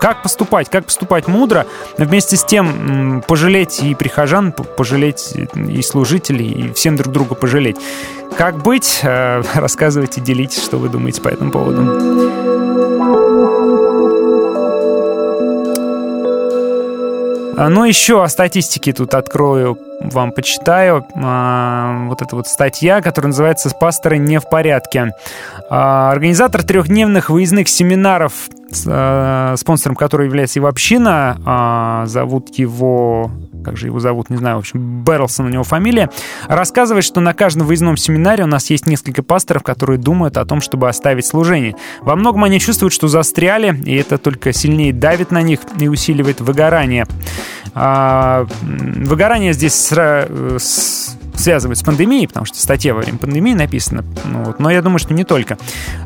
Как 0.00 0.22
поступать? 0.22 0.70
Как 0.70 0.86
поступать 0.86 1.28
мудро, 1.28 1.66
но 1.98 2.06
вместе 2.06 2.36
с 2.36 2.44
тем 2.44 3.22
пожалеть 3.28 3.82
и 3.82 3.94
прихожан, 3.94 4.50
пожалеть 4.52 5.34
и 5.54 5.82
служителей, 5.82 6.50
и 6.50 6.72
всем 6.72 6.96
друг 6.96 7.12
друга 7.12 7.34
пожалеть. 7.34 7.76
Как 8.36 8.62
быть? 8.62 9.00
Э, 9.02 9.42
Рассказывайте, 9.54 10.22
делитесь, 10.22 10.64
что 10.64 10.78
вы 10.78 10.88
думаете 10.88 11.20
по 11.20 11.28
этому 11.28 11.50
поводу. 11.50 11.82
А, 17.58 17.68
Ну, 17.68 17.84
еще 17.84 18.24
о 18.24 18.28
статистике 18.28 18.94
тут 18.94 19.12
открою, 19.12 19.78
вам 20.00 20.32
почитаю. 20.32 21.06
А, 21.14 22.06
Вот 22.08 22.22
эта 22.22 22.34
вот 22.34 22.46
статья, 22.46 23.00
которая 23.02 23.28
называется 23.28 23.70
«Пасторы 23.78 24.18
не 24.18 24.40
в 24.40 24.48
порядке». 24.48 25.12
А, 25.68 26.10
Организатор 26.10 26.62
трехдневных 26.62 27.30
выездных 27.30 27.68
семинаров, 27.68 28.32
а, 28.86 29.54
спонсором 29.56 29.96
которого 29.96 30.26
является 30.26 30.58
его 30.58 30.68
община, 30.68 32.04
зовут 32.06 32.58
его... 32.58 33.30
Как 33.62 33.76
же 33.76 33.88
его 33.88 34.00
зовут, 34.00 34.30
не 34.30 34.38
знаю, 34.38 34.56
в 34.56 34.60
общем, 34.60 35.04
Берлсон 35.04 35.44
у 35.44 35.48
него 35.50 35.64
фамилия, 35.64 36.08
рассказывает, 36.48 37.04
что 37.04 37.20
на 37.20 37.34
каждом 37.34 37.66
выездном 37.66 37.98
семинаре 37.98 38.44
у 38.44 38.46
нас 38.46 38.70
есть 38.70 38.86
несколько 38.86 39.22
пасторов, 39.22 39.62
которые 39.62 39.98
думают 39.98 40.38
о 40.38 40.46
том, 40.46 40.62
чтобы 40.62 40.88
оставить 40.88 41.26
служение. 41.26 41.76
Во 42.00 42.16
многом 42.16 42.44
они 42.44 42.58
чувствуют, 42.58 42.94
что 42.94 43.06
застряли, 43.06 43.76
и 43.84 43.96
это 43.96 44.16
только 44.16 44.54
сильнее 44.54 44.94
давит 44.94 45.30
на 45.30 45.42
них 45.42 45.60
и 45.78 45.88
усиливает 45.88 46.40
выгорание. 46.40 47.06
А, 47.74 48.46
выгорание 48.62 49.52
здесь 49.52 49.74
сра- 49.90 50.26
э, 50.28 50.58
с- 50.60 51.16
связывают 51.36 51.78
с 51.78 51.82
пандемией, 51.82 52.28
потому 52.28 52.44
что 52.44 52.58
статья 52.58 52.92
во 52.92 53.00
время 53.00 53.16
пандемии 53.18 53.54
написана. 53.54 54.04
Ну, 54.24 54.44
вот, 54.44 54.60
но 54.60 54.70
я 54.70 54.82
думаю, 54.82 54.98
что 54.98 55.14
не 55.14 55.24
только. 55.24 55.56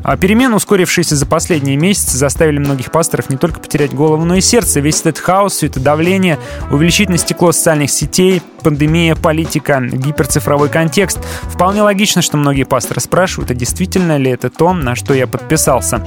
А 0.03 0.15
перемены, 0.15 0.55
ускорившиеся 0.55 1.15
за 1.15 1.25
последние 1.25 1.75
месяцы, 1.75 2.17
заставили 2.17 2.57
многих 2.57 2.89
пасторов 2.91 3.29
не 3.29 3.37
только 3.37 3.59
потерять 3.59 3.93
голову, 3.93 4.23
но 4.23 4.35
и 4.35 4.41
сердце. 4.41 4.79
Весь 4.79 5.01
этот 5.01 5.19
хаос, 5.19 5.53
все 5.53 5.67
это 5.67 5.79
давление, 5.79 6.39
увеличительное 6.71 7.17
стекло 7.19 7.51
социальных 7.51 7.89
сетей, 7.89 8.41
пандемия, 8.61 9.15
политика, 9.15 9.81
гиперцифровой 9.81 10.69
контекст. 10.69 11.19
Вполне 11.43 11.81
логично, 11.81 12.21
что 12.21 12.37
многие 12.37 12.63
пасторы 12.63 13.01
спрашивают, 13.01 13.51
а 13.51 13.53
действительно 13.53 14.17
ли 14.17 14.31
это 14.31 14.49
то, 14.49 14.73
на 14.73 14.95
что 14.95 15.13
я 15.13 15.27
подписался. 15.27 16.05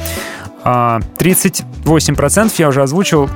А, 0.64 1.00
38% 1.18 2.52
я 2.58 2.68
уже 2.68 2.82
озвучил, 2.82 3.28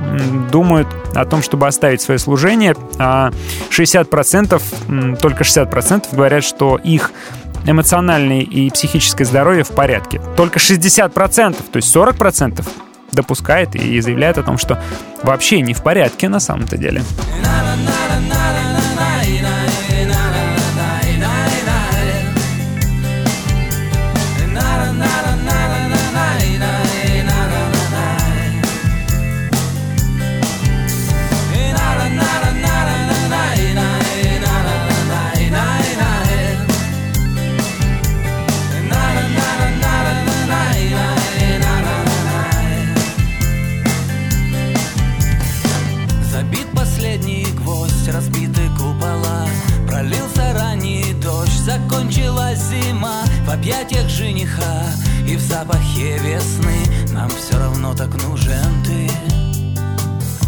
думают 0.50 0.88
о 1.14 1.24
том, 1.24 1.42
чтобы 1.42 1.66
оставить 1.66 2.00
свое 2.00 2.18
служение, 2.18 2.74
а 2.98 3.30
60%, 3.70 4.62
м, 4.88 5.16
только 5.16 5.44
60% 5.44 6.12
говорят, 6.12 6.44
что 6.44 6.76
их 6.82 7.12
эмоциональное 7.66 8.40
и 8.40 8.70
психическое 8.70 9.24
здоровье 9.24 9.64
в 9.64 9.70
порядке. 9.70 10.20
Только 10.36 10.58
60%, 10.58 11.62
то 11.70 11.76
есть 11.76 11.88
40% 11.94 12.66
допускает 13.12 13.74
и 13.76 14.00
заявляет 14.00 14.38
о 14.38 14.42
том, 14.42 14.58
что 14.58 14.80
вообще 15.22 15.60
не 15.60 15.74
в 15.74 15.82
порядке 15.82 16.28
на 16.28 16.40
самом-то 16.40 16.76
деле. 16.76 17.02
Так 57.94 58.14
нужен 58.22 58.84
ты. 58.84 59.10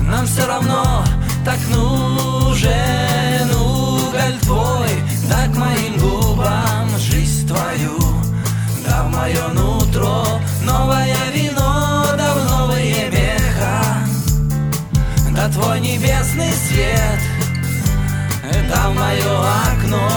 Нам 0.00 0.26
все 0.26 0.46
равно 0.46 1.04
так 1.44 1.58
нужен 1.68 3.50
уголь 3.50 4.38
твой 4.42 4.88
Да 5.28 5.46
к 5.46 5.56
моим 5.56 5.98
губам 5.98 6.88
жизнь 6.98 7.46
твою. 7.46 7.98
Да 8.86 9.04
в 9.04 9.10
мое 9.10 9.48
нутро 9.48 10.24
новое 10.62 11.16
вино 11.34 12.04
Да 12.16 12.34
в 12.34 12.50
новые 12.50 13.10
меха. 13.10 13.82
Да 15.30 15.48
твой 15.48 15.80
небесный 15.80 16.52
свет 16.52 17.20
Это 18.50 18.88
в 18.88 18.94
мое 18.94 19.40
окно. 19.70 20.08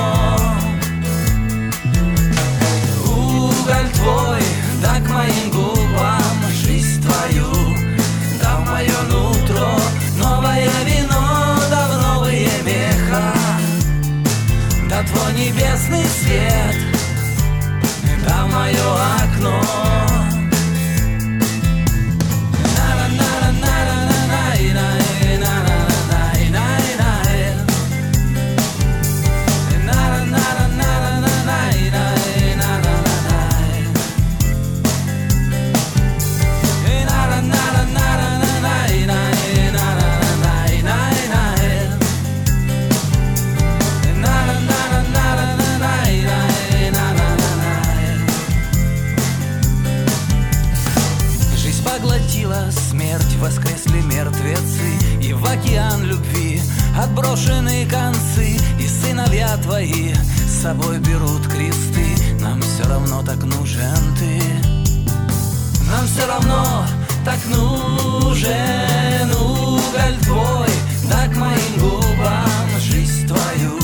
Уголь 3.05 3.89
твой, 3.95 4.43
да 4.81 4.99
к 4.99 5.09
моим 5.09 5.49
губам 5.51 6.26
Твою, 7.27 7.75
да 8.41 8.57
в 8.57 8.65
мое 8.69 9.01
нутро 9.09 9.69
Новое 10.17 10.69
вино, 10.85 11.57
да 11.69 11.87
в 11.87 12.01
новые 12.01 12.49
меха. 12.63 13.33
Да 14.89 15.03
твой 15.03 15.33
небесный 15.33 16.05
свет 16.05 16.75
Это 18.03 18.43
в 18.45 18.53
мое 18.53 18.93
окно 19.23 20.16
воскресли 53.98 54.02
мертвецы 54.02 55.22
И 55.22 55.34
в 55.34 55.45
океан 55.45 56.03
любви 56.03 56.61
отброшены 56.98 57.88
концы 57.88 58.57
И 58.80 58.88
сыновья 58.88 59.57
твои 59.57 60.14
с 60.48 60.61
собой 60.61 60.99
берут 60.99 61.45
кресты. 61.48 62.06
Нам 62.41 62.61
все 62.61 62.88
равно 62.88 63.22
так 63.24 63.38
нужен 63.44 64.15
ты. 64.18 64.41
Нам 65.90 66.06
все 66.07 66.26
равно 66.26 66.86
так 67.24 67.40
нужен 67.49 69.32
уголь 69.40 70.18
твой 70.24 70.69
Да 71.10 71.28
к 71.28 71.36
моим 71.38 71.78
губам 71.78 72.80
жизнь 72.80 73.28
твою. 73.28 73.80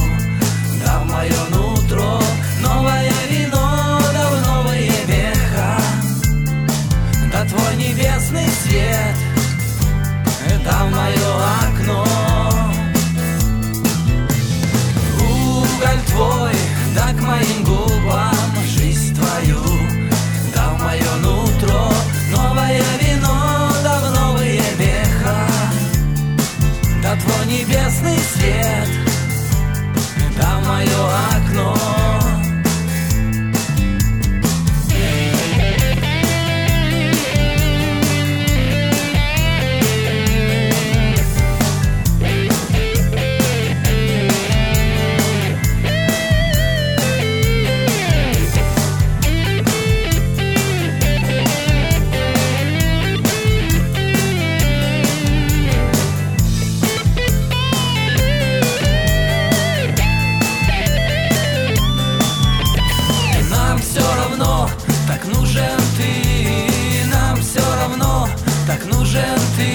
Да 0.86 1.00
в 1.00 1.06
мое 1.06 1.46
нутро 1.52 2.20
новое 2.62 3.12
вино 3.30 4.00
Да 4.14 4.30
в 4.30 4.48
новые 4.48 4.92
веха 5.08 5.78
да 7.32 7.46
твой 7.46 7.76
небесный 7.78 8.48
свет 8.64 9.23
в 10.86 10.92
мое 10.92 11.34
окно. 11.68 12.06
Уголь 15.20 16.02
твой, 16.08 16.56
да 16.96 17.08
к 17.14 17.22
моим 17.22 17.64
губам 17.64 18.36
Жизнь 18.68 19.16
твою, 19.16 19.62
да 20.54 20.70
в 20.70 20.82
мое 20.82 21.16
нутро. 21.22 21.94
Новое 22.32 22.82
вино, 23.00 23.70
да 23.84 24.00
в 24.00 24.14
новые 24.20 24.62
веха 24.78 25.48
Да 27.02 27.16
твой 27.16 27.46
небесный 27.46 28.18
свет 28.18 28.90
Это 30.18 30.48
в 30.58 30.68
мое 30.68 30.88
окно 31.38 32.23
так 69.14 69.30
нужен 69.30 69.73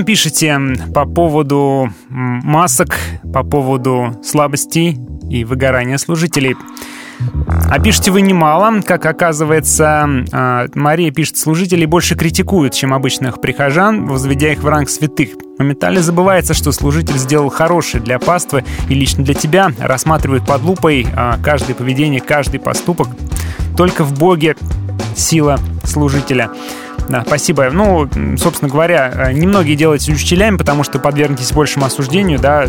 нам 0.00 0.06
пишете 0.06 0.58
по 0.94 1.04
поводу 1.04 1.92
масок, 2.08 2.96
по 3.34 3.42
поводу 3.42 4.18
слабости 4.24 4.96
и 5.28 5.44
выгорания 5.44 5.98
служителей? 5.98 6.56
А 7.46 7.78
пишете 7.78 8.10
вы 8.10 8.22
немало. 8.22 8.80
Как 8.80 9.04
оказывается, 9.04 10.08
а, 10.32 10.66
Мария 10.74 11.10
пишет, 11.10 11.36
служители 11.36 11.84
больше 11.84 12.14
критикуют, 12.14 12.72
чем 12.72 12.94
обычных 12.94 13.42
прихожан, 13.42 14.06
возведя 14.06 14.52
их 14.52 14.62
в 14.62 14.68
ранг 14.68 14.88
святых. 14.88 15.30
Моментально 15.58 16.00
забывается, 16.00 16.54
что 16.54 16.72
служитель 16.72 17.18
сделал 17.18 17.50
хороший 17.50 18.00
для 18.00 18.18
паствы 18.18 18.64
и 18.88 18.94
лично 18.94 19.22
для 19.22 19.34
тебя. 19.34 19.70
Рассматривают 19.78 20.46
под 20.46 20.62
лупой 20.62 21.06
а, 21.14 21.36
каждое 21.42 21.74
поведение, 21.74 22.22
каждый 22.22 22.58
поступок. 22.58 23.08
Только 23.76 24.04
в 24.04 24.18
Боге 24.18 24.56
сила 25.14 25.58
служителя. 25.84 26.50
Да, 27.10 27.24
спасибо. 27.26 27.68
Ну, 27.70 28.08
собственно 28.36 28.70
говоря, 28.70 29.10
э, 29.12 29.32
немногие 29.32 29.74
делают 29.74 30.00
учителями, 30.02 30.56
потому 30.56 30.84
что 30.84 31.00
подвергнетесь 31.00 31.50
большему 31.50 31.84
осуждению, 31.84 32.38
да, 32.38 32.68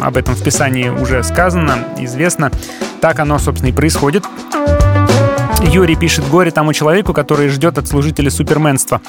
об 0.00 0.16
этом 0.16 0.36
в 0.36 0.42
Писании 0.44 0.88
уже 0.88 1.24
сказано, 1.24 1.78
известно. 1.98 2.52
Так 3.00 3.18
оно, 3.18 3.36
собственно, 3.40 3.70
и 3.70 3.72
происходит. 3.72 4.24
Юрий 5.62 5.96
пишет 5.96 6.28
«Горе 6.28 6.50
тому 6.50 6.72
человеку, 6.72 7.12
который 7.12 7.48
ждет 7.48 7.78
от 7.78 7.88
служителя 7.88 8.30
суперменства». 8.30 9.00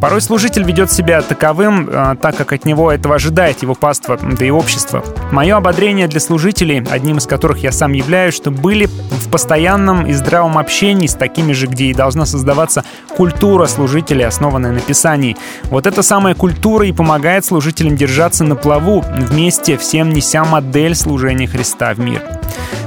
Порой 0.00 0.20
служитель 0.20 0.62
ведет 0.62 0.92
себя 0.92 1.22
таковым, 1.22 1.88
э, 1.88 2.16
так 2.20 2.36
как 2.36 2.52
от 2.52 2.64
него 2.64 2.92
этого 2.92 3.14
ожидает 3.14 3.62
его 3.62 3.74
паства, 3.74 4.18
да 4.18 4.44
и 4.44 4.50
общество. 4.50 5.02
Мое 5.32 5.56
ободрение 5.56 6.06
для 6.06 6.20
служителей, 6.20 6.84
одним 6.90 7.18
из 7.18 7.26
которых 7.26 7.58
я 7.58 7.72
сам 7.72 7.92
являюсь, 7.92 8.34
что 8.34 8.50
были 8.50 8.86
в 8.86 9.30
постоянном 9.30 10.06
и 10.06 10.12
здравом 10.12 10.58
общении 10.58 11.06
с 11.06 11.14
такими 11.14 11.52
же, 11.52 11.66
где 11.66 11.86
и 11.86 11.94
должна 11.94 12.26
создаваться 12.26 12.84
культура 13.16 13.66
служителей, 13.66 14.26
основанная 14.26 14.72
на 14.72 14.80
Писании. 14.80 15.36
Вот 15.64 15.86
эта 15.86 16.02
самая 16.02 16.34
культура 16.34 16.86
и 16.86 16.92
помогает 16.92 17.44
служителям 17.44 17.96
держаться 17.96 18.44
на 18.44 18.56
плаву, 18.56 19.04
вместе 19.16 19.76
всем 19.76 20.10
неся 20.10 20.44
модель 20.44 20.94
служения 20.94 21.46
Христа 21.46 21.94
в 21.94 21.98
мир. 21.98 22.22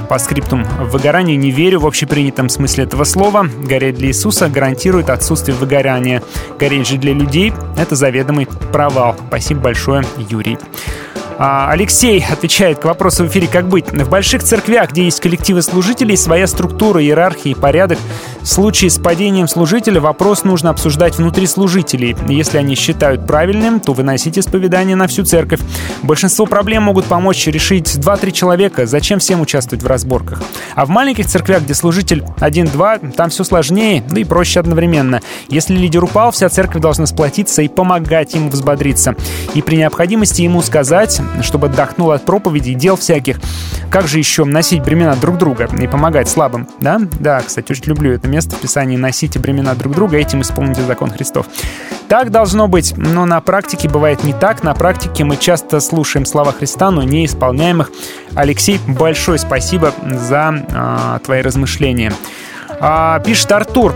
По 0.08 0.18
скриптум. 0.18 0.64
В 0.64 0.90
выгорание 0.90 1.36
не 1.36 1.50
верю 1.50 1.80
в 1.80 1.86
общепринятом 1.86 2.48
смысле 2.48 2.84
этого 2.84 3.04
слова. 3.04 3.46
Гореть 3.60 3.96
для 3.96 4.08
Иисуса 4.08 4.48
гарантирует 4.48 5.10
отсутствие 5.10 5.56
выгорания. 5.56 6.22
Гореть 6.58 6.88
же 6.88 6.96
для 6.96 7.12
людей— 7.12 7.52
это 7.78 7.94
заведомый 7.94 8.46
провал. 8.72 9.16
Спасибо 9.28 9.60
большое, 9.60 10.04
Юрий. 10.16 10.58
А, 11.40 11.70
Алексей 11.70 12.24
отвечает 12.28 12.80
к 12.80 12.84
вопросу 12.84 13.24
в 13.24 13.28
эфире 13.28 13.46
«Как 13.46 13.68
быть?». 13.68 13.92
В 13.92 14.08
больших 14.08 14.42
церквях, 14.42 14.90
где 14.90 15.04
есть 15.04 15.20
коллективы 15.20 15.62
служителей, 15.62 16.16
своя 16.16 16.48
структура, 16.48 17.00
иерархия 17.00 17.52
и 17.52 17.54
порядок. 17.54 17.98
В 18.40 18.46
случае 18.46 18.90
с 18.90 18.98
падением 18.98 19.46
служителя 19.46 20.00
вопрос 20.00 20.42
нужно 20.42 20.70
обсуждать 20.70 21.16
внутри 21.16 21.46
служителей. 21.46 22.16
Если 22.28 22.58
они 22.58 22.74
считают 22.74 23.24
правильным, 23.24 23.78
то 23.78 23.92
выносить 23.92 24.36
исповедание 24.36 24.96
на 24.96 25.06
всю 25.06 25.22
церковь. 25.24 25.60
Большинство 26.02 26.44
проблем 26.44 26.84
могут 26.84 27.04
помочь 27.04 27.46
решить 27.46 27.86
2-3 27.86 28.32
человека. 28.32 28.86
Зачем 28.86 29.20
всем 29.20 29.40
участвовать 29.40 29.84
в 29.84 29.86
разборках? 29.86 30.42
А 30.74 30.86
в 30.86 30.88
маленьких 30.88 31.26
церквях, 31.26 31.62
где 31.62 31.74
служитель 31.74 32.24
1-2, 32.38 33.12
там 33.12 33.30
все 33.30 33.44
сложнее, 33.44 34.02
да 34.10 34.20
и 34.20 34.24
проще 34.24 34.58
одновременно. 34.58 35.20
Если 35.48 35.76
лидер 35.76 36.02
упал, 36.02 36.32
вся 36.32 36.48
церковь 36.48 36.82
должна 36.82 37.06
сплотиться 37.06 37.62
и 37.62 37.68
помогать 37.68 38.34
ему 38.34 38.48
взбодриться. 38.48 39.14
И 39.54 39.62
при 39.62 39.76
необходимости 39.76 40.42
ему 40.42 40.62
сказать, 40.62 41.20
чтобы 41.42 41.68
отдохнул 41.68 42.12
от 42.12 42.24
проповедей, 42.24 42.74
дел 42.74 42.96
всяких. 42.96 43.38
Как 43.90 44.06
же 44.06 44.18
еще 44.18 44.44
носить 44.44 44.82
бремена 44.82 45.16
друг 45.16 45.38
друга 45.38 45.68
и 45.80 45.86
помогать 45.86 46.28
слабым, 46.28 46.68
да? 46.80 47.00
Да, 47.20 47.40
кстати, 47.40 47.72
очень 47.72 47.84
люблю 47.84 48.12
это 48.12 48.28
место 48.28 48.56
в 48.56 48.60
Писании 48.60 48.96
«Носите 48.96 49.38
бремена 49.38 49.74
друг 49.74 49.94
друга, 49.94 50.18
этим 50.18 50.42
исполните 50.42 50.82
закон 50.82 51.10
Христов». 51.10 51.46
Так 52.08 52.30
должно 52.30 52.68
быть, 52.68 52.94
но 52.96 53.26
на 53.26 53.40
практике 53.40 53.88
бывает 53.88 54.24
не 54.24 54.32
так. 54.32 54.62
На 54.62 54.74
практике 54.74 55.24
мы 55.24 55.36
часто 55.36 55.78
слушаем 55.80 56.24
слова 56.24 56.52
Христа, 56.52 56.90
но 56.90 57.02
не 57.02 57.26
исполняем 57.26 57.82
их. 57.82 57.90
Алексей, 58.34 58.80
большое 58.86 59.38
спасибо 59.38 59.92
за 60.02 60.64
а, 60.72 61.18
твои 61.18 61.42
размышления. 61.42 62.12
А, 62.80 63.20
пишет 63.20 63.52
Артур. 63.52 63.94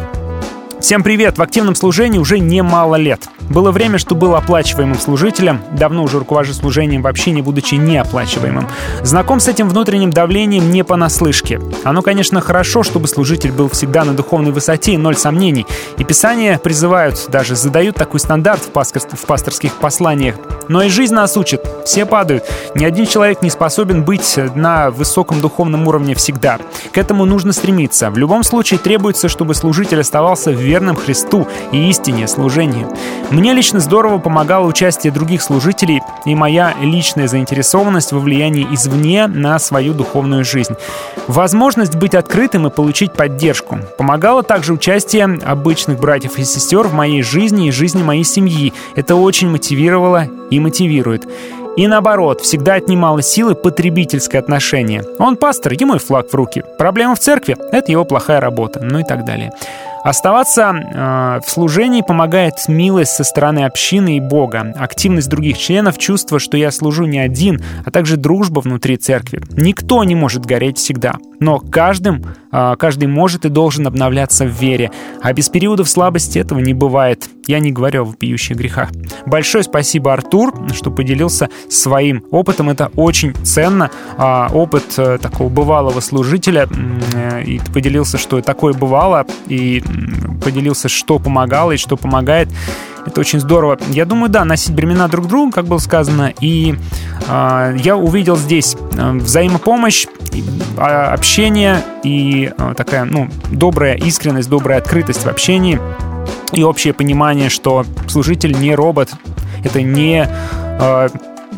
Всем 0.83 1.05
привет! 1.05 1.39
В 1.39 1.43
активном 1.43 1.77
служении 1.77 2.19
уже 2.19 2.41
немало 2.41 2.97
лет. 2.97 3.29
Было 3.49 3.71
время, 3.71 3.99
что 3.99 4.17
был 4.17 4.35
оплачиваемым 4.35 4.99
служителем, 4.99 5.61
давно 5.71 6.03
уже 6.03 6.19
руковожу 6.19 6.53
служением 6.55 7.03
вообще 7.03 7.31
не 7.31 7.41
будучи 7.41 7.77
неоплачиваемым. 7.77 8.67
Знаком 9.03 9.39
с 9.39 9.47
этим 9.47 9.69
внутренним 9.69 10.11
давлением 10.11 10.73
не 10.73 10.83
понаслышке. 10.83 11.61
Оно, 11.85 12.03
конечно, 12.03 12.41
хорошо, 12.41 12.83
чтобы 12.83 13.07
служитель 13.07 13.53
был 13.53 13.69
всегда 13.69 14.05
на 14.05 14.15
духовной 14.15 14.51
высоте, 14.51 14.99
ноль 14.99 15.17
сомнений. 15.17 15.67
И 15.99 16.05
Писания 16.05 16.59
призывают, 16.59 17.27
даже 17.29 17.55
задают 17.55 17.95
такой 17.95 18.19
стандарт 18.19 18.63
в, 18.63 18.71
пастор, 18.71 19.03
в 19.03 19.25
пасторских 19.25 19.75
посланиях. 19.75 20.35
Но 20.69 20.83
и 20.83 20.89
жизнь 20.89 21.15
нас 21.15 21.37
учит. 21.37 21.65
Все 21.85 22.07
падают. 22.07 22.45
Ни 22.75 22.85
один 22.85 23.07
человек 23.07 23.43
не 23.43 23.51
способен 23.51 24.03
быть 24.03 24.39
на 24.55 24.91
высоком 24.91 25.41
духовном 25.41 25.87
уровне 25.87 26.15
всегда. 26.15 26.59
К 26.93 26.99
этому 26.99 27.25
нужно 27.25 27.53
стремиться. 27.53 28.11
В 28.11 28.19
любом 28.19 28.43
случае 28.43 28.79
требуется, 28.79 29.29
чтобы 29.29 29.55
служитель 29.55 30.01
оставался 30.01 30.51
верным 30.73 30.97
Христу 30.97 31.47
и 31.71 31.91
истине 31.91 32.27
служения. 32.27 32.89
Мне 33.31 33.53
лично 33.53 33.79
здорово 33.79 34.17
помогало 34.17 34.67
участие 34.67 35.13
других 35.13 35.43
служителей 35.43 36.01
и 36.25 36.35
моя 36.35 36.73
личная 36.81 37.29
заинтересованность 37.29 38.13
во 38.13 38.21
влиянии 38.21 38.67
извне 38.71 39.27
на 39.27 39.59
свою 39.59 39.93
духовную 39.93 40.47
жизнь. 40.47 40.75
Возможность 41.29 41.97
быть 41.97 42.15
открытым 42.15 42.69
и 42.69 42.71
получить 42.71 43.13
поддержку. 43.13 43.81
Помогало 43.99 44.43
также 44.43 44.73
участие 44.73 45.25
обычных 45.45 46.01
братьев 46.01 46.39
и 46.39 46.45
сестер 46.45 46.87
в 46.87 46.95
моей 46.95 47.23
жизни 47.23 47.69
и 47.69 47.71
жизни 47.71 48.03
моей 48.03 48.25
семьи. 48.25 48.73
Это 48.97 49.15
очень 49.17 49.51
мотивировало 49.51 50.27
и 50.51 50.59
мотивирует. 50.59 51.29
И 51.77 51.87
наоборот, 51.87 52.41
всегда 52.41 52.75
отнимало 52.75 53.23
силы 53.23 53.55
потребительское 53.55 54.41
отношение. 54.41 55.05
Он 55.19 55.37
пастор, 55.37 55.73
ему 55.73 55.97
и 55.97 55.99
флаг 55.99 56.31
в 56.31 56.35
руки. 56.35 56.63
Проблема 56.79 57.15
в 57.15 57.19
церкви— 57.19 57.57
это 57.73 57.91
его 57.91 58.05
плохая 58.05 58.41
работа, 58.41 58.81
ну 58.83 58.99
и 58.99 59.05
так 59.05 59.25
далее. 59.25 59.53
Оставаться 60.05 60.73
э, 60.73 61.41
в 61.47 61.51
служении 61.51 62.03
помогает 62.03 62.55
милость 62.67 63.13
со 63.13 63.25
стороны 63.25 63.65
общины 63.65 64.17
и 64.17 64.21
Бога, 64.21 64.75
активность 64.77 65.29
других 65.29 65.59
членов, 65.59 65.99
чувство, 65.99 66.39
что 66.41 66.57
я 66.57 66.71
служу 66.73 67.05
не 67.05 67.21
один, 67.21 67.63
а 67.85 67.91
также 67.91 68.17
дружба 68.17 68.61
внутри 68.61 68.97
церкви. 68.97 69.43
Никто 69.57 70.03
не 70.03 70.15
может 70.15 70.45
гореть 70.45 70.79
всегда, 70.79 71.15
но 71.39 71.61
каждым, 71.61 72.25
э, 72.51 72.75
каждый 72.79 73.07
может 73.07 73.45
и 73.45 73.49
должен 73.49 73.87
обновляться 73.87 74.45
в 74.45 74.51
вере, 74.51 74.91
а 75.23 75.33
без 75.33 75.49
периодов 75.49 75.89
слабости 75.89 76.39
этого 76.39 76.59
не 76.59 76.75
бывает. 76.75 77.29
Я 77.47 77.59
не 77.59 77.73
говорю 77.73 78.03
о 78.03 78.05
вопиющих 78.05 78.57
грехах. 78.57 78.91
Большое 79.27 79.65
спасибо, 79.65 80.13
Артур, 80.13 80.55
что 80.75 80.91
поделился 80.91 81.49
своим 81.69 82.25
опытом. 82.31 82.71
Это 82.71 82.91
очень 82.95 83.35
ценно. 83.45 83.91
А, 84.17 84.49
опыт 84.53 84.95
э, 84.97 85.19
такого 85.21 85.49
бывалого 85.49 86.01
служителя. 86.01 86.69
Э, 87.15 87.43
и 87.43 87.59
ты 87.59 87.73
поделился, 87.73 88.17
что 88.17 88.41
такое 88.43 88.75
бывало. 88.75 89.27
И 89.49 89.83
поделился, 90.43 90.89
что 90.89 91.19
помогало 91.19 91.73
и 91.73 91.77
что 91.77 91.97
помогает. 91.97 92.49
Это 93.05 93.21
очень 93.21 93.41
здорово. 93.41 93.79
Я 93.89 94.05
думаю, 94.05 94.31
да, 94.31 94.45
носить 94.45 94.75
бремена 94.75 95.09
друг 95.09 95.27
другу, 95.27 95.51
как 95.51 95.65
было 95.65 95.79
сказано. 95.79 96.33
И 96.41 96.77
э, 97.29 97.77
я 97.83 97.97
увидел 97.97 98.37
здесь 98.37 98.77
взаимопомощь, 98.93 100.07
общение 100.77 101.83
и 102.03 102.53
э, 102.57 102.75
такая, 102.77 103.05
ну, 103.05 103.29
добрая 103.51 103.97
искренность, 103.97 104.49
добрая 104.49 104.79
открытость 104.79 105.25
в 105.25 105.29
общении 105.29 105.81
и 106.53 106.63
общее 106.63 106.93
понимание, 106.93 107.49
что 107.49 107.85
служитель 108.09 108.53
не 108.53 108.75
робот, 108.75 109.11
это 109.65 109.83
не, 109.83 110.29
э, 110.81 111.09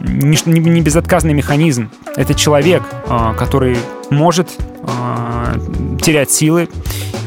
не, 0.02 0.36
не 0.58 0.80
безотказный 0.80 1.34
механизм, 1.34 1.90
это 2.16 2.34
человек, 2.34 2.82
э, 3.08 3.34
который 3.38 3.76
может 4.10 4.48
э, 4.58 5.98
терять 6.02 6.30
силы 6.30 6.68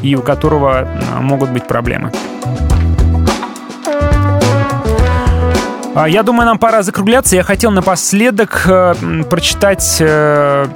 и 0.02 0.14
у 0.14 0.22
которого 0.22 0.82
э, 0.82 1.20
могут 1.20 1.50
быть 1.50 1.66
проблемы. 1.66 2.12
Я 6.06 6.22
думаю, 6.22 6.46
нам 6.46 6.58
пора 6.58 6.84
закругляться. 6.84 7.34
Я 7.34 7.42
хотел 7.42 7.72
напоследок 7.72 8.62
э, 8.66 8.94
прочитать 9.28 9.96
э, 9.98 10.66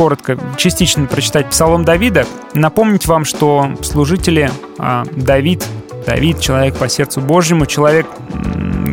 коротко, 0.00 0.38
частично 0.56 1.04
прочитать 1.04 1.50
Псалом 1.50 1.84
Давида, 1.84 2.24
напомнить 2.54 3.06
вам, 3.06 3.26
что 3.26 3.72
служители 3.82 4.50
а, 4.78 5.04
Давид, 5.14 5.62
Давид, 6.06 6.40
человек 6.40 6.76
по 6.76 6.88
сердцу 6.88 7.20
Божьему, 7.20 7.66
человек, 7.66 8.06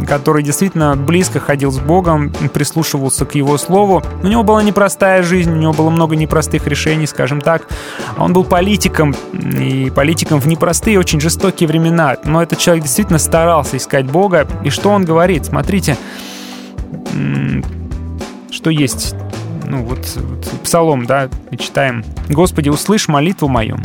который 0.08 0.44
действительно 0.44 0.96
близко 0.96 1.40
ходил 1.40 1.72
с 1.72 1.80
Богом, 1.80 2.32
прислушивался 2.54 3.26
к 3.26 3.36
Его 3.36 3.58
Слову. 3.58 4.04
У 4.24 4.28
него 4.28 4.44
была 4.44 4.62
непростая 4.64 5.24
жизнь, 5.24 5.52
у 5.52 5.56
него 5.56 5.74
было 5.74 5.90
много 5.90 6.16
непростых 6.16 6.68
решений, 6.68 7.08
скажем 7.08 7.42
так. 7.42 7.68
Он 8.18 8.34
был 8.34 8.44
политиком, 8.44 9.16
и 9.34 9.90
политиком 9.90 10.40
в 10.40 10.48
непростые, 10.48 11.00
очень 11.00 11.20
жестокие 11.20 11.68
времена. 11.68 12.18
Но 12.24 12.42
этот 12.42 12.60
человек 12.60 12.84
действительно 12.84 13.20
старался 13.20 13.78
искать 13.78 14.06
Бога. 14.06 14.48
И 14.64 14.70
что 14.70 14.90
он 14.90 15.06
говорит? 15.06 15.46
Смотрите, 15.46 15.98
что 18.52 18.70
есть 18.70 19.16
ну 19.68 19.84
вот, 19.84 20.00
вот 20.16 20.62
псалом, 20.64 21.06
да, 21.06 21.30
мы 21.52 21.58
читаем. 21.58 22.04
«Господи, 22.30 22.70
услышь 22.70 23.10
молитву 23.10 23.50
мою, 23.50 23.78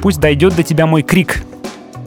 пусть 0.00 0.18
дойдет 0.18 0.56
до 0.56 0.62
Тебя 0.62 0.86
мой 0.86 1.02
крик, 1.02 1.42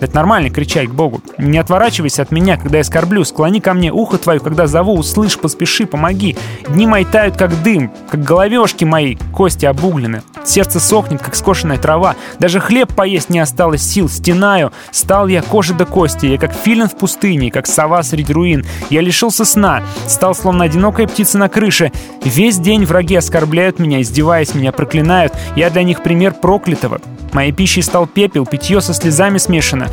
Это 0.03 0.15
нормально 0.15 0.49
кричать 0.49 0.89
к 0.89 0.91
Богу. 0.91 1.21
Не 1.37 1.57
отворачивайся 1.57 2.23
от 2.23 2.31
меня, 2.31 2.57
когда 2.57 2.79
я 2.79 2.83
скорблю. 2.83 3.23
Склони 3.23 3.61
ко 3.61 3.73
мне 3.73 3.89
ухо 3.89 4.17
твое, 4.17 4.41
когда 4.41 4.67
зову. 4.67 4.95
Услышь, 4.97 5.39
поспеши, 5.39 5.85
помоги. 5.85 6.35
Дни 6.67 6.85
мои 6.85 7.05
тают, 7.05 7.37
как 7.37 7.63
дым, 7.63 7.89
как 8.09 8.21
головешки 8.21 8.83
мои, 8.83 9.15
кости 9.31 9.65
обуглены. 9.65 10.21
Сердце 10.43 10.81
сохнет, 10.81 11.21
как 11.21 11.35
скошенная 11.35 11.77
трава. 11.77 12.15
Даже 12.37 12.59
хлеб 12.59 12.93
поесть 12.93 13.29
не 13.29 13.39
осталось 13.39 13.81
сил. 13.81 14.09
Стенаю. 14.09 14.73
Стал 14.91 15.27
я 15.27 15.41
кожи 15.41 15.73
до 15.73 15.85
кости. 15.85 16.25
Я 16.25 16.37
как 16.37 16.51
филин 16.51 16.89
в 16.89 16.97
пустыне, 16.97 17.49
как 17.49 17.65
сова 17.65 18.03
среди 18.03 18.33
руин. 18.33 18.65
Я 18.89 18.99
лишился 18.99 19.45
сна. 19.45 19.83
Стал 20.07 20.35
словно 20.35 20.65
одинокая 20.65 21.07
птица 21.07 21.37
на 21.37 21.47
крыше. 21.47 21.93
Весь 22.25 22.57
день 22.57 22.83
враги 22.83 23.15
оскорбляют 23.15 23.79
меня, 23.79 24.01
издеваясь, 24.01 24.53
меня 24.53 24.73
проклинают. 24.73 25.33
Я 25.55 25.69
для 25.69 25.83
них 25.83 26.03
пример 26.03 26.33
проклятого. 26.33 26.99
Моей 27.33 27.51
пищей 27.51 27.81
стал 27.81 28.07
пепел, 28.07 28.45
питье 28.45 28.81
со 28.81 28.93
слезами 28.93 29.37
смешано. 29.37 29.89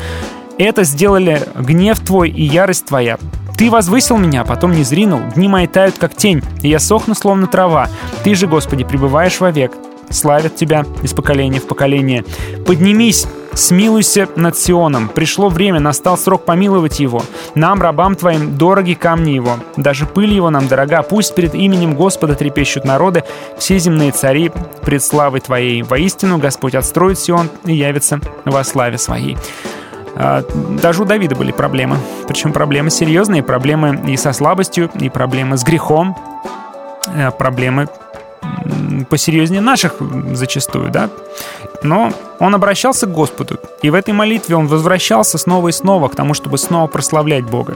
Это 0.58 0.84
сделали 0.84 1.42
гнев 1.58 1.98
твой 2.00 2.30
и 2.30 2.42
ярость 2.42 2.86
твоя. 2.86 3.18
Ты 3.56 3.70
возвысил 3.70 4.16
меня, 4.16 4.44
потом 4.44 4.72
не 4.72 4.84
зринул. 4.84 5.20
Дни 5.34 5.48
мои 5.48 5.66
тают, 5.66 5.96
как 5.98 6.14
тень, 6.14 6.42
и 6.62 6.68
я 6.68 6.78
сохну, 6.78 7.14
словно 7.14 7.46
трава. 7.46 7.88
Ты 8.24 8.34
же, 8.34 8.46
Господи, 8.46 8.84
пребываешь 8.84 9.40
вовек. 9.40 9.72
Славят 10.10 10.56
тебя 10.56 10.84
из 11.02 11.14
поколения 11.14 11.60
в 11.60 11.66
поколение. 11.66 12.24
Поднимись, 12.66 13.26
смилуйся 13.54 14.28
над 14.36 14.56
Сионом. 14.58 15.08
Пришло 15.08 15.48
время, 15.48 15.80
настал 15.80 16.18
срок 16.18 16.44
помиловать 16.44 17.00
его. 17.00 17.22
Нам, 17.54 17.80
рабам 17.80 18.16
твоим, 18.16 18.56
дороги 18.56 18.94
камни 18.94 19.30
его. 19.30 19.56
Даже 19.76 20.06
пыль 20.06 20.32
его 20.32 20.50
нам 20.50 20.66
дорога. 20.68 21.02
Пусть 21.02 21.34
перед 21.34 21.54
именем 21.54 21.94
Господа 21.94 22.34
трепещут 22.34 22.84
народы, 22.84 23.24
все 23.58 23.78
земные 23.78 24.12
цари 24.12 24.50
пред 24.82 25.02
славой 25.02 25.40
твоей. 25.40 25.82
Воистину 25.82 26.38
Господь 26.38 26.74
отстроит 26.74 27.18
Сион 27.18 27.48
и 27.64 27.74
явится 27.74 28.20
во 28.44 28.64
славе 28.64 28.98
своей. 28.98 29.36
А, 30.16 30.42
Даже 30.82 31.02
у 31.02 31.04
Давида 31.04 31.36
были 31.36 31.52
проблемы. 31.52 31.98
Причем 32.26 32.52
проблемы 32.52 32.90
серьезные, 32.90 33.42
проблемы 33.42 34.00
и 34.08 34.16
со 34.16 34.32
слабостью, 34.32 34.90
и 34.98 35.08
проблемы 35.08 35.56
с 35.56 35.64
грехом, 35.64 36.16
э, 37.14 37.30
проблемы 37.30 37.88
посерьезнее 39.08 39.60
наших 39.60 39.96
зачастую, 40.32 40.90
да. 40.90 41.10
Но 41.82 42.12
он 42.38 42.54
обращался 42.54 43.06
к 43.06 43.12
Господу, 43.12 43.58
и 43.82 43.90
в 43.90 43.94
этой 43.94 44.12
молитве 44.12 44.56
он 44.56 44.66
возвращался 44.66 45.38
снова 45.38 45.68
и 45.68 45.72
снова 45.72 46.08
к 46.08 46.16
тому, 46.16 46.34
чтобы 46.34 46.58
снова 46.58 46.86
прославлять 46.86 47.44
Бога. 47.44 47.74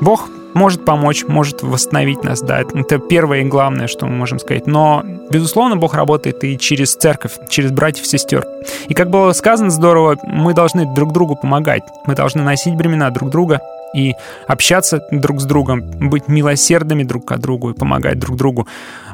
Бог 0.00 0.28
может 0.54 0.84
помочь, 0.84 1.24
может 1.24 1.62
восстановить 1.62 2.22
нас, 2.22 2.40
да, 2.40 2.60
это 2.60 2.98
первое 2.98 3.40
и 3.40 3.44
главное, 3.44 3.88
что 3.88 4.06
мы 4.06 4.16
можем 4.16 4.38
сказать. 4.38 4.66
Но, 4.66 5.02
безусловно, 5.30 5.76
Бог 5.76 5.94
работает 5.94 6.44
и 6.44 6.56
через 6.58 6.94
церковь, 6.94 7.32
через 7.48 7.72
братьев, 7.72 8.06
сестер. 8.06 8.46
И 8.88 8.94
как 8.94 9.10
было 9.10 9.32
сказано 9.32 9.70
здорово, 9.70 10.16
мы 10.22 10.54
должны 10.54 10.86
друг 10.94 11.12
другу 11.12 11.36
помогать, 11.36 11.82
мы 12.06 12.14
должны 12.14 12.42
носить 12.42 12.76
бремена 12.76 13.10
друг 13.10 13.30
друга 13.30 13.60
и 13.94 14.14
общаться 14.48 15.02
друг 15.10 15.40
с 15.40 15.44
другом, 15.44 15.90
быть 16.08 16.28
милосердными 16.28 17.04
друг 17.04 17.26
к 17.26 17.38
другу 17.38 17.70
и 17.70 17.74
помогать 17.74 18.18
друг 18.18 18.36
другу. 18.36 18.66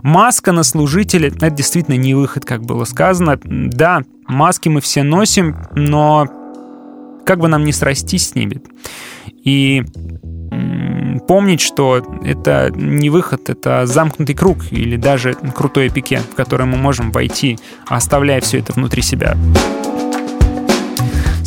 Маска 0.03 0.53
на 0.53 0.63
служителя— 0.63 1.29
это 1.37 1.51
действительно 1.51 1.97
не 1.97 2.15
выход, 2.15 2.45
как 2.45 2.63
было 2.63 2.85
сказано. 2.85 3.39
Да, 3.45 4.03
маски 4.27 4.69
мы 4.69 4.81
все 4.81 5.03
носим, 5.03 5.57
но 5.75 6.27
как 7.25 7.39
бы 7.39 7.49
нам 7.49 7.65
не 7.65 7.73
срастись 7.73 8.29
с 8.29 8.35
ними. 8.35 8.63
И 9.45 9.85
помнить, 11.29 11.61
что 11.61 12.03
это 12.25 12.71
не 12.75 13.11
выход, 13.11 13.51
это 13.51 13.87
замкнутый 13.87 14.35
круг 14.35 14.59
или 14.71 14.97
даже 14.97 15.35
крутое 15.35 15.91
пике, 15.91 16.21
в 16.21 16.35
которое 16.35 16.65
мы 16.65 16.77
можем 16.77 17.13
войти, 17.13 17.59
оставляя 17.87 18.41
все 18.41 18.59
это 18.59 18.73
внутри 18.73 19.03
себя. 19.03 19.37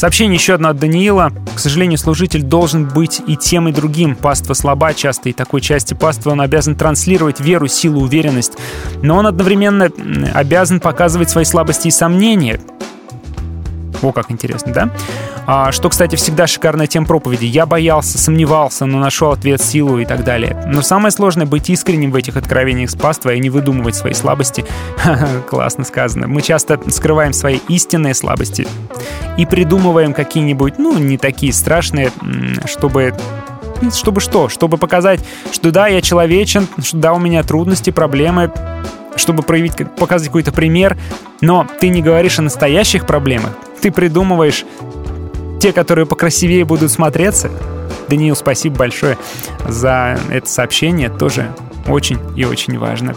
Сообщение 0.04 0.36
еще 0.36 0.56
одно 0.56 0.68
от 0.68 0.80
Даниила. 0.80 1.32
К 1.56 1.60
сожалению, 1.60 1.98
служитель 1.98 2.42
должен 2.42 2.90
быть 2.90 3.22
и 3.26 3.38
тем, 3.38 3.70
и 3.70 3.72
другим. 3.72 4.18
Паства 4.18 4.54
слаба 4.54 4.94
часто, 4.94 5.30
и 5.30 5.32
такой 5.32 5.62
части 5.62 5.94
паствы 5.94 6.34
он 6.34 6.42
обязан 6.42 6.76
транслировать 6.76 7.40
веру, 7.40 7.70
силу, 7.70 8.02
уверенность. 8.02 8.58
Но 9.02 9.16
он 9.16 9.28
одновременно 9.28 9.90
обязан 10.34 10.82
показывать 10.82 11.30
свои 11.30 11.46
слабости 11.46 11.88
и 11.88 11.92
сомнения. 11.92 12.60
О, 14.04 14.12
как 14.12 14.30
интересно, 14.32 14.74
да? 14.74 14.90
А, 15.48 15.72
что, 15.72 15.90
кстати, 15.90 16.16
всегда 16.16 16.46
шикарная 16.46 16.88
тема 16.88 17.06
проповеди. 17.06 17.46
Я 17.46 17.66
боялся, 17.66 18.18
сомневался, 18.18 18.86
но 18.86 19.00
нашел 19.00 19.32
ответ, 19.32 19.62
силу 19.62 19.98
и 20.00 20.06
так 20.06 20.24
далее. 20.24 20.62
Но 20.68 20.82
самое 20.82 21.12
сложное— 21.12 21.46
быть 21.48 21.70
искренним 21.70 22.12
в 22.12 22.16
этих 22.16 22.36
откровениях 22.36 22.90
с 22.90 22.96
паствой 22.96 23.38
и 23.38 23.40
не 23.40 23.50
выдумывать 23.50 23.96
свои 23.96 24.14
слабости. 24.14 24.66
Классно 25.50 25.86
сказано. 25.86 26.28
Мы 26.28 26.42
часто 26.42 26.80
скрываем 26.92 27.34
свои 27.34 27.60
истинные 27.70 28.14
слабости 28.14 28.68
и 29.38 29.46
придумываем 29.46 30.14
какие-нибудь, 30.14 30.78
ну, 30.78 30.98
не 30.98 31.18
такие 31.18 31.54
страшные, 31.54 32.12
чтобы 32.66 33.14
чтобы 33.92 34.22
что? 34.22 34.48
Чтобы 34.48 34.78
показать, 34.78 35.20
что 35.52 35.72
да, 35.72 35.88
я 35.88 36.02
человечен, 36.02 36.68
что 36.82 36.98
да, 36.98 37.14
у 37.14 37.20
меня 37.20 37.44
трудности, 37.44 37.90
проблемы, 37.90 38.50
чтобы 39.16 39.44
проявить, 39.44 39.74
показать 39.98 40.28
какой-то 40.28 40.52
пример, 40.52 40.98
но 41.42 41.68
ты 41.80 41.90
не 41.90 42.02
говоришь 42.02 42.40
о 42.40 42.42
настоящих 42.42 43.06
проблемах, 43.06 43.52
ты 43.82 43.92
придумываешь 43.92 44.66
те, 45.62 45.72
которые 45.72 46.06
покрасивее 46.06 46.66
будут 46.66 46.92
смотреться. 46.92 47.50
Даниил, 48.10 48.36
спасибо 48.36 48.78
большое 48.78 49.18
за 49.68 50.20
это 50.30 50.48
сообщение, 50.48 51.10
тоже 51.10 51.54
очень 51.88 52.20
и 52.36 52.46
очень 52.46 52.78
важно. 52.78 53.16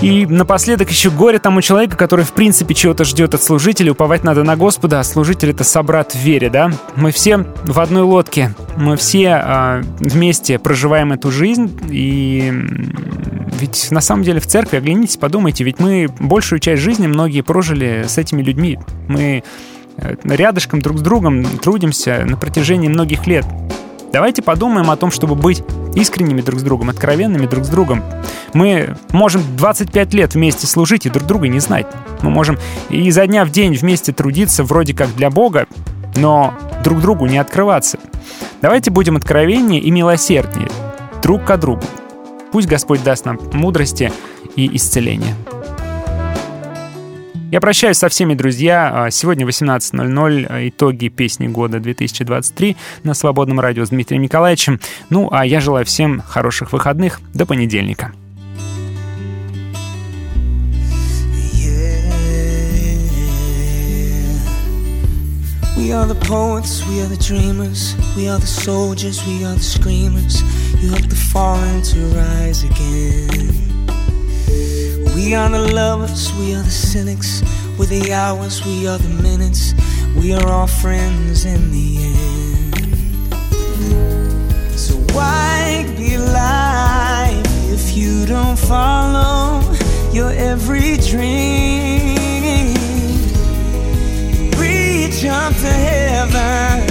И 0.00 0.26
напоследок 0.26 0.90
еще 0.90 1.10
горе 1.10 1.38
тому 1.38 1.62
человеку, 1.62 1.96
который 1.96 2.24
в 2.24 2.32
принципе 2.32 2.74
чего-то 2.74 3.04
ждет 3.04 3.34
от 3.34 3.42
служителя. 3.42 3.92
Уповать 3.92 4.22
надо 4.24 4.44
на 4.44 4.56
Господа, 4.56 5.00
а 5.00 5.04
служитель— 5.04 5.50
это 5.52 5.64
собрат 5.64 6.12
в 6.12 6.18
вере, 6.18 6.50
да? 6.50 6.70
Мы 6.96 7.10
все 7.10 7.46
в 7.64 7.80
одной 7.80 8.02
лодке, 8.02 8.54
мы 8.76 8.96
все 8.96 9.30
а, 9.30 9.82
вместе 10.00 10.58
проживаем 10.58 11.12
эту 11.12 11.30
жизнь, 11.30 11.78
и 11.90 12.52
ведь 13.58 13.90
на 13.90 14.00
самом 14.00 14.24
деле 14.24 14.40
в 14.40 14.46
церкви, 14.46 14.76
оглянитесь, 14.76 15.16
подумайте, 15.16 15.64
ведь 15.64 15.78
мы 15.78 16.08
большую 16.20 16.58
часть 16.58 16.82
жизни 16.82 17.06
многие 17.06 17.40
прожили 17.40 18.04
с 18.06 18.18
этими 18.18 18.42
людьми. 18.42 18.78
Мы 19.08 19.42
э, 19.96 20.14
рядышком 20.24 20.82
друг 20.82 20.98
с 20.98 21.02
другом 21.02 21.44
трудимся 21.58 22.24
на 22.26 22.36
протяжении 22.36 22.88
многих 22.88 23.26
лет. 23.26 23.46
Давайте 24.12 24.42
подумаем 24.42 24.90
о 24.90 24.96
том, 24.96 25.10
чтобы 25.10 25.34
быть 25.34 25.62
искренними 25.94 26.40
друг 26.40 26.60
с 26.60 26.62
другом, 26.62 26.90
откровенными 26.90 27.46
друг 27.46 27.64
с 27.64 27.68
другом. 27.68 28.02
Мы 28.52 28.96
можем 29.10 29.42
25 29.56 30.14
лет 30.14 30.34
вместе 30.34 30.66
служить 30.66 31.06
и 31.06 31.10
друг 31.10 31.26
друга 31.26 31.48
не 31.48 31.60
знать. 31.60 31.86
Мы 32.22 32.30
можем 32.30 32.58
изо 32.90 33.26
дня 33.26 33.44
в 33.44 33.50
день 33.50 33.74
вместе 33.74 34.12
трудиться 34.12 34.64
вроде 34.64 34.94
как 34.94 35.14
для 35.14 35.30
Бога, 35.30 35.66
но 36.16 36.54
друг 36.82 37.00
другу 37.00 37.26
не 37.26 37.38
открываться. 37.38 37.98
Давайте 38.62 38.90
будем 38.90 39.16
откровеннее 39.16 39.80
и 39.80 39.90
милосерднее 39.90 40.68
друг 41.22 41.44
к 41.44 41.56
другу. 41.56 41.82
Пусть 42.52 42.68
Господь 42.68 43.02
даст 43.02 43.24
нам 43.24 43.38
мудрости 43.52 44.12
и 44.56 44.76
исцеления. 44.76 45.34
Я 47.54 47.60
прощаюсь 47.60 47.98
со 47.98 48.08
всеми, 48.08 48.34
друзья. 48.34 48.90
А, 48.92 49.10
Сегодня 49.12 49.46
18.00. 49.46 50.46
а, 50.48 50.68
Итоги 50.68 51.06
песни 51.06 51.46
года 51.46 51.78
2023 51.78 52.76
на 53.04 53.14
Свободном 53.14 53.60
радио 53.60 53.86
с 53.86 53.90
Дмитрием 53.90 54.22
Николаевичем. 54.22 54.80
Ну, 55.08 55.28
а 55.30 55.46
я 55.46 55.60
желаю 55.60 55.86
всем 55.86 56.20
хороших 56.20 56.72
выходных. 56.72 57.20
До 57.32 57.46
понедельника. 57.46 58.10
We 65.76 65.92
are 65.92 66.06
the 66.06 66.18
poets, 66.26 66.82
we 66.88 67.02
are 67.02 67.06
the 67.06 67.16
dreamers, 67.16 67.94
we 68.16 68.26
are 68.26 68.40
the 68.40 68.48
soldiers, 68.48 69.24
we 69.28 69.44
are 69.44 69.54
the 69.54 69.62
screamers. 69.62 70.42
You 70.82 70.90
help 70.90 71.08
the 71.08 71.14
fallen 71.14 71.82
to 71.82 72.00
rise 72.16 72.64
again. 72.64 73.73
We 75.24 75.32
are 75.34 75.48
the 75.48 75.72
lovers, 75.72 76.34
we 76.34 76.54
are 76.54 76.62
the 76.62 76.70
cynics, 76.70 77.42
we're 77.78 77.86
the 77.86 78.12
hours, 78.12 78.62
we 78.66 78.86
are 78.86 78.98
the 78.98 79.08
minutes, 79.22 79.72
we 80.14 80.34
are 80.34 80.46
all 80.46 80.66
friends 80.66 81.46
in 81.46 81.70
the 81.72 81.96
end. 81.96 83.34
So 84.78 84.96
why 85.14 85.86
be 85.96 86.16
alive 86.16 87.46
if 87.72 87.96
you 87.96 88.26
don't 88.26 88.58
follow 88.58 89.62
your 90.12 90.30
every 90.30 90.98
dream? 90.98 92.74
Reach 94.60 95.24
up 95.24 95.54
to 95.54 95.72
heaven 95.88 96.86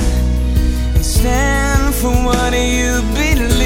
and 0.96 1.06
stand 1.06 1.94
for 1.94 2.10
what 2.26 2.52
you 2.54 3.00
believe. 3.14 3.63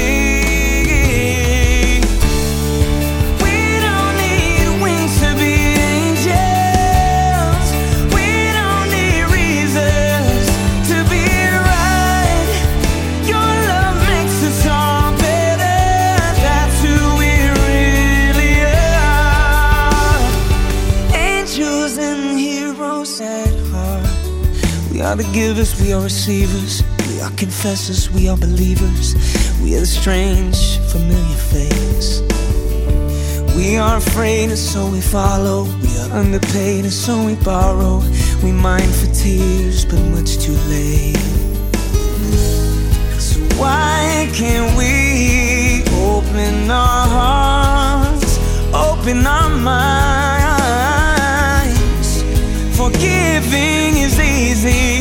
The 25.18 25.30
givers, 25.32 25.80
we 25.80 25.92
are 25.92 26.00
receivers. 26.02 26.82
We 27.08 27.20
are 27.20 27.30
confessors, 27.32 28.08
we 28.10 28.28
are 28.28 28.36
believers. 28.36 29.14
We 29.60 29.76
are 29.76 29.80
the 29.80 29.86
strange, 29.86 30.78
familiar 30.92 31.40
face. 31.52 32.22
We 33.56 33.76
are 33.76 33.96
afraid, 33.96 34.50
and 34.50 34.58
so 34.58 34.88
we 34.88 35.00
follow. 35.00 35.64
We 35.82 35.98
are 35.98 36.10
underpaid, 36.20 36.84
and 36.84 36.92
so 36.92 37.26
we 37.26 37.34
borrow. 37.36 38.00
We 38.44 38.52
mine 38.52 38.92
for 39.00 39.12
tears, 39.12 39.84
but 39.84 40.00
much 40.14 40.38
too 40.38 40.56
late. 40.70 41.16
So 43.18 43.40
why 43.58 44.30
can't 44.32 44.76
we 44.78 45.82
open 46.14 46.70
our 46.70 47.06
hearts, 47.18 48.38
open 48.72 49.26
our 49.26 49.50
minds? 49.50 50.48
Forgiving 52.76 53.96
is 54.06 54.20
easy, 54.20 54.97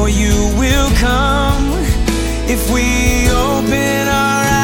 for 0.00 0.08
you 0.08 0.32
will 0.58 0.90
come 0.96 1.74
if 2.48 2.70
we 2.72 3.28
open 3.28 4.08
our 4.08 4.44
eyes. 4.44 4.59